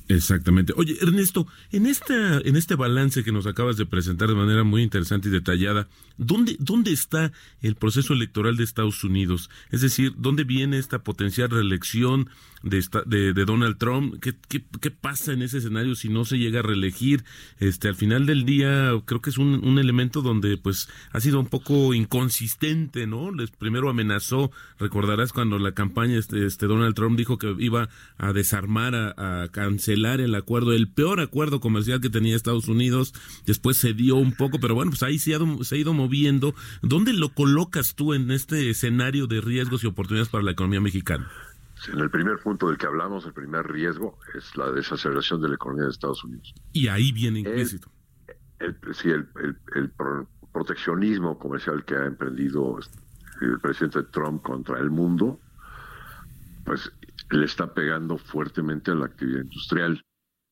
Exactamente. 0.10 0.74
Oye, 0.78 0.98
Ernesto, 1.02 1.48
en 1.72 1.86
esta, 1.86 2.38
en 2.40 2.56
este 2.56 2.76
balance 2.76 3.24
que 3.24 3.34
nos 3.34 3.46
acabas 3.46 3.76
de 3.76 3.86
presentar 3.86 4.30
de 4.30 4.36
manera 4.36 4.64
muy 4.64 4.82
interesante 4.82 5.28
y 5.28 5.32
detallada, 5.32 5.90
¿dónde, 6.18 6.56
dónde 6.60 6.94
está 6.94 7.34
el 7.62 7.76
proceso 7.76 8.14
electoral 8.14 8.56
de 8.56 8.64
Estados 8.64 9.04
Unidos? 9.04 9.50
Es 9.70 9.82
decir, 9.82 10.14
¿dónde 10.18 10.46
viene 10.46 10.78
esta 10.78 11.00
potencial 11.00 11.50
reelección 11.50 12.30
de, 12.64 13.34
de, 13.34 13.46
Donald 13.46 13.78
Trump. 13.78 14.16
¿Qué, 14.20 14.34
¿Qué, 14.50 14.92
pasa 14.92 15.32
en 15.32 15.44
ese 15.44 15.60
escenario 15.60 15.94
si 15.96 16.10
no 16.10 16.26
se 16.26 16.38
llega 16.40 16.60
a 16.60 16.64
reelegir? 16.64 17.24
Este, 17.60 17.88
al 17.88 17.96
final 17.96 18.26
del 18.26 18.46
día, 18.46 18.92
creo 19.06 19.22
que 19.22 19.30
es 19.30 19.38
un, 19.38 19.64
un 19.64 19.78
elemento 19.78 20.24
donde 20.24 20.58
pues 20.58 20.90
ha 21.12 21.20
sido 21.20 21.40
un 21.40 21.46
poco 21.48 21.94
inconsistente, 21.94 23.06
¿no? 23.06 23.32
Les 23.32 23.52
primero 23.52 23.90
amenazó, 23.90 24.52
recordarás 24.80 25.34
cuando 25.34 25.60
la 25.60 25.74
campaña 25.74 26.18
este, 26.18 26.46
este 26.46 26.66
Donald 26.66 26.96
Trump 26.96 27.18
dijo 27.18 27.38
que 27.38 27.56
iba 27.60 27.90
a 28.18 28.34
desarmar, 28.34 28.96
a, 28.96 29.44
a 29.44 29.48
cancelar 29.50 29.97
el 30.06 30.36
acuerdo, 30.36 30.74
el 30.74 30.88
peor 30.88 31.20
acuerdo 31.20 31.60
comercial 31.60 32.02
que 32.02 32.10
tenía 32.10 32.36
Estados 32.36 32.68
Unidos. 32.68 33.14
Después 33.46 33.78
se 33.78 33.94
dio 33.94 34.16
un 34.16 34.34
poco, 34.34 34.60
pero 34.60 34.76
bueno, 34.76 34.92
pues 34.92 35.04
ahí 35.04 35.20
se 35.20 35.36
ha, 35.36 35.40
se 35.62 35.76
ha 35.76 35.78
ido 35.78 35.94
moviendo. 35.94 36.54
¿Dónde 36.82 37.14
lo 37.14 37.30
colocas 37.30 37.96
tú 37.96 38.14
en 38.14 38.32
este 38.32 38.70
escenario 38.70 39.28
de 39.28 39.42
riesgos 39.42 39.84
y 39.84 39.88
oportunidades 39.88 40.30
para 40.30 40.44
la 40.44 40.52
economía 40.52 40.82
mexicana? 40.82 41.30
En 41.92 42.00
el 42.00 42.10
primer 42.10 42.40
punto 42.40 42.68
del 42.68 42.78
que 42.78 42.88
hablamos, 42.88 43.26
el 43.26 43.34
primer 43.34 43.66
riesgo 43.68 44.18
es 44.36 44.56
la 44.58 44.72
desaceleración 44.72 45.42
de 45.42 45.50
la 45.50 45.56
economía 45.56 45.86
de 45.86 45.92
Estados 45.92 46.24
Unidos. 46.24 46.54
Y 46.74 46.88
ahí 46.88 47.12
viene 47.12 47.40
implícito. 47.40 47.92
El, 48.60 48.76
sí, 48.94 49.10
el, 49.10 49.28
el, 49.76 49.92
proteccionismo 50.52 51.38
comercial 51.38 51.86
que 51.86 51.96
ha 51.96 52.06
emprendido 52.06 52.80
el 53.42 53.60
presidente 53.60 54.02
Trump 54.04 54.42
contra 54.42 54.80
el 54.80 54.90
mundo, 54.90 55.40
pues 56.66 56.92
le 57.30 57.46
está 57.46 57.74
pegando 57.74 58.18
fuertemente 58.18 58.92
a 58.92 58.96
la 58.96 59.06
actividad 59.06 59.42
industrial 59.42 60.04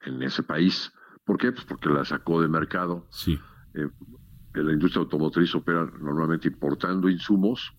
en 0.02 0.22
ese 0.24 0.44
país. 0.44 0.92
¿Por 1.24 1.38
qué? 1.38 1.52
Pues 1.52 1.66
porque 1.66 1.90
la 1.90 2.06
sacó 2.06 2.42
de 2.42 2.48
mercado. 2.48 3.08
Sí. 3.10 3.40
Eh, 3.74 3.90
la 4.54 4.72
industria 4.72 5.02
automotriz 5.02 5.54
opera 5.56 5.86
normalmente 6.00 6.48
importando 6.48 7.10
insumos 7.10 7.74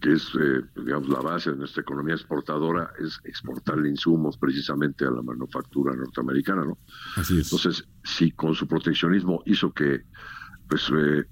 que 0.00 0.12
es, 0.12 0.30
eh, 0.40 0.62
digamos, 0.76 1.08
la 1.08 1.20
base 1.20 1.50
de 1.50 1.56
nuestra 1.56 1.82
economía 1.82 2.14
exportadora, 2.14 2.92
es 3.00 3.18
exportar 3.24 3.78
insumos 3.84 4.38
precisamente 4.38 5.04
a 5.04 5.10
la 5.10 5.22
manufactura 5.22 5.94
norteamericana, 5.94 6.64
¿no? 6.64 6.78
Así 7.16 7.40
es. 7.40 7.46
Entonces, 7.52 7.88
si 8.04 8.30
con 8.30 8.54
su 8.54 8.68
proteccionismo 8.68 9.42
hizo 9.46 9.72
que, 9.72 10.02
pues, 10.68 10.90
eh, 10.96 11.24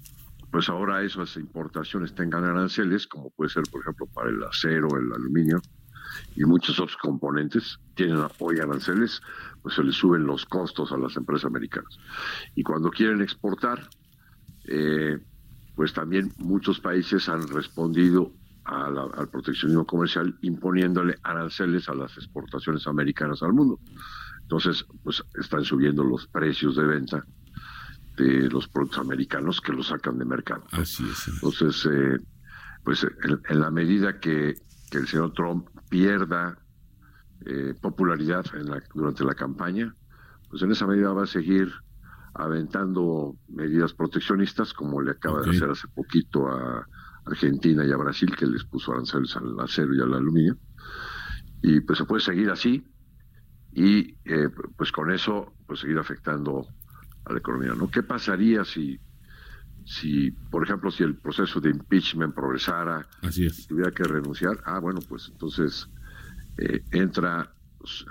pues 0.51 0.69
ahora 0.69 1.01
esas 1.03 1.37
importaciones 1.37 2.13
tengan 2.13 2.43
aranceles, 2.43 3.07
como 3.07 3.29
puede 3.31 3.49
ser, 3.49 3.63
por 3.71 3.81
ejemplo, 3.81 4.05
para 4.07 4.29
el 4.29 4.43
acero, 4.43 4.87
el 4.97 5.13
aluminio 5.13 5.61
y 6.35 6.43
muchos 6.43 6.79
otros 6.79 6.97
componentes, 6.97 7.79
tienen 7.95 8.23
hoy 8.39 8.59
aranceles, 8.59 9.21
pues 9.61 9.75
se 9.75 9.83
les 9.83 9.95
suben 9.95 10.25
los 10.25 10.45
costos 10.45 10.91
a 10.91 10.97
las 10.97 11.15
empresas 11.17 11.45
americanas. 11.45 11.97
Y 12.55 12.63
cuando 12.63 12.89
quieren 12.89 13.21
exportar, 13.21 13.89
eh, 14.65 15.19
pues 15.75 15.93
también 15.93 16.33
muchos 16.37 16.79
países 16.79 17.29
han 17.29 17.47
respondido 17.47 18.31
al 18.65 19.29
proteccionismo 19.29 19.85
comercial 19.85 20.37
imponiéndole 20.41 21.15
aranceles 21.23 21.87
a 21.87 21.93
las 21.93 22.17
exportaciones 22.17 22.85
americanas 22.85 23.41
al 23.41 23.53
mundo. 23.53 23.79
Entonces, 24.41 24.85
pues 25.03 25.23
están 25.39 25.63
subiendo 25.63 26.03
los 26.03 26.27
precios 26.27 26.75
de 26.75 26.83
venta 26.83 27.25
de 28.17 28.49
los 28.49 28.67
productos 28.67 28.99
americanos 28.99 29.61
que 29.61 29.71
los 29.71 29.87
sacan 29.87 30.17
de 30.17 30.25
mercado. 30.25 30.63
Así 30.71 31.07
es. 31.07 31.27
Entonces, 31.27 31.87
eh, 31.91 32.17
pues 32.83 33.05
en, 33.49 33.59
la 33.59 33.69
medida 33.69 34.19
que, 34.19 34.55
el 34.91 35.07
señor 35.07 35.33
Trump 35.33 35.67
pierda 35.89 36.57
eh, 37.45 37.73
popularidad 37.79 38.45
durante 38.93 39.23
la 39.23 39.35
campaña, 39.35 39.95
pues 40.49 40.61
en 40.61 40.71
esa 40.71 40.87
medida 40.87 41.13
va 41.13 41.23
a 41.23 41.27
seguir 41.27 41.71
aventando 42.33 43.35
medidas 43.47 43.93
proteccionistas, 43.93 44.73
como 44.73 45.01
le 45.01 45.11
acaba 45.11 45.41
de 45.41 45.51
hacer 45.51 45.69
hace 45.69 45.87
poquito 45.87 46.47
a 46.47 46.87
Argentina 47.25 47.85
y 47.85 47.91
a 47.91 47.97
Brasil, 47.97 48.35
que 48.35 48.45
les 48.45 48.63
puso 48.63 48.91
aranceles 48.91 49.35
al 49.35 49.59
acero 49.59 49.93
y 49.95 50.01
al 50.01 50.13
aluminio. 50.13 50.57
Y 51.61 51.81
pues 51.81 51.97
se 51.97 52.05
puede 52.05 52.21
seguir 52.21 52.49
así 52.51 52.85
y 53.73 54.15
eh, 54.25 54.49
pues 54.75 54.91
con 54.91 55.11
eso 55.11 55.53
pues 55.65 55.79
seguir 55.81 55.97
afectando 55.97 56.67
a 57.25 57.33
la 57.33 57.39
economía. 57.39 57.73
¿no? 57.73 57.89
¿Qué 57.89 58.03
pasaría 58.03 58.63
si, 58.63 58.99
si, 59.87 60.31
por 60.51 60.63
ejemplo, 60.63 60.91
si 60.91 61.03
el 61.03 61.15
proceso 61.15 61.61
de 61.61 61.69
impeachment 61.69 62.35
progresara 62.35 63.07
Así 63.21 63.45
es. 63.45 63.67
tuviera 63.67 63.89
que 63.91 64.03
renunciar? 64.03 64.61
Ah, 64.65 64.79
bueno, 64.79 64.99
pues 65.07 65.29
entonces 65.31 65.87
eh, 66.57 66.83
entra 66.91 67.53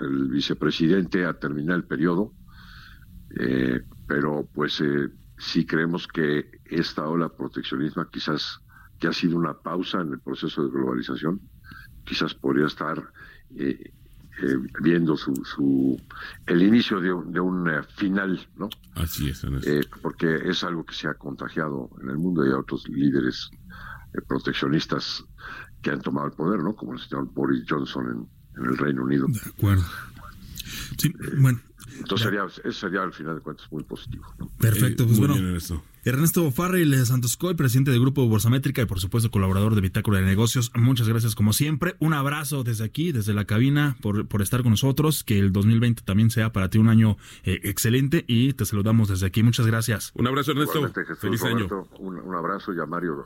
el 0.01 0.27
vicepresidente 0.29 1.23
a 1.25 1.33
terminar 1.37 1.75
el 1.75 1.83
periodo, 1.83 2.33
eh, 3.39 3.83
pero 4.07 4.49
pues 4.51 4.81
si 5.37 5.65
creemos 5.67 6.07
que 6.07 6.49
esta 6.65 7.07
ola 7.07 7.29
proteccionismo 7.29 8.03
quizás 8.09 8.59
que 8.99 9.07
ha 9.07 9.13
sido 9.13 9.37
una 9.37 9.53
pausa 9.53 10.01
en 10.01 10.13
el 10.13 10.19
proceso 10.19 10.63
de 10.63 10.71
globalización, 10.71 11.39
quizás 12.03 12.33
podría 12.33 12.65
estar 12.65 13.11
eh, 13.55 13.93
eh, 14.43 14.55
viendo 14.81 15.17
su, 15.17 15.33
su, 15.45 15.99
el 16.45 16.61
inicio 16.61 16.99
de 16.99 17.11
un, 17.11 17.31
de 17.31 17.39
un 17.39 17.69
eh, 17.69 17.81
final, 17.95 18.47
¿no? 18.55 18.69
Así 18.95 19.29
es. 19.29 19.45
porque 20.01 20.35
es 20.45 20.63
algo 20.63 20.85
que 20.85 20.93
se 20.93 21.07
ha 21.07 21.13
contagiado 21.13 21.89
en 22.01 22.09
el 22.09 22.17
mundo 22.17 22.45
y 22.45 22.51
a 22.51 22.57
otros 22.57 22.87
líderes 22.87 23.49
proteccionistas 24.27 25.23
que 25.81 25.91
han 25.91 26.01
tomado 26.01 26.27
el 26.27 26.33
poder, 26.33 26.61
¿no? 26.61 26.75
Como 26.75 26.93
el 26.93 26.99
señor 26.99 27.31
Boris 27.33 27.63
Johnson 27.67 28.27
en, 28.55 28.65
el 28.65 28.77
Reino 28.77 29.03
Unido. 29.03 29.27
De 29.27 29.39
acuerdo. 29.49 29.83
Sí, 30.97 31.13
bueno. 31.39 31.59
Entonces 31.99 32.25
sería, 32.25 32.45
eso 32.45 32.71
sería 32.71 33.03
al 33.03 33.13
final 33.13 33.35
de 33.35 33.41
cuentas 33.41 33.67
muy 33.71 33.83
positivo. 33.83 34.25
Perfecto, 34.59 35.05
pues 35.05 35.19
bueno. 35.19 35.35
Ernesto 36.03 36.49
Farrell 36.51 37.05
Santoscoy, 37.05 37.55
presidente 37.55 37.91
del 37.91 37.99
Grupo 37.99 38.25
Borsamétrica 38.27 38.81
y 38.81 38.85
por 38.85 39.01
supuesto 39.01 39.29
colaborador 39.29 39.75
de 39.75 39.81
Bitácora 39.81 40.19
de 40.19 40.25
Negocios, 40.25 40.71
muchas 40.73 41.09
gracias 41.09 41.35
como 41.35 41.51
siempre. 41.51 41.97
Un 41.99 42.13
abrazo 42.13 42.63
desde 42.63 42.85
aquí, 42.85 43.11
desde 43.11 43.33
la 43.33 43.43
cabina, 43.43 43.97
por, 44.01 44.25
por 44.25 44.41
estar 44.41 44.63
con 44.63 44.71
nosotros. 44.71 45.25
Que 45.25 45.37
el 45.37 45.51
2020 45.51 46.03
también 46.03 46.29
sea 46.29 46.53
para 46.53 46.69
ti 46.69 46.77
un 46.77 46.87
año 46.87 47.17
eh, 47.43 47.59
excelente 47.63 48.23
y 48.25 48.53
te 48.53 48.65
saludamos 48.65 49.09
desde 49.09 49.27
aquí. 49.27 49.43
Muchas 49.43 49.67
gracias. 49.67 50.11
Un 50.15 50.27
abrazo, 50.27 50.51
Ernesto. 50.51 50.89
Feliz 51.19 51.43
año. 51.43 51.67
Un, 51.99 52.35
abrazo 52.35 52.73
y 52.73 52.79
a 52.79 52.85
Mario. 52.85 53.25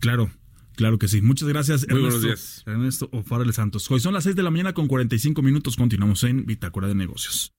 Claro. 0.00 0.30
Claro 0.76 0.98
que 0.98 1.08
sí. 1.08 1.22
Muchas 1.22 1.48
gracias, 1.48 1.86
Muy 1.88 1.98
Ernesto, 1.98 2.20
buenos 2.20 2.22
días. 2.22 2.62
Ernesto 2.66 3.08
O'Farrell 3.12 3.52
Santos. 3.52 3.90
Hoy 3.90 4.00
son 4.00 4.14
las 4.14 4.24
6 4.24 4.36
de 4.36 4.42
la 4.42 4.50
mañana 4.50 4.72
con 4.72 4.88
45 4.88 5.42
minutos. 5.42 5.76
Continuamos 5.76 6.24
en 6.24 6.46
Bitácora 6.46 6.88
de 6.88 6.94
Negocios. 6.94 7.52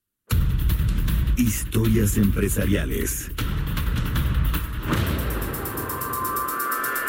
Historias 1.37 2.17
empresariales. 2.17 3.31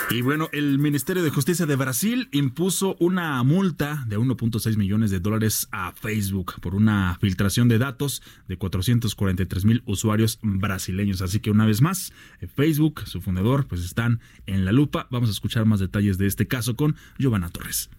Y 0.08 0.22
bueno, 0.22 0.48
el 0.52 0.78
Ministerio 0.78 1.24
de 1.24 1.30
Justicia 1.30 1.66
de 1.66 1.74
Brasil 1.74 2.28
impuso 2.30 2.96
una 3.00 3.42
multa 3.42 4.04
de 4.06 4.16
1.6 4.16 4.76
millones 4.76 5.10
de 5.10 5.18
dólares 5.18 5.66
a 5.72 5.92
Facebook 5.92 6.60
por 6.60 6.76
una 6.76 7.18
filtración 7.20 7.68
de 7.68 7.78
datos 7.78 8.22
de 8.46 8.56
443 8.56 9.64
mil 9.64 9.82
usuarios 9.84 10.38
brasileños. 10.42 11.22
Así 11.22 11.40
que 11.40 11.50
una 11.50 11.66
vez 11.66 11.82
más, 11.82 12.12
Facebook, 12.54 13.02
su 13.06 13.20
fundador, 13.20 13.66
pues 13.66 13.84
están 13.84 14.20
en 14.46 14.64
la 14.64 14.70
lupa. 14.70 15.08
Vamos 15.10 15.28
a 15.28 15.32
escuchar 15.32 15.64
más 15.64 15.80
detalles 15.80 16.18
de 16.18 16.26
este 16.26 16.46
caso 16.46 16.76
con 16.76 16.94
Giovanna 17.18 17.50
Torres. 17.50 17.90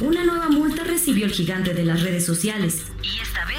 Una 0.00 0.24
nueva 0.24 0.48
multa 0.48 0.84
recibió 0.84 1.26
el 1.26 1.32
gigante 1.32 1.74
de 1.74 1.84
las 1.84 2.02
redes 2.02 2.24
sociales 2.24 2.84
y 3.02 3.20
esta 3.20 3.44
vez 3.46 3.57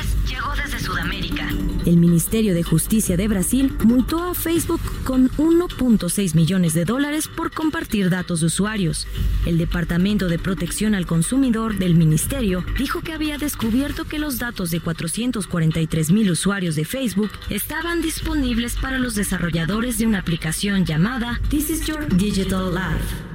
El 1.85 1.97
Ministerio 1.97 2.53
de 2.53 2.61
Justicia 2.61 3.17
de 3.17 3.27
Brasil 3.27 3.75
multó 3.83 4.21
a 4.23 4.33
Facebook 4.33 4.81
con 5.03 5.29
1.6 5.31 6.35
millones 6.35 6.73
de 6.73 6.85
dólares 6.85 7.27
por 7.27 7.51
compartir 7.51 8.09
datos 8.09 8.41
de 8.41 8.47
usuarios. 8.47 9.07
El 9.45 9.57
Departamento 9.57 10.27
de 10.27 10.37
Protección 10.37 10.93
al 10.93 11.05
Consumidor 11.05 11.77
del 11.77 11.95
Ministerio 11.95 12.63
dijo 12.77 13.01
que 13.01 13.13
había 13.13 13.37
descubierto 13.37 14.05
que 14.05 14.19
los 14.19 14.39
datos 14.39 14.71
de 14.71 14.81
443 14.81 16.11
mil 16.11 16.29
usuarios 16.29 16.75
de 16.75 16.85
Facebook 16.85 17.31
estaban 17.49 18.01
disponibles 18.01 18.75
para 18.75 18.99
los 18.99 19.15
desarrolladores 19.15 19.97
de 19.97 20.05
una 20.05 20.19
aplicación 20.19 20.85
llamada 20.85 21.39
This 21.49 21.69
is 21.69 21.85
Your 21.85 22.07
Digital 22.15 22.73
Life. 22.73 23.29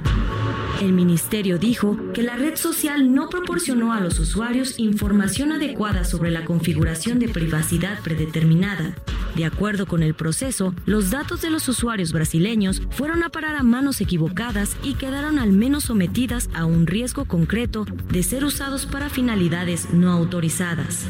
El 0.81 0.91
ministerio 0.91 1.57
dijo 1.57 1.97
que 2.13 2.21
la 2.21 2.35
red 2.35 2.55
social 2.57 3.13
no 3.13 3.29
proporcionó 3.29 3.93
a 3.93 4.01
los 4.01 4.19
usuarios 4.19 4.77
información 4.77 5.53
adecuada 5.53 6.03
sobre 6.03 6.31
la 6.31 6.43
configuración 6.43 7.17
de 7.17 7.29
privacidad 7.45 8.01
predeterminada. 8.01 8.95
De 9.35 9.45
acuerdo 9.45 9.85
con 9.85 10.01
el 10.01 10.15
proceso, 10.15 10.73
los 10.87 11.11
datos 11.11 11.43
de 11.43 11.51
los 11.51 11.67
usuarios 11.67 12.11
brasileños 12.11 12.81
fueron 12.89 13.21
a 13.21 13.29
parar 13.29 13.55
a 13.55 13.61
manos 13.61 14.01
equivocadas 14.01 14.75
y 14.81 14.95
quedaron 14.95 15.37
al 15.37 15.51
menos 15.51 15.83
sometidas 15.83 16.49
a 16.55 16.65
un 16.65 16.87
riesgo 16.87 17.25
concreto 17.25 17.85
de 18.09 18.23
ser 18.23 18.45
usados 18.45 18.87
para 18.87 19.09
finalidades 19.09 19.93
no 19.93 20.11
autorizadas. 20.11 21.05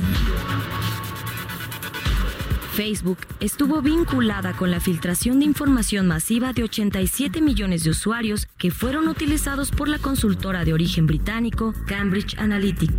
Facebook 2.73 3.19
estuvo 3.39 3.81
vinculada 3.81 4.51
con 4.57 4.71
la 4.71 4.81
filtración 4.81 5.39
de 5.39 5.45
información 5.45 6.05
masiva 6.05 6.51
de 6.51 6.63
87 6.63 7.41
millones 7.41 7.85
de 7.85 7.91
usuarios 7.91 8.47
que 8.57 8.71
fueron 8.71 9.07
utilizados 9.07 9.71
por 9.71 9.87
la 9.87 9.99
consultora 9.99 10.65
de 10.65 10.73
origen 10.73 11.07
británico 11.07 11.73
Cambridge 11.87 12.37
Analytica. 12.37 12.93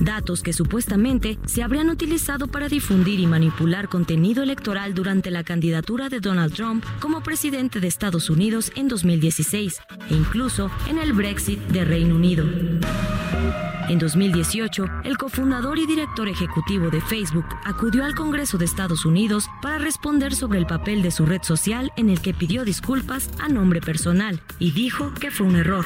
Datos 0.00 0.42
que 0.42 0.52
supuestamente 0.52 1.38
se 1.46 1.62
habrían 1.62 1.90
utilizado 1.90 2.48
para 2.48 2.68
difundir 2.68 3.20
y 3.20 3.26
manipular 3.26 3.88
contenido 3.88 4.42
electoral 4.42 4.94
durante 4.94 5.30
la 5.30 5.44
candidatura 5.44 6.08
de 6.08 6.20
Donald 6.20 6.54
Trump 6.54 6.84
como 7.00 7.22
presidente 7.22 7.80
de 7.80 7.88
Estados 7.88 8.30
Unidos 8.30 8.72
en 8.76 8.88
2016 8.88 9.80
e 10.10 10.14
incluso 10.14 10.70
en 10.88 10.98
el 10.98 11.12
Brexit 11.12 11.60
de 11.68 11.84
Reino 11.84 12.16
Unido. 12.16 12.44
En 13.88 14.00
2018, 14.00 14.84
el 15.04 15.16
cofundador 15.16 15.78
y 15.78 15.86
director 15.86 16.28
ejecutivo 16.28 16.90
de 16.90 17.00
Facebook 17.00 17.46
acudió 17.64 18.04
al 18.04 18.16
Congreso 18.16 18.58
de 18.58 18.64
Estados 18.64 19.06
Unidos 19.06 19.48
para 19.62 19.78
responder 19.78 20.34
sobre 20.34 20.58
el 20.58 20.66
papel 20.66 21.02
de 21.02 21.12
su 21.12 21.24
red 21.24 21.42
social 21.42 21.92
en 21.96 22.10
el 22.10 22.20
que 22.20 22.34
pidió 22.34 22.64
disculpas 22.64 23.30
a 23.38 23.48
nombre 23.48 23.80
personal 23.80 24.40
y 24.58 24.72
dijo 24.72 25.14
que 25.14 25.30
fue 25.30 25.46
un 25.46 25.54
error. 25.54 25.84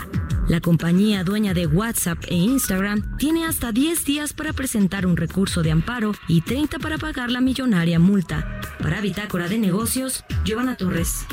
La 0.48 0.60
compañía 0.60 1.24
dueña 1.24 1.52
de 1.52 1.66
WhatsApp 1.66 2.18
e 2.28 2.36
Instagram 2.36 3.18
tiene 3.18 3.44
hasta 3.44 3.70
10 3.70 4.04
días 4.06 4.32
para 4.32 4.54
presentar 4.54 5.04
un 5.04 5.18
recurso 5.18 5.62
de 5.62 5.70
amparo 5.70 6.12
y 6.26 6.40
30 6.40 6.78
para 6.78 6.96
pagar 6.96 7.30
la 7.30 7.42
millonaria 7.42 7.98
multa. 7.98 8.60
Para 8.82 9.02
Bitácora 9.02 9.46
de 9.46 9.58
Negocios, 9.58 10.24
Giovanna 10.44 10.74
Torres. 10.74 11.26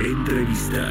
Entrevista. 0.00 0.90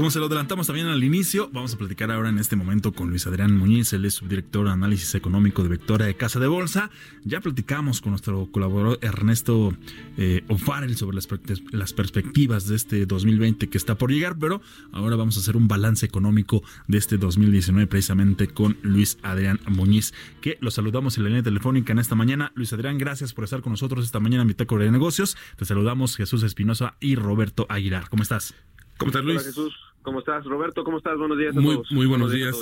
Como 0.00 0.10
se 0.10 0.18
lo 0.18 0.24
adelantamos 0.24 0.66
también 0.66 0.86
al 0.86 1.04
inicio, 1.04 1.50
vamos 1.52 1.74
a 1.74 1.76
platicar 1.76 2.10
ahora 2.10 2.30
en 2.30 2.38
este 2.38 2.56
momento 2.56 2.92
con 2.92 3.10
Luis 3.10 3.26
Adrián 3.26 3.54
Muñiz, 3.54 3.92
él 3.92 4.06
es 4.06 4.14
subdirector 4.14 4.64
de 4.64 4.72
análisis 4.72 5.14
económico 5.14 5.62
de 5.62 5.68
Vectora 5.68 6.06
de 6.06 6.14
Casa 6.14 6.40
de 6.40 6.46
Bolsa. 6.46 6.90
Ya 7.22 7.42
platicamos 7.42 8.00
con 8.00 8.12
nuestro 8.12 8.50
colaborador 8.50 8.98
Ernesto 9.02 9.76
eh, 10.16 10.42
O'Farrell 10.48 10.96
sobre 10.96 11.16
las, 11.16 11.28
las, 11.70 11.92
perspectivas 11.92 12.66
de 12.66 12.76
este 12.76 13.04
2020 13.04 13.68
que 13.68 13.76
está 13.76 13.98
por 13.98 14.10
llegar, 14.10 14.38
pero 14.38 14.62
ahora 14.90 15.16
vamos 15.16 15.36
a 15.36 15.40
hacer 15.40 15.54
un 15.54 15.68
balance 15.68 16.06
económico 16.06 16.62
de 16.88 16.96
este 16.96 17.18
2019 17.18 17.86
precisamente 17.86 18.48
con 18.48 18.78
Luis 18.80 19.18
Adrián 19.20 19.60
Muñiz, 19.68 20.14
que 20.40 20.56
lo 20.62 20.70
saludamos 20.70 21.18
en 21.18 21.24
la 21.24 21.28
línea 21.28 21.42
telefónica 21.42 21.92
en 21.92 21.98
esta 21.98 22.14
mañana. 22.14 22.52
Luis 22.54 22.72
Adrián, 22.72 22.96
gracias 22.96 23.34
por 23.34 23.44
estar 23.44 23.60
con 23.60 23.72
nosotros 23.72 24.06
esta 24.06 24.18
mañana 24.18 24.44
en 24.44 24.48
Bitácora 24.48 24.82
de 24.82 24.92
Negocios. 24.92 25.36
Te 25.58 25.66
saludamos 25.66 26.16
Jesús 26.16 26.42
Espinosa 26.42 26.96
y 27.00 27.16
Roberto 27.16 27.66
Aguilar. 27.68 28.08
¿Cómo 28.08 28.22
estás? 28.22 28.54
¿Cómo 28.96 29.10
estás, 29.10 29.24
Luis? 29.24 29.40
Hola, 29.40 29.46
Jesús. 29.46 29.89
¿Cómo 30.02 30.20
estás, 30.20 30.44
Roberto? 30.44 30.82
¿Cómo 30.82 30.96
estás? 30.96 31.18
Buenos 31.18 31.36
días 31.36 31.56
a 31.56 31.60
muy, 31.60 31.74
todos. 31.74 31.92
Muy 31.92 32.06
buenos, 32.06 32.32
días. 32.32 32.56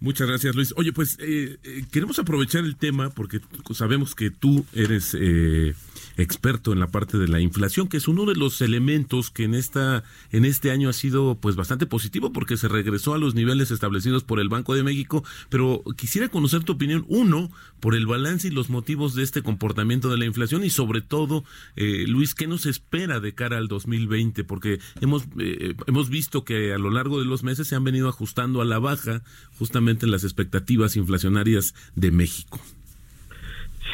Muchas 0.00 0.28
gracias, 0.28 0.54
Luis. 0.54 0.72
Oye, 0.76 0.92
pues 0.92 1.18
eh, 1.20 1.56
eh, 1.64 1.84
queremos 1.90 2.18
aprovechar 2.18 2.64
el 2.64 2.76
tema 2.76 3.10
porque 3.10 3.40
sabemos 3.72 4.14
que 4.14 4.30
tú 4.30 4.64
eres 4.72 5.16
eh, 5.18 5.74
experto 6.16 6.72
en 6.72 6.80
la 6.80 6.88
parte 6.88 7.18
de 7.18 7.28
la 7.28 7.40
inflación, 7.40 7.88
que 7.88 7.96
es 7.96 8.08
uno 8.08 8.24
de 8.24 8.34
los 8.34 8.60
elementos 8.60 9.30
que 9.30 9.44
en 9.44 9.54
esta 9.54 10.04
en 10.30 10.44
este 10.44 10.70
año 10.70 10.88
ha 10.88 10.92
sido 10.92 11.36
pues 11.40 11.56
bastante 11.56 11.86
positivo 11.86 12.32
porque 12.32 12.56
se 12.56 12.68
regresó 12.68 13.14
a 13.14 13.18
los 13.18 13.34
niveles 13.34 13.70
establecidos 13.70 14.24
por 14.24 14.40
el 14.40 14.48
Banco 14.48 14.74
de 14.74 14.82
México, 14.82 15.24
pero 15.48 15.82
quisiera 15.96 16.28
conocer 16.28 16.64
tu 16.64 16.72
opinión 16.72 17.04
uno 17.08 17.50
por 17.80 17.94
el 17.94 18.06
balance 18.06 18.48
y 18.48 18.50
los 18.50 18.70
motivos 18.70 19.14
de 19.14 19.22
este 19.22 19.42
comportamiento 19.42 20.08
de 20.10 20.18
la 20.18 20.24
inflación 20.24 20.64
y 20.64 20.70
sobre 20.70 21.00
todo 21.00 21.44
eh, 21.76 22.04
Luis, 22.06 22.34
¿qué 22.34 22.46
nos 22.46 22.66
espera 22.66 23.20
de 23.20 23.34
cara 23.34 23.58
al 23.58 23.68
2020? 23.68 24.44
Porque 24.44 24.80
hemos 25.00 25.24
eh, 25.38 25.74
hemos 25.86 26.08
visto 26.08 26.44
que 26.44 26.72
a 26.72 26.78
lo 26.78 26.90
largo 26.90 27.18
de 27.18 27.26
los 27.26 27.42
meses 27.42 27.68
se 27.68 27.76
han 27.76 27.84
venido 27.84 28.08
ajustando 28.08 28.60
a 28.60 28.64
la 28.64 28.78
baja 28.78 29.22
justamente 29.58 30.06
las 30.06 30.24
expectativas 30.24 30.96
inflacionarias 30.96 31.74
de 31.94 32.10
México. 32.10 32.60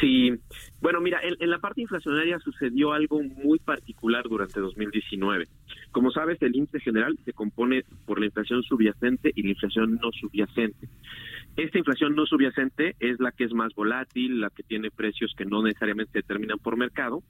Sí, 0.03 0.33
bueno, 0.81 0.99
mira, 0.99 1.21
en, 1.23 1.49
la 1.49 1.59
parte 1.59 1.79
inflacionaria 1.79 2.37
sucedió 2.39 2.91
algo 2.91 3.23
muy 3.23 3.57
particular 3.59 4.25
durante 4.27 4.59
2019. 4.59 5.47
Como 5.91 6.11
sabes, 6.11 6.41
el 6.41 6.53
índice 6.53 6.81
general 6.81 7.17
se 7.23 7.31
compone 7.31 7.85
por 8.05 8.19
la 8.19 8.25
inflación 8.25 8.63
subyacente 8.63 9.31
y 9.33 9.43
la 9.43 9.51
inflación 9.51 9.97
no 10.01 10.11
subyacente. 10.11 10.89
Esta 11.55 11.77
inflación 11.77 12.15
no 12.15 12.25
subyacente 12.25 12.97
es 12.99 13.17
la 13.21 13.31
que 13.31 13.45
es 13.45 13.53
más 13.53 13.73
volátil, 13.75 14.41
la 14.41 14.49
que 14.49 14.63
tiene 14.63 14.91
precios 14.91 15.33
que 15.37 15.45
no 15.45 15.63
necesariamente 15.63 16.11
se 16.11 16.17
determinan 16.19 16.59
por 16.59 16.75
mercado, 16.75 17.23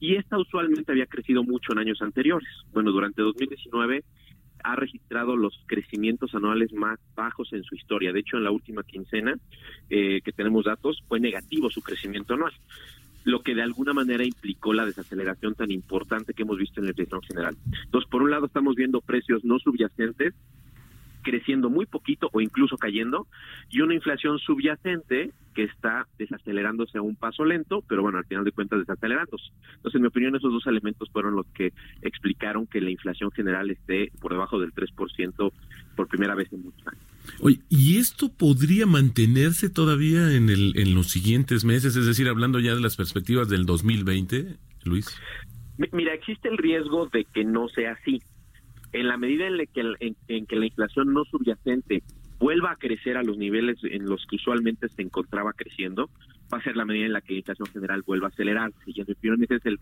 y 0.00 0.16
esta 0.16 0.38
usualmente 0.38 0.90
había 0.90 1.06
crecido 1.06 1.44
mucho 1.44 1.70
en 1.72 1.78
años 1.78 2.02
anteriores. 2.02 2.48
Bueno, 2.72 2.90
durante 2.90 3.22
2019 3.22 4.02
ha 4.64 4.76
registrado 4.76 5.36
los 5.36 5.60
crecimientos 5.66 6.34
anuales 6.34 6.72
más 6.72 6.98
bajos 7.14 7.52
en 7.52 7.62
su 7.64 7.74
historia. 7.74 8.12
De 8.12 8.20
hecho, 8.20 8.36
en 8.36 8.44
la 8.44 8.50
última 8.50 8.82
quincena 8.82 9.34
eh, 9.90 10.20
que 10.22 10.32
tenemos 10.32 10.64
datos, 10.64 11.02
fue 11.08 11.20
negativo 11.20 11.70
su 11.70 11.82
crecimiento 11.82 12.34
anual, 12.34 12.52
lo 13.24 13.42
que 13.42 13.54
de 13.54 13.62
alguna 13.62 13.92
manera 13.92 14.24
implicó 14.24 14.72
la 14.72 14.86
desaceleración 14.86 15.54
tan 15.54 15.70
importante 15.70 16.34
que 16.34 16.42
hemos 16.42 16.58
visto 16.58 16.80
en 16.80 16.86
el 16.86 16.94
inflación 16.98 17.22
general. 17.22 17.56
Entonces, 17.84 18.10
por 18.10 18.22
un 18.22 18.30
lado, 18.30 18.46
estamos 18.46 18.74
viendo 18.74 19.00
precios 19.00 19.44
no 19.44 19.58
subyacentes 19.58 20.34
creciendo 21.28 21.68
muy 21.68 21.84
poquito 21.84 22.30
o 22.32 22.40
incluso 22.40 22.78
cayendo, 22.78 23.26
y 23.68 23.82
una 23.82 23.94
inflación 23.94 24.38
subyacente 24.38 25.32
que 25.54 25.64
está 25.64 26.06
desacelerándose 26.18 26.96
a 26.96 27.02
un 27.02 27.16
paso 27.16 27.44
lento, 27.44 27.84
pero 27.86 28.00
bueno, 28.00 28.16
al 28.16 28.24
final 28.24 28.44
de 28.44 28.52
cuentas 28.52 28.78
desacelerándose. 28.78 29.44
Entonces, 29.76 29.96
en 29.96 30.02
mi 30.02 30.08
opinión, 30.08 30.34
esos 30.36 30.50
dos 30.50 30.66
elementos 30.66 31.10
fueron 31.10 31.34
los 31.34 31.46
que 31.48 31.74
explicaron 32.00 32.66
que 32.66 32.80
la 32.80 32.90
inflación 32.90 33.30
general 33.30 33.70
esté 33.70 34.10
por 34.20 34.32
debajo 34.32 34.58
del 34.58 34.72
3% 34.72 35.52
por 35.96 36.08
primera 36.08 36.34
vez 36.34 36.50
en 36.50 36.62
muchos 36.62 36.86
años. 36.86 37.02
Oye, 37.40 37.58
¿y 37.68 37.98
esto 37.98 38.30
podría 38.32 38.86
mantenerse 38.86 39.68
todavía 39.68 40.32
en, 40.32 40.48
el, 40.48 40.72
en 40.76 40.94
los 40.94 41.08
siguientes 41.08 41.64
meses? 41.64 41.94
Es 41.94 42.06
decir, 42.06 42.26
hablando 42.28 42.58
ya 42.58 42.74
de 42.74 42.80
las 42.80 42.96
perspectivas 42.96 43.50
del 43.50 43.66
2020, 43.66 44.56
Luis. 44.84 45.14
Mira, 45.92 46.14
existe 46.14 46.48
el 46.48 46.56
riesgo 46.56 47.06
de 47.12 47.24
que 47.24 47.44
no 47.44 47.68
sea 47.68 47.92
así. 47.92 48.22
En 48.92 49.08
la 49.08 49.16
medida 49.16 49.46
en, 49.46 49.58
que, 49.66 50.14
en, 50.28 50.46
que 50.46 50.56
la 50.56 50.66
inflación 50.66 51.12
no 51.12 51.24
subyacente 51.24 52.02
vuelva 52.38 52.72
a 52.72 52.76
crecer 52.76 53.16
a 53.16 53.22
los 53.22 53.36
niveles 53.36 53.78
en 53.82 54.06
los 54.06 54.24
que 54.26 54.36
usualmente 54.36 54.88
se 54.88 55.02
encontraba 55.02 55.52
creciendo, 55.52 56.08
va 56.52 56.58
a 56.58 56.62
ser 56.62 56.76
la 56.76 56.84
medida 56.84 57.06
en 57.06 57.12
la 57.12 57.20
que 57.20 57.34
la 57.34 57.40
inflación 57.40 57.68
general 57.68 58.02
vuelva 58.02 58.28
a 58.28 58.30
acelerarse. 58.30 58.78
Y 58.86 59.00
en 59.00 59.06
mi 59.06 59.12
opinión 59.12 59.42
ese 59.42 59.56
es 59.56 59.66
el, 59.66 59.78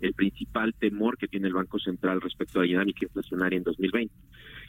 el, 0.00 0.12
principal 0.14 0.74
temor 0.74 1.16
que 1.16 1.26
tiene 1.26 1.48
el 1.48 1.54
Banco 1.54 1.78
Central 1.78 2.20
respecto 2.20 2.58
a 2.58 2.62
la 2.62 2.68
dinámica 2.68 3.06
inflacionaria 3.06 3.56
en 3.56 3.64
2020. 3.64 4.14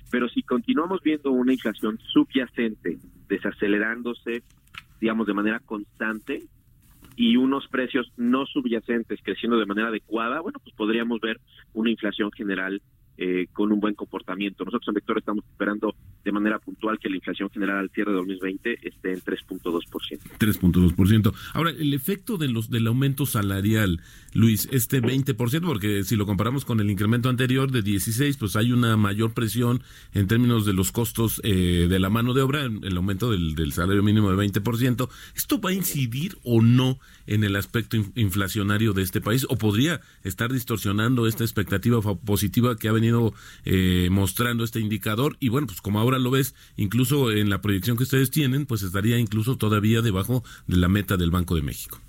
Pero 0.09 0.29
si 0.29 0.41
continuamos 0.41 1.01
viendo 1.03 1.31
una 1.31 1.53
inflación 1.53 1.99
subyacente 2.11 2.97
desacelerándose, 3.27 4.43
digamos, 4.99 5.27
de 5.27 5.33
manera 5.33 5.59
constante, 5.59 6.43
y 7.15 7.35
unos 7.35 7.67
precios 7.67 8.11
no 8.17 8.45
subyacentes 8.45 9.19
creciendo 9.21 9.59
de 9.59 9.65
manera 9.65 9.89
adecuada, 9.89 10.39
bueno, 10.39 10.59
pues 10.63 10.75
podríamos 10.75 11.19
ver 11.19 11.39
una 11.73 11.89
inflación 11.89 12.31
general 12.31 12.81
eh, 13.17 13.47
con 13.53 13.71
un 13.71 13.79
buen 13.79 13.93
comportamiento. 13.93 14.65
Nosotros 14.65 14.87
en 14.87 14.93
Vector 14.95 15.17
estamos 15.17 15.45
esperando 15.45 15.95
de 16.23 16.31
manera 16.31 16.59
puntual 16.59 16.99
que 16.99 17.09
la 17.09 17.17
inflación 17.17 17.49
general 17.49 17.77
al 17.79 17.89
cierre 17.89 18.11
de 18.11 18.17
2020 18.17 18.87
esté 18.87 19.13
en 19.13 19.21
3.2%. 19.21 20.19
3.2%. 20.39 21.33
Ahora, 21.53 21.71
el 21.71 21.93
efecto 21.93 22.37
de 22.37 22.47
los 22.47 22.69
del 22.69 22.87
aumento 22.87 23.25
salarial, 23.25 24.01
Luis, 24.33 24.67
este 24.71 25.01
20%, 25.01 25.61
porque 25.61 26.03
si 26.03 26.15
lo 26.15 26.25
comparamos 26.25 26.65
con 26.65 26.79
el 26.79 26.89
incremento 26.89 27.29
anterior 27.29 27.71
de 27.71 27.81
16, 27.81 28.37
pues 28.37 28.55
hay 28.55 28.71
una 28.71 28.97
mayor 28.97 29.33
presión 29.33 29.83
en 30.13 30.27
términos 30.27 30.65
de 30.65 30.73
los 30.73 30.91
costos 30.91 31.41
eh, 31.43 31.87
de 31.89 31.99
la 31.99 32.09
mano 32.09 32.33
de 32.33 32.41
obra, 32.41 32.63
el 32.65 32.97
aumento 32.97 33.31
del, 33.31 33.55
del 33.55 33.73
salario 33.73 34.03
mínimo 34.03 34.31
de 34.31 34.37
20%. 34.37 35.09
¿Esto 35.35 35.59
va 35.59 35.71
a 35.71 35.73
incidir 35.73 36.37
o 36.43 36.61
no 36.61 36.99
en 37.27 37.43
el 37.43 37.55
aspecto 37.55 37.97
inflacionario 38.15 38.93
de 38.93 39.03
este 39.03 39.21
país 39.21 39.45
o 39.49 39.57
podría 39.57 40.01
estar 40.23 40.51
distorsionando 40.51 41.27
esta 41.27 41.43
expectativa 41.43 42.01
positiva 42.01 42.75
que 42.77 42.87
ha 42.87 42.91
venido 42.91 43.00
eh, 43.65 44.09
mostrando 44.11 44.63
este 44.63 44.79
indicador 44.79 45.37
y 45.39 45.49
bueno, 45.49 45.67
pues 45.67 45.81
como 45.81 45.99
ahora 45.99 46.19
lo 46.19 46.31
ves, 46.31 46.55
incluso 46.77 47.31
en 47.31 47.49
la 47.49 47.61
proyección 47.61 47.97
que 47.97 48.03
ustedes 48.03 48.31
tienen, 48.31 48.65
pues 48.65 48.83
estaría 48.83 49.17
incluso 49.17 49.57
todavía 49.57 50.01
debajo 50.01 50.43
de 50.67 50.77
la 50.77 50.87
meta 50.87 51.17
del 51.17 51.31
Banco 51.31 51.55
de 51.55 51.61
México. 51.61 51.99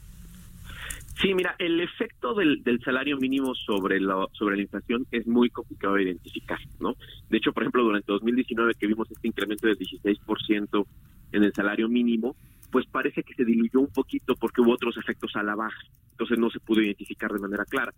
Sí, 1.21 1.35
mira, 1.35 1.55
el 1.59 1.81
efecto 1.81 2.35
del, 2.35 2.63
salario 2.85 3.17
mínimo 3.17 3.55
sobre 3.55 4.01
la, 4.01 4.27
sobre 4.33 4.57
la 4.57 4.63
inflación 4.63 5.07
es 5.13 5.27
muy 5.27 5.51
complicado 5.51 5.95
de 5.95 6.05
identificar, 6.05 6.59
¿no? 6.81 6.97
De 7.31 7.39
hecho, 7.39 7.53
por 7.53 7.63
ejemplo, 7.63 7.85
durante 7.85 8.11
2019 8.11 8.75
que 8.75 8.89
vimos 8.89 9.09
este 9.11 9.29
incremento 9.29 9.69
del 9.69 9.79
16% 9.79 10.87
en 11.33 11.45
el 11.45 11.53
salario 11.53 11.89
mínimo, 11.89 12.35
pues 12.73 12.87
parece 12.87 13.23
que 13.23 13.35
se 13.35 13.45
diluyó 13.45 13.81
un 13.81 13.93
poquito 13.93 14.35
porque 14.35 14.63
hubo 14.63 14.73
otros 14.73 14.97
efectos 14.97 15.37
a 15.37 15.45
la 15.45 15.55
baja, 15.55 15.81
entonces 16.11 16.39
no 16.39 16.51
se 16.51 16.59
pudo 16.59 16.81
identificar 16.81 17.31
de 17.33 17.39
manera 17.39 17.65
clara. 17.67 17.93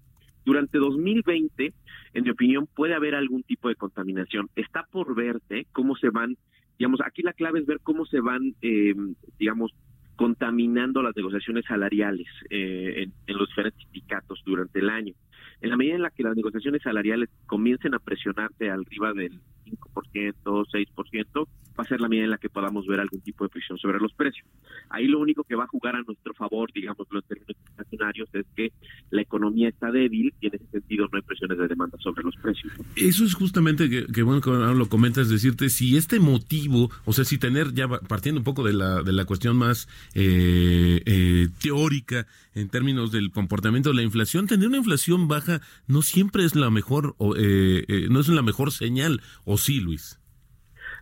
Durante 0.44 0.78
2020, 0.78 1.72
en 2.12 2.24
mi 2.24 2.30
opinión, 2.30 2.66
puede 2.66 2.94
haber 2.94 3.14
algún 3.14 3.42
tipo 3.42 3.68
de 3.68 3.76
contaminación. 3.76 4.50
Está 4.56 4.84
por 4.84 5.14
verse 5.14 5.66
cómo 5.72 5.96
se 5.96 6.10
van, 6.10 6.36
digamos, 6.78 7.00
aquí 7.00 7.22
la 7.22 7.32
clave 7.32 7.60
es 7.60 7.66
ver 7.66 7.80
cómo 7.82 8.04
se 8.06 8.20
van, 8.20 8.54
eh, 8.60 8.94
digamos, 9.38 9.72
contaminando 10.16 11.02
las 11.02 11.16
negociaciones 11.16 11.64
salariales 11.66 12.26
eh, 12.50 13.08
en, 13.26 13.36
los 13.36 13.48
diferentes 13.48 13.82
sindicatos 13.84 14.42
durante 14.44 14.78
el 14.78 14.90
año. 14.90 15.14
En 15.60 15.70
la 15.70 15.76
medida 15.76 15.94
en 15.94 16.02
la 16.02 16.10
que 16.10 16.22
las 16.22 16.36
negociaciones 16.36 16.82
salariales 16.82 17.30
comiencen 17.46 17.94
a 17.94 17.98
presionarse 17.98 18.70
arriba 18.70 19.12
del 19.12 19.40
5%, 19.64 20.34
6%, 20.44 21.48
va 21.78 21.84
a 21.84 21.86
ser 21.86 22.00
la 22.00 22.08
medida 22.08 22.24
en 22.24 22.30
la 22.30 22.38
que 22.38 22.48
podamos 22.48 22.86
ver 22.86 23.00
algún 23.00 23.20
tipo 23.20 23.44
de 23.44 23.50
presión 23.50 23.78
sobre 23.78 23.98
los 23.98 24.12
precios. 24.12 24.46
Ahí 24.90 25.06
lo 25.06 25.18
único 25.18 25.44
que 25.44 25.54
va 25.54 25.64
a 25.64 25.66
jugar 25.66 25.96
a 25.96 26.02
nuestro 26.02 26.34
favor, 26.34 26.70
digamos, 26.72 27.06
los 27.10 27.24
términos 27.24 27.56
inflacionarios, 27.68 28.28
es 28.32 28.46
que 28.54 28.72
la 29.10 29.22
economía 29.22 29.68
está 29.68 29.90
débil 29.90 30.32
y 30.40 30.46
en 30.46 30.54
ese 30.54 30.66
sentido 30.70 31.08
no 31.10 31.16
hay 31.16 31.22
presiones 31.22 31.58
de 31.58 31.68
demanda 31.68 31.98
sobre 32.00 32.22
los 32.22 32.36
precios. 32.36 32.72
Eso 32.96 33.24
es 33.24 33.34
justamente 33.34 33.88
que, 33.88 34.22
bueno 34.22 34.40
que 34.40 34.50
lo 34.50 34.88
comentas, 34.88 35.28
decirte 35.28 35.68
si 35.68 35.96
este 35.96 36.20
motivo, 36.20 36.90
o 37.04 37.12
sea, 37.12 37.24
si 37.24 37.38
tener 37.38 37.72
ya 37.74 37.88
partiendo 37.88 38.40
un 38.40 38.44
poco 38.44 38.62
de 38.64 38.72
la, 38.72 39.02
de 39.02 39.12
la 39.12 39.24
cuestión 39.24 39.56
más 39.56 39.88
eh, 40.14 41.02
eh, 41.04 41.48
teórica 41.60 42.26
en 42.54 42.68
términos 42.68 43.10
del 43.10 43.32
comportamiento 43.32 43.90
de 43.90 43.96
la 43.96 44.02
inflación, 44.02 44.46
tener 44.46 44.68
una 44.68 44.76
inflación 44.78 45.26
baja 45.26 45.60
no 45.88 46.02
siempre 46.02 46.44
es 46.44 46.54
la 46.54 46.70
mejor, 46.70 47.16
eh, 47.36 48.06
no 48.10 48.20
es 48.20 48.28
la 48.28 48.42
mejor 48.42 48.70
señal, 48.70 49.22
¿o 49.44 49.53
sí, 49.56 49.80
Luis? 49.80 50.20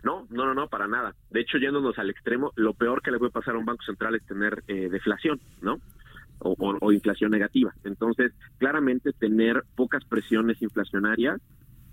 No, 0.03 0.27
no, 0.29 0.45
no, 0.45 0.53
no, 0.53 0.67
para 0.67 0.87
nada. 0.87 1.15
De 1.29 1.39
hecho, 1.39 1.57
yéndonos 1.57 1.97
al 1.97 2.09
extremo, 2.09 2.51
lo 2.55 2.73
peor 2.73 3.01
que 3.01 3.11
le 3.11 3.19
puede 3.19 3.31
pasar 3.31 3.55
a 3.55 3.57
un 3.57 3.65
banco 3.65 3.83
central 3.83 4.15
es 4.15 4.25
tener 4.25 4.63
eh, 4.67 4.89
deflación, 4.89 5.39
¿no? 5.61 5.79
O, 6.39 6.91
inflación 6.91 7.31
negativa. 7.31 7.73
Entonces, 7.85 8.33
claramente 8.57 9.13
tener 9.13 9.63
pocas 9.75 10.03
presiones 10.03 10.61
inflacionarias, 10.61 11.39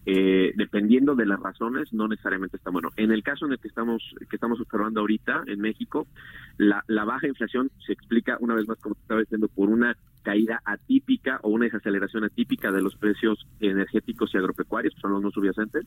eh, 0.06 0.52
dependiendo 0.56 1.14
de 1.14 1.26
las 1.26 1.38
razones, 1.38 1.92
no 1.92 2.08
necesariamente 2.08 2.56
está 2.56 2.70
bueno. 2.70 2.88
En 2.96 3.12
el 3.12 3.22
caso 3.22 3.46
en 3.46 3.52
el 3.52 3.60
que 3.60 3.68
estamos 3.68 4.02
que 4.28 4.34
estamos 4.34 4.60
observando 4.60 5.00
ahorita 5.00 5.44
en 5.46 5.60
México, 5.60 6.08
la, 6.56 6.82
la 6.88 7.04
baja 7.04 7.28
inflación 7.28 7.70
se 7.86 7.92
explica 7.92 8.38
una 8.40 8.54
vez 8.54 8.66
más, 8.66 8.78
como 8.78 8.96
te 8.96 9.02
estaba 9.02 9.20
diciendo, 9.20 9.46
por 9.46 9.68
una 9.68 9.96
caída 10.22 10.60
atípica 10.64 11.40
o 11.42 11.50
una 11.50 11.64
desaceleración 11.64 12.24
atípica 12.24 12.70
de 12.70 12.82
los 12.82 12.96
precios 12.96 13.46
energéticos 13.60 14.30
y 14.34 14.38
agropecuarios, 14.38 14.94
que 14.94 15.00
son 15.00 15.12
los 15.12 15.22
no 15.22 15.30
subyacentes, 15.30 15.86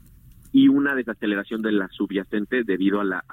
y 0.52 0.68
una 0.68 0.94
desaceleración 0.94 1.62
de 1.62 1.72
la 1.72 1.88
subyacente 1.90 2.64
debido 2.64 3.02
a 3.02 3.04
la, 3.04 3.24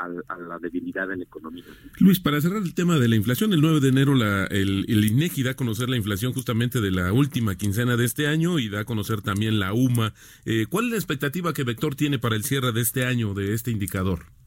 debilidad 0.60 1.06
de 1.06 1.18
la 1.18 1.24
economía. 1.24 1.64
Luis, 1.98 2.18
para 2.18 2.40
cerrar 2.40 2.62
el 2.62 2.74
tema 2.74 2.98
de 2.98 3.08
la 3.08 3.16
inflación, 3.16 3.52
el 3.52 3.60
9 3.60 3.80
de 3.80 3.88
enero 3.88 4.14
la, 4.14 4.46
el, 4.46 4.86
el, 4.88 5.04
INEGI 5.04 5.42
da 5.42 5.50
a 5.50 5.54
conocer 5.54 5.90
la 5.90 5.96
inflación 5.96 6.32
justamente 6.32 6.80
de 6.80 6.90
la 6.90 7.12
última 7.12 7.56
quincena 7.56 7.96
de 7.96 8.06
este 8.06 8.26
año 8.26 8.58
y 8.58 8.70
da 8.70 8.80
a 8.80 8.84
conocer 8.84 9.20
también 9.20 9.60
la 9.60 9.74
UMA. 9.74 10.14
Eh, 10.46 10.66
¿Cuál 10.70 10.86
es 10.86 10.90
la 10.92 10.96
expectativa 10.96 11.52
que 11.52 11.64
Vector 11.64 11.94
tiene 11.94 12.18
para 12.18 12.36
el 12.36 12.44
cierre 12.44 12.72
de 12.72 12.80
este 12.80 13.04
año 13.04 13.34
de 13.34 13.52
este 13.52 13.70
indicador? 13.70 14.39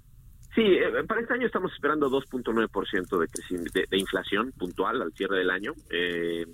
Sí, 0.56 0.62
eh, 0.62 1.04
para 1.08 1.22
este 1.22 1.34
año 1.34 1.48
estamos 1.48 1.74
esperando 1.74 2.10
2.9% 2.10 3.18
de, 3.18 3.70
de, 3.74 3.88
de 3.90 3.98
inflación 3.98 4.52
puntual 4.52 5.02
al 5.02 5.12
cierre 5.14 5.40
del 5.40 5.50
año. 5.50 5.74
Eh, 5.90 6.46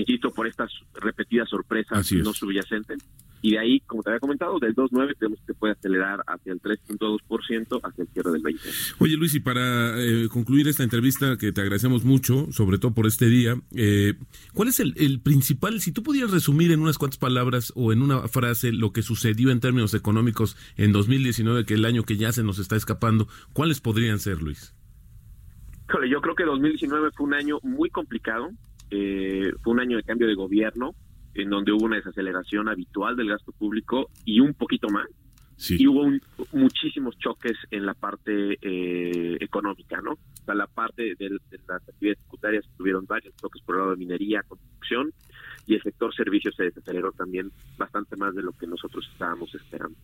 insisto, 0.00 0.30
por 0.30 0.46
estas 0.46 0.70
repetidas 0.94 1.48
sorpresas 1.48 2.12
no 2.12 2.32
subyacentes. 2.32 2.98
Y 3.42 3.52
de 3.52 3.58
ahí, 3.58 3.80
como 3.80 4.02
te 4.02 4.10
había 4.10 4.20
comentado, 4.20 4.58
del 4.58 4.74
2.9 4.74 5.14
tenemos 5.18 5.38
que 5.46 5.54
puede 5.54 5.74
acelerar 5.74 6.20
hacia 6.26 6.52
el 6.52 6.60
3.2% 6.60 7.80
hacia 7.82 8.02
el 8.02 8.08
cierre 8.08 8.32
del 8.32 8.42
20. 8.42 8.62
Oye 8.98 9.16
Luis, 9.16 9.34
y 9.34 9.40
para 9.40 10.02
eh, 10.02 10.28
concluir 10.28 10.66
esta 10.68 10.82
entrevista 10.82 11.36
que 11.36 11.52
te 11.52 11.60
agradecemos 11.60 12.04
mucho, 12.04 12.50
sobre 12.50 12.78
todo 12.78 12.92
por 12.94 13.06
este 13.06 13.26
día, 13.26 13.54
eh, 13.74 14.14
¿cuál 14.54 14.68
es 14.68 14.80
el, 14.80 14.94
el, 14.96 15.20
principal, 15.20 15.80
si 15.80 15.92
tú 15.92 16.02
pudieras 16.02 16.30
resumir 16.30 16.72
en 16.72 16.80
unas 16.80 16.98
cuantas 16.98 17.18
palabras 17.18 17.72
o 17.76 17.92
en 17.92 18.02
una 18.02 18.26
frase 18.26 18.72
lo 18.72 18.92
que 18.92 19.02
sucedió 19.02 19.50
en 19.50 19.60
términos 19.60 19.94
económicos 19.94 20.56
en 20.76 20.92
2019, 20.92 21.66
que 21.66 21.74
el 21.74 21.84
año 21.84 22.02
que 22.02 22.16
ya 22.16 22.32
se 22.32 22.42
nos 22.42 22.58
está 22.58 22.74
escapando, 22.74 23.28
¿cuáles 23.52 23.80
podrían 23.80 24.18
ser, 24.18 24.42
Luis? 24.42 24.74
Yo 26.10 26.20
creo 26.20 26.34
que 26.34 26.44
2019 26.44 27.10
fue 27.12 27.26
un 27.26 27.34
año 27.34 27.58
muy 27.62 27.90
complicado, 27.90 28.50
eh, 28.90 29.52
fue 29.62 29.72
un 29.72 29.80
año 29.80 29.96
de 29.96 30.02
cambio 30.02 30.26
de 30.26 30.34
gobierno, 30.34 30.94
en 31.34 31.50
donde 31.50 31.72
hubo 31.72 31.84
una 31.84 31.96
desaceleración 31.96 32.68
habitual 32.68 33.16
del 33.16 33.28
gasto 33.28 33.52
público 33.52 34.10
y 34.24 34.40
un 34.40 34.54
poquito 34.54 34.88
más. 34.88 35.06
Y 35.68 35.86
hubo 35.86 36.06
muchísimos 36.52 37.16
choques 37.18 37.56
en 37.70 37.86
la 37.86 37.94
parte 37.94 38.58
eh, 38.60 39.38
económica, 39.40 40.00
¿no? 40.02 40.12
O 40.12 40.44
sea, 40.44 40.54
la 40.54 40.66
parte 40.66 41.14
de, 41.18 41.30
las 41.30 41.82
actividades 41.88 42.22
secundarias 42.24 42.64
tuvieron 42.76 43.06
varios 43.06 43.34
choques 43.36 43.62
por 43.62 43.76
el 43.76 43.80
lado 43.80 43.90
de 43.92 43.96
minería, 43.96 44.42
construcción, 44.42 45.12
y 45.66 45.74
el 45.74 45.82
sector 45.82 46.14
servicios 46.14 46.54
se 46.54 46.64
desaceleró 46.64 47.10
también 47.12 47.50
bastante 47.78 48.16
más 48.16 48.34
de 48.34 48.42
lo 48.42 48.52
que 48.52 48.66
nosotros 48.66 49.08
estábamos 49.10 49.52
esperando. 49.54 49.96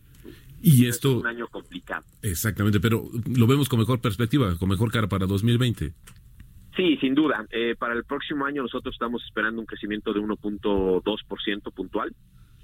Y 0.61 0.87
esto... 0.87 1.11
Es 1.11 1.17
un 1.17 1.27
año 1.27 1.47
complicado. 1.47 2.03
Exactamente, 2.23 2.79
pero 2.79 3.07
lo 3.27 3.45
vemos 3.45 3.69
con 3.69 3.79
mejor 3.79 4.01
perspectiva, 4.01 4.57
con 4.57 4.69
mejor 4.69 4.91
cara 4.91 5.07
para 5.07 5.27
2020. 5.27 5.93
Sí, 6.75 6.97
sin 6.97 7.13
duda. 7.13 7.45
Eh, 7.51 7.75
para 7.77 7.93
el 7.93 8.03
próximo 8.03 8.45
año 8.45 8.63
nosotros 8.63 8.95
estamos 8.95 9.23
esperando 9.23 9.61
un 9.61 9.67
crecimiento 9.67 10.11
de 10.11 10.19
1.2% 10.19 11.73
puntual. 11.73 12.15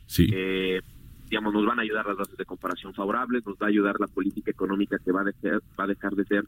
Sí. 0.07 0.27
Eh, 0.33 0.81
digamos, 1.29 1.53
nos 1.53 1.65
van 1.65 1.79
a 1.79 1.83
ayudar 1.83 2.07
las 2.07 2.17
bases 2.17 2.37
de 2.37 2.45
comparación 2.45 2.93
favorables, 2.95 3.45
nos 3.45 3.55
va 3.57 3.67
a 3.67 3.69
ayudar 3.69 3.99
la 3.99 4.07
política 4.07 4.49
económica 4.49 4.97
que 5.03 5.11
va 5.11 5.21
a, 5.21 5.25
dejar, 5.25 5.61
va 5.79 5.83
a 5.83 5.87
dejar 5.87 6.15
de 6.15 6.25
ser 6.25 6.43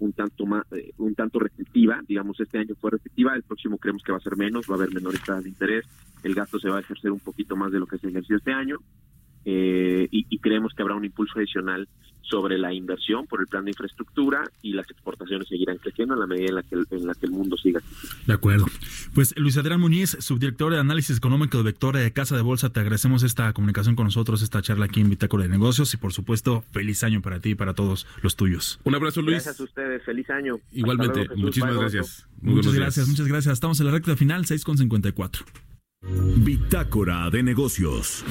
un 0.00 0.12
tanto 0.12 0.44
más, 0.44 0.64
eh, 0.72 0.90
un 0.98 1.14
tanto 1.14 1.38
restrictiva. 1.38 2.00
Digamos, 2.08 2.40
este 2.40 2.58
año 2.58 2.74
fue 2.80 2.90
restrictiva, 2.90 3.36
el 3.36 3.44
próximo 3.44 3.78
creemos 3.78 4.02
que 4.02 4.10
va 4.10 4.18
a 4.18 4.22
ser 4.22 4.36
menos, 4.36 4.68
va 4.68 4.74
a 4.74 4.78
haber 4.78 4.92
menores 4.92 5.20
tasas 5.20 5.44
de 5.44 5.50
interés, 5.50 5.86
el 6.24 6.34
gasto 6.34 6.58
se 6.58 6.68
va 6.68 6.78
a 6.78 6.80
ejercer 6.80 7.12
un 7.12 7.20
poquito 7.20 7.54
más 7.54 7.70
de 7.70 7.78
lo 7.78 7.86
que 7.86 7.98
se 7.98 8.08
ejerció 8.08 8.36
este 8.36 8.52
año. 8.52 8.78
y, 9.44 10.08
y, 10.10 10.38
creemos 10.38 10.72
que 10.74 10.82
habrá 10.82 10.94
un 10.94 11.04
impulso 11.04 11.38
adicional 11.38 11.86
sobre 12.28 12.58
la 12.58 12.72
inversión 12.72 13.26
por 13.26 13.40
el 13.40 13.46
plan 13.46 13.64
de 13.64 13.70
infraestructura 13.70 14.50
y 14.62 14.72
las 14.72 14.90
exportaciones 14.90 15.48
seguirán 15.48 15.78
creciendo 15.78 16.14
en 16.14 16.20
la 16.20 16.26
medida 16.26 16.48
en 16.48 16.54
la 16.56 16.62
que 16.62 16.74
el, 16.74 16.86
en 16.90 17.06
la 17.06 17.14
que 17.14 17.26
el 17.26 17.32
mundo 17.32 17.56
siga. 17.56 17.80
De 18.26 18.32
acuerdo. 18.32 18.66
Pues 19.14 19.34
Luis 19.36 19.56
Adrián 19.56 19.80
Muñiz, 19.80 20.16
subdirector 20.20 20.72
de 20.72 20.80
análisis 20.80 21.18
económico 21.18 21.58
de 21.58 21.64
Vector 21.64 21.96
de 21.96 22.12
Casa 22.12 22.36
de 22.36 22.42
Bolsa, 22.42 22.70
te 22.70 22.80
agradecemos 22.80 23.22
esta 23.22 23.52
comunicación 23.52 23.96
con 23.96 24.06
nosotros, 24.06 24.42
esta 24.42 24.62
charla 24.62 24.86
aquí 24.86 25.00
en 25.00 25.10
Bitácora 25.10 25.44
de 25.44 25.50
Negocios 25.50 25.92
y 25.94 25.96
por 25.96 26.12
supuesto, 26.12 26.64
feliz 26.72 27.02
año 27.04 27.20
para 27.20 27.40
ti 27.40 27.50
y 27.50 27.54
para 27.54 27.74
todos 27.74 28.06
los 28.22 28.36
tuyos. 28.36 28.80
Un 28.84 28.94
abrazo 28.94 29.22
Luis. 29.22 29.44
Gracias 29.44 29.60
a 29.60 29.64
ustedes, 29.64 30.02
feliz 30.04 30.28
año. 30.30 30.58
Igualmente, 30.72 31.28
muchísimas 31.36 31.76
gracias. 31.76 32.26
muchas 32.40 32.74
gracias, 32.74 33.08
muchas 33.08 33.28
gracias. 33.28 33.52
Estamos 33.54 33.80
en 33.80 33.86
la 33.86 33.92
recta 33.92 34.16
final, 34.16 34.44
6.54. 34.44 35.44
Bitácora 36.36 37.30
de 37.30 37.42
Negocios. 37.42 38.24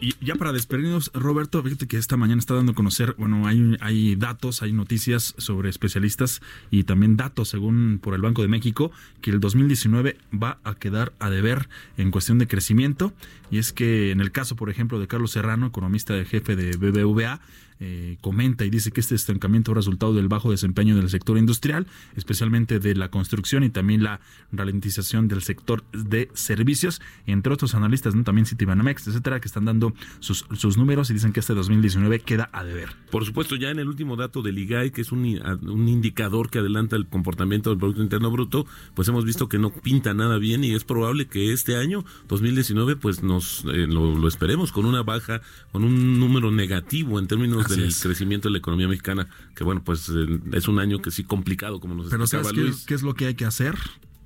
Y 0.00 0.14
ya 0.24 0.36
para 0.36 0.52
despedirnos, 0.52 1.10
Roberto, 1.12 1.60
fíjate 1.62 1.88
que 1.88 1.96
esta 1.96 2.16
mañana 2.16 2.38
está 2.38 2.54
dando 2.54 2.72
a 2.72 2.74
conocer, 2.74 3.16
bueno, 3.18 3.48
hay, 3.48 3.76
hay 3.80 4.14
datos, 4.14 4.62
hay 4.62 4.72
noticias 4.72 5.34
sobre 5.38 5.70
especialistas 5.70 6.40
y 6.70 6.84
también 6.84 7.16
datos, 7.16 7.48
según 7.48 7.98
por 8.00 8.14
el 8.14 8.20
Banco 8.20 8.42
de 8.42 8.48
México, 8.48 8.92
que 9.20 9.32
el 9.32 9.40
2019 9.40 10.16
va 10.32 10.58
a 10.62 10.76
quedar 10.76 11.12
a 11.18 11.30
deber 11.30 11.68
en 11.96 12.12
cuestión 12.12 12.38
de 12.38 12.46
crecimiento. 12.46 13.12
Y 13.50 13.58
es 13.58 13.72
que 13.72 14.12
en 14.12 14.20
el 14.20 14.30
caso, 14.30 14.54
por 14.54 14.70
ejemplo, 14.70 15.00
de 15.00 15.08
Carlos 15.08 15.32
Serrano, 15.32 15.66
economista 15.66 16.14
de 16.14 16.24
jefe 16.24 16.54
de 16.54 16.76
BBVA, 16.76 17.40
eh, 17.80 18.18
comenta 18.20 18.64
y 18.64 18.70
dice 18.70 18.90
que 18.90 19.00
este 19.00 19.14
estancamiento 19.14 19.72
es 19.72 19.76
resultado 19.76 20.14
del 20.14 20.28
bajo 20.28 20.50
desempeño 20.50 20.96
del 20.96 21.08
sector 21.08 21.38
industrial, 21.38 21.86
especialmente 22.16 22.78
de 22.78 22.94
la 22.94 23.10
construcción 23.10 23.64
y 23.64 23.70
también 23.70 24.02
la 24.02 24.20
ralentización 24.52 25.28
del 25.28 25.42
sector 25.42 25.84
de 25.92 26.28
servicios, 26.34 27.00
entre 27.26 27.52
otros 27.52 27.74
analistas, 27.74 28.14
¿no? 28.14 28.24
también 28.24 28.46
Citibanamex, 28.46 29.06
etcétera, 29.08 29.40
que 29.40 29.48
están 29.48 29.64
dando 29.64 29.94
sus, 30.20 30.46
sus 30.56 30.76
números 30.76 31.10
y 31.10 31.14
dicen 31.14 31.32
que 31.32 31.40
este 31.40 31.54
2019 31.54 32.20
queda 32.20 32.50
a 32.52 32.64
deber. 32.64 32.90
Por 33.10 33.24
supuesto, 33.24 33.56
ya 33.56 33.70
en 33.70 33.78
el 33.78 33.88
último 33.88 34.16
dato 34.16 34.42
del 34.42 34.58
IGAI, 34.58 34.90
que 34.90 35.00
es 35.00 35.12
un, 35.12 35.26
indicador 35.26 36.50
que 36.50 36.58
adelanta 36.58 36.96
el 36.96 37.06
comportamiento 37.06 37.70
del 37.70 37.78
Producto 37.78 38.02
Interno 38.02 38.30
Bruto, 38.30 38.66
pues 38.94 39.08
hemos 39.08 39.24
visto 39.24 39.48
que 39.48 39.58
no 39.58 39.70
pinta 39.70 40.14
nada 40.14 40.38
bien 40.38 40.64
y 40.64 40.74
es 40.74 40.84
probable 40.84 41.26
que 41.26 41.52
este 41.52 41.76
año, 41.76 42.04
2019, 42.28 42.96
pues 42.96 43.22
nos 43.22 43.64
eh, 43.66 43.86
lo, 43.86 44.26
esperemos 44.26 44.72
con 44.72 44.84
una 44.84 45.02
baja, 45.02 45.40
con 45.72 45.84
un 45.84 46.18
número 46.18 46.50
negativo 46.50 47.18
en 47.18 47.26
términos 47.26 47.67
del 47.76 47.88
es. 47.88 48.02
crecimiento 48.02 48.48
de 48.48 48.52
la 48.52 48.58
economía 48.58 48.88
mexicana, 48.88 49.28
que 49.54 49.64
bueno, 49.64 49.82
pues 49.84 50.08
eh, 50.08 50.40
es 50.52 50.68
un 50.68 50.78
año 50.78 51.00
que 51.00 51.10
sí 51.10 51.24
complicado, 51.24 51.80
como 51.80 51.94
nos 51.94 52.08
Pero 52.08 52.26
¿sabes 52.26 52.52
Luis. 52.54 52.84
qué 52.86 52.94
es 52.94 53.02
lo 53.02 53.14
que 53.14 53.26
hay 53.26 53.34
que 53.34 53.44
hacer? 53.44 53.74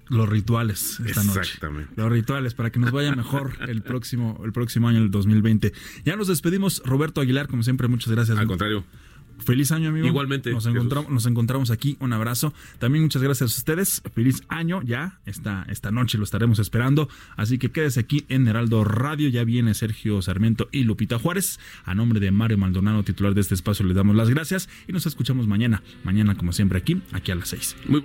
Los 0.09 0.29
rituales 0.29 1.01
esta 1.07 1.25
noche. 1.25 1.41
Exactamente. 1.41 1.93
Los 1.97 2.11
rituales 2.13 2.55
para 2.55 2.71
que 2.71 2.79
nos 2.79 2.91
vaya 2.91 3.15
mejor 3.15 3.53
el 3.67 3.83
próximo, 3.83 4.41
el 4.45 4.53
próximo 4.53 4.89
año, 4.89 4.99
el 4.99 5.11
2020. 5.11 5.73
Ya 6.05 6.17
nos 6.17 6.29
despedimos. 6.29 6.83
Roberto 6.85 7.21
Aguilar, 7.23 7.49
como 7.49 7.63
siempre, 7.63 7.89
muchas 7.89 8.13
gracias. 8.13 8.37
Al 8.37 8.47
contrario. 8.47 8.85
Feliz 9.43 9.73
año, 9.73 9.91
amigo. 9.91 10.07
Igualmente, 10.07 10.53
Nos 10.53 10.67
encontramos, 10.67 11.11
nos 11.11 11.27
encontramos 11.27 11.71
aquí. 11.71 11.97
Un 12.01 12.13
abrazo. 12.13 12.53
También 12.79 13.03
muchas 13.03 13.23
gracias 13.23 13.53
a 13.53 13.59
ustedes. 13.59 14.03
Feliz 14.15 14.43
año 14.49 14.83
ya. 14.83 15.21
Esta, 15.27 15.67
esta 15.69 15.91
noche 15.91 16.19
lo 16.19 16.25
estaremos 16.25 16.59
esperando. 16.59 17.09
Así 17.37 17.59
que 17.59 17.71
quédese 17.71 18.01
aquí 18.01 18.25
en 18.29 18.49
Heraldo 18.49 18.85
Radio. 18.85 19.29
Ya 19.29 19.45
viene 19.45 19.75
Sergio 19.75 20.23
Sarmiento 20.23 20.69
y 20.73 20.85
Lupita 20.85 21.19
Juárez. 21.19 21.59
A 21.85 21.95
nombre 21.95 22.21
de 22.21 22.31
Mario 22.31 22.59
Maldonado, 22.59 23.03
titular 23.03 23.35
de 23.35 23.41
este 23.41 23.55
espacio, 23.55 23.87
le 23.87 23.95
damos 23.95 24.17
las 24.17 24.31
gracias 24.31 24.69
y 24.87 24.93
nos 24.93 25.07
escuchamos 25.07 25.47
mañana. 25.47 25.83
Mañana, 26.05 26.35
como 26.35 26.53
siempre, 26.53 26.79
aquí, 26.79 27.03
aquí 27.13 27.31
a 27.31 27.35
las 27.35 27.49
seis. 27.49 27.77
Muy 27.87 28.05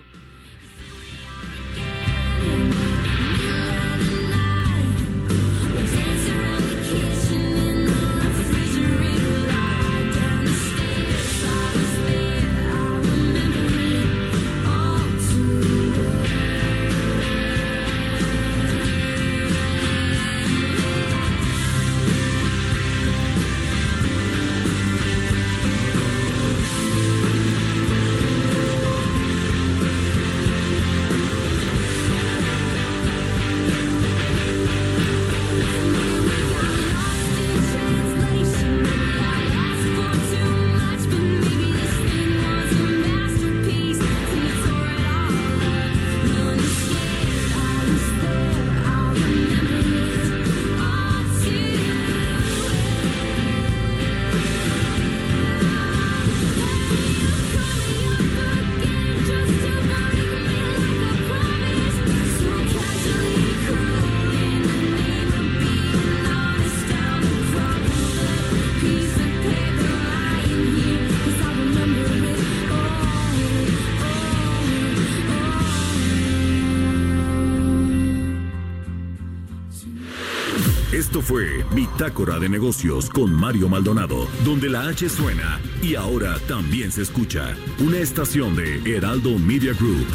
fue 81.27 81.65
Bitácora 81.73 82.39
de 82.39 82.47
Negocios 82.47 83.09
con 83.09 83.33
Mario 83.33 83.67
Maldonado, 83.67 84.29
donde 84.45 84.69
la 84.69 84.87
H 84.87 85.09
suena 85.09 85.59
y 85.81 85.95
ahora 85.95 86.39
también 86.47 86.89
se 86.89 87.01
escucha. 87.01 87.53
Una 87.79 87.97
estación 87.97 88.55
de 88.55 88.95
Heraldo 88.95 89.37
Media 89.37 89.73
Group. 89.73 90.07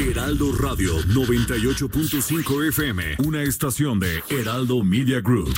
Heraldo 0.00 0.50
Radio 0.58 0.92
98.5 1.02 2.68
FM, 2.68 3.16
una 3.24 3.42
estación 3.44 4.00
de 4.00 4.24
Heraldo 4.28 4.82
Media 4.82 5.20
Group. 5.20 5.56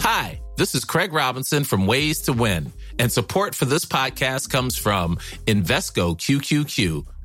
Hi, 0.00 0.40
this 0.56 0.76
is 0.76 0.84
Craig 0.84 1.12
Robinson 1.12 1.64
from 1.64 1.88
Ways 1.88 2.22
to 2.22 2.32
Win, 2.32 2.72
and 3.00 3.10
support 3.10 3.56
for 3.56 3.64
this 3.64 3.84
podcast 3.84 4.48
comes 4.48 4.76
from 4.76 5.16
Invesco 5.46 6.16
QQQ, 6.16 7.04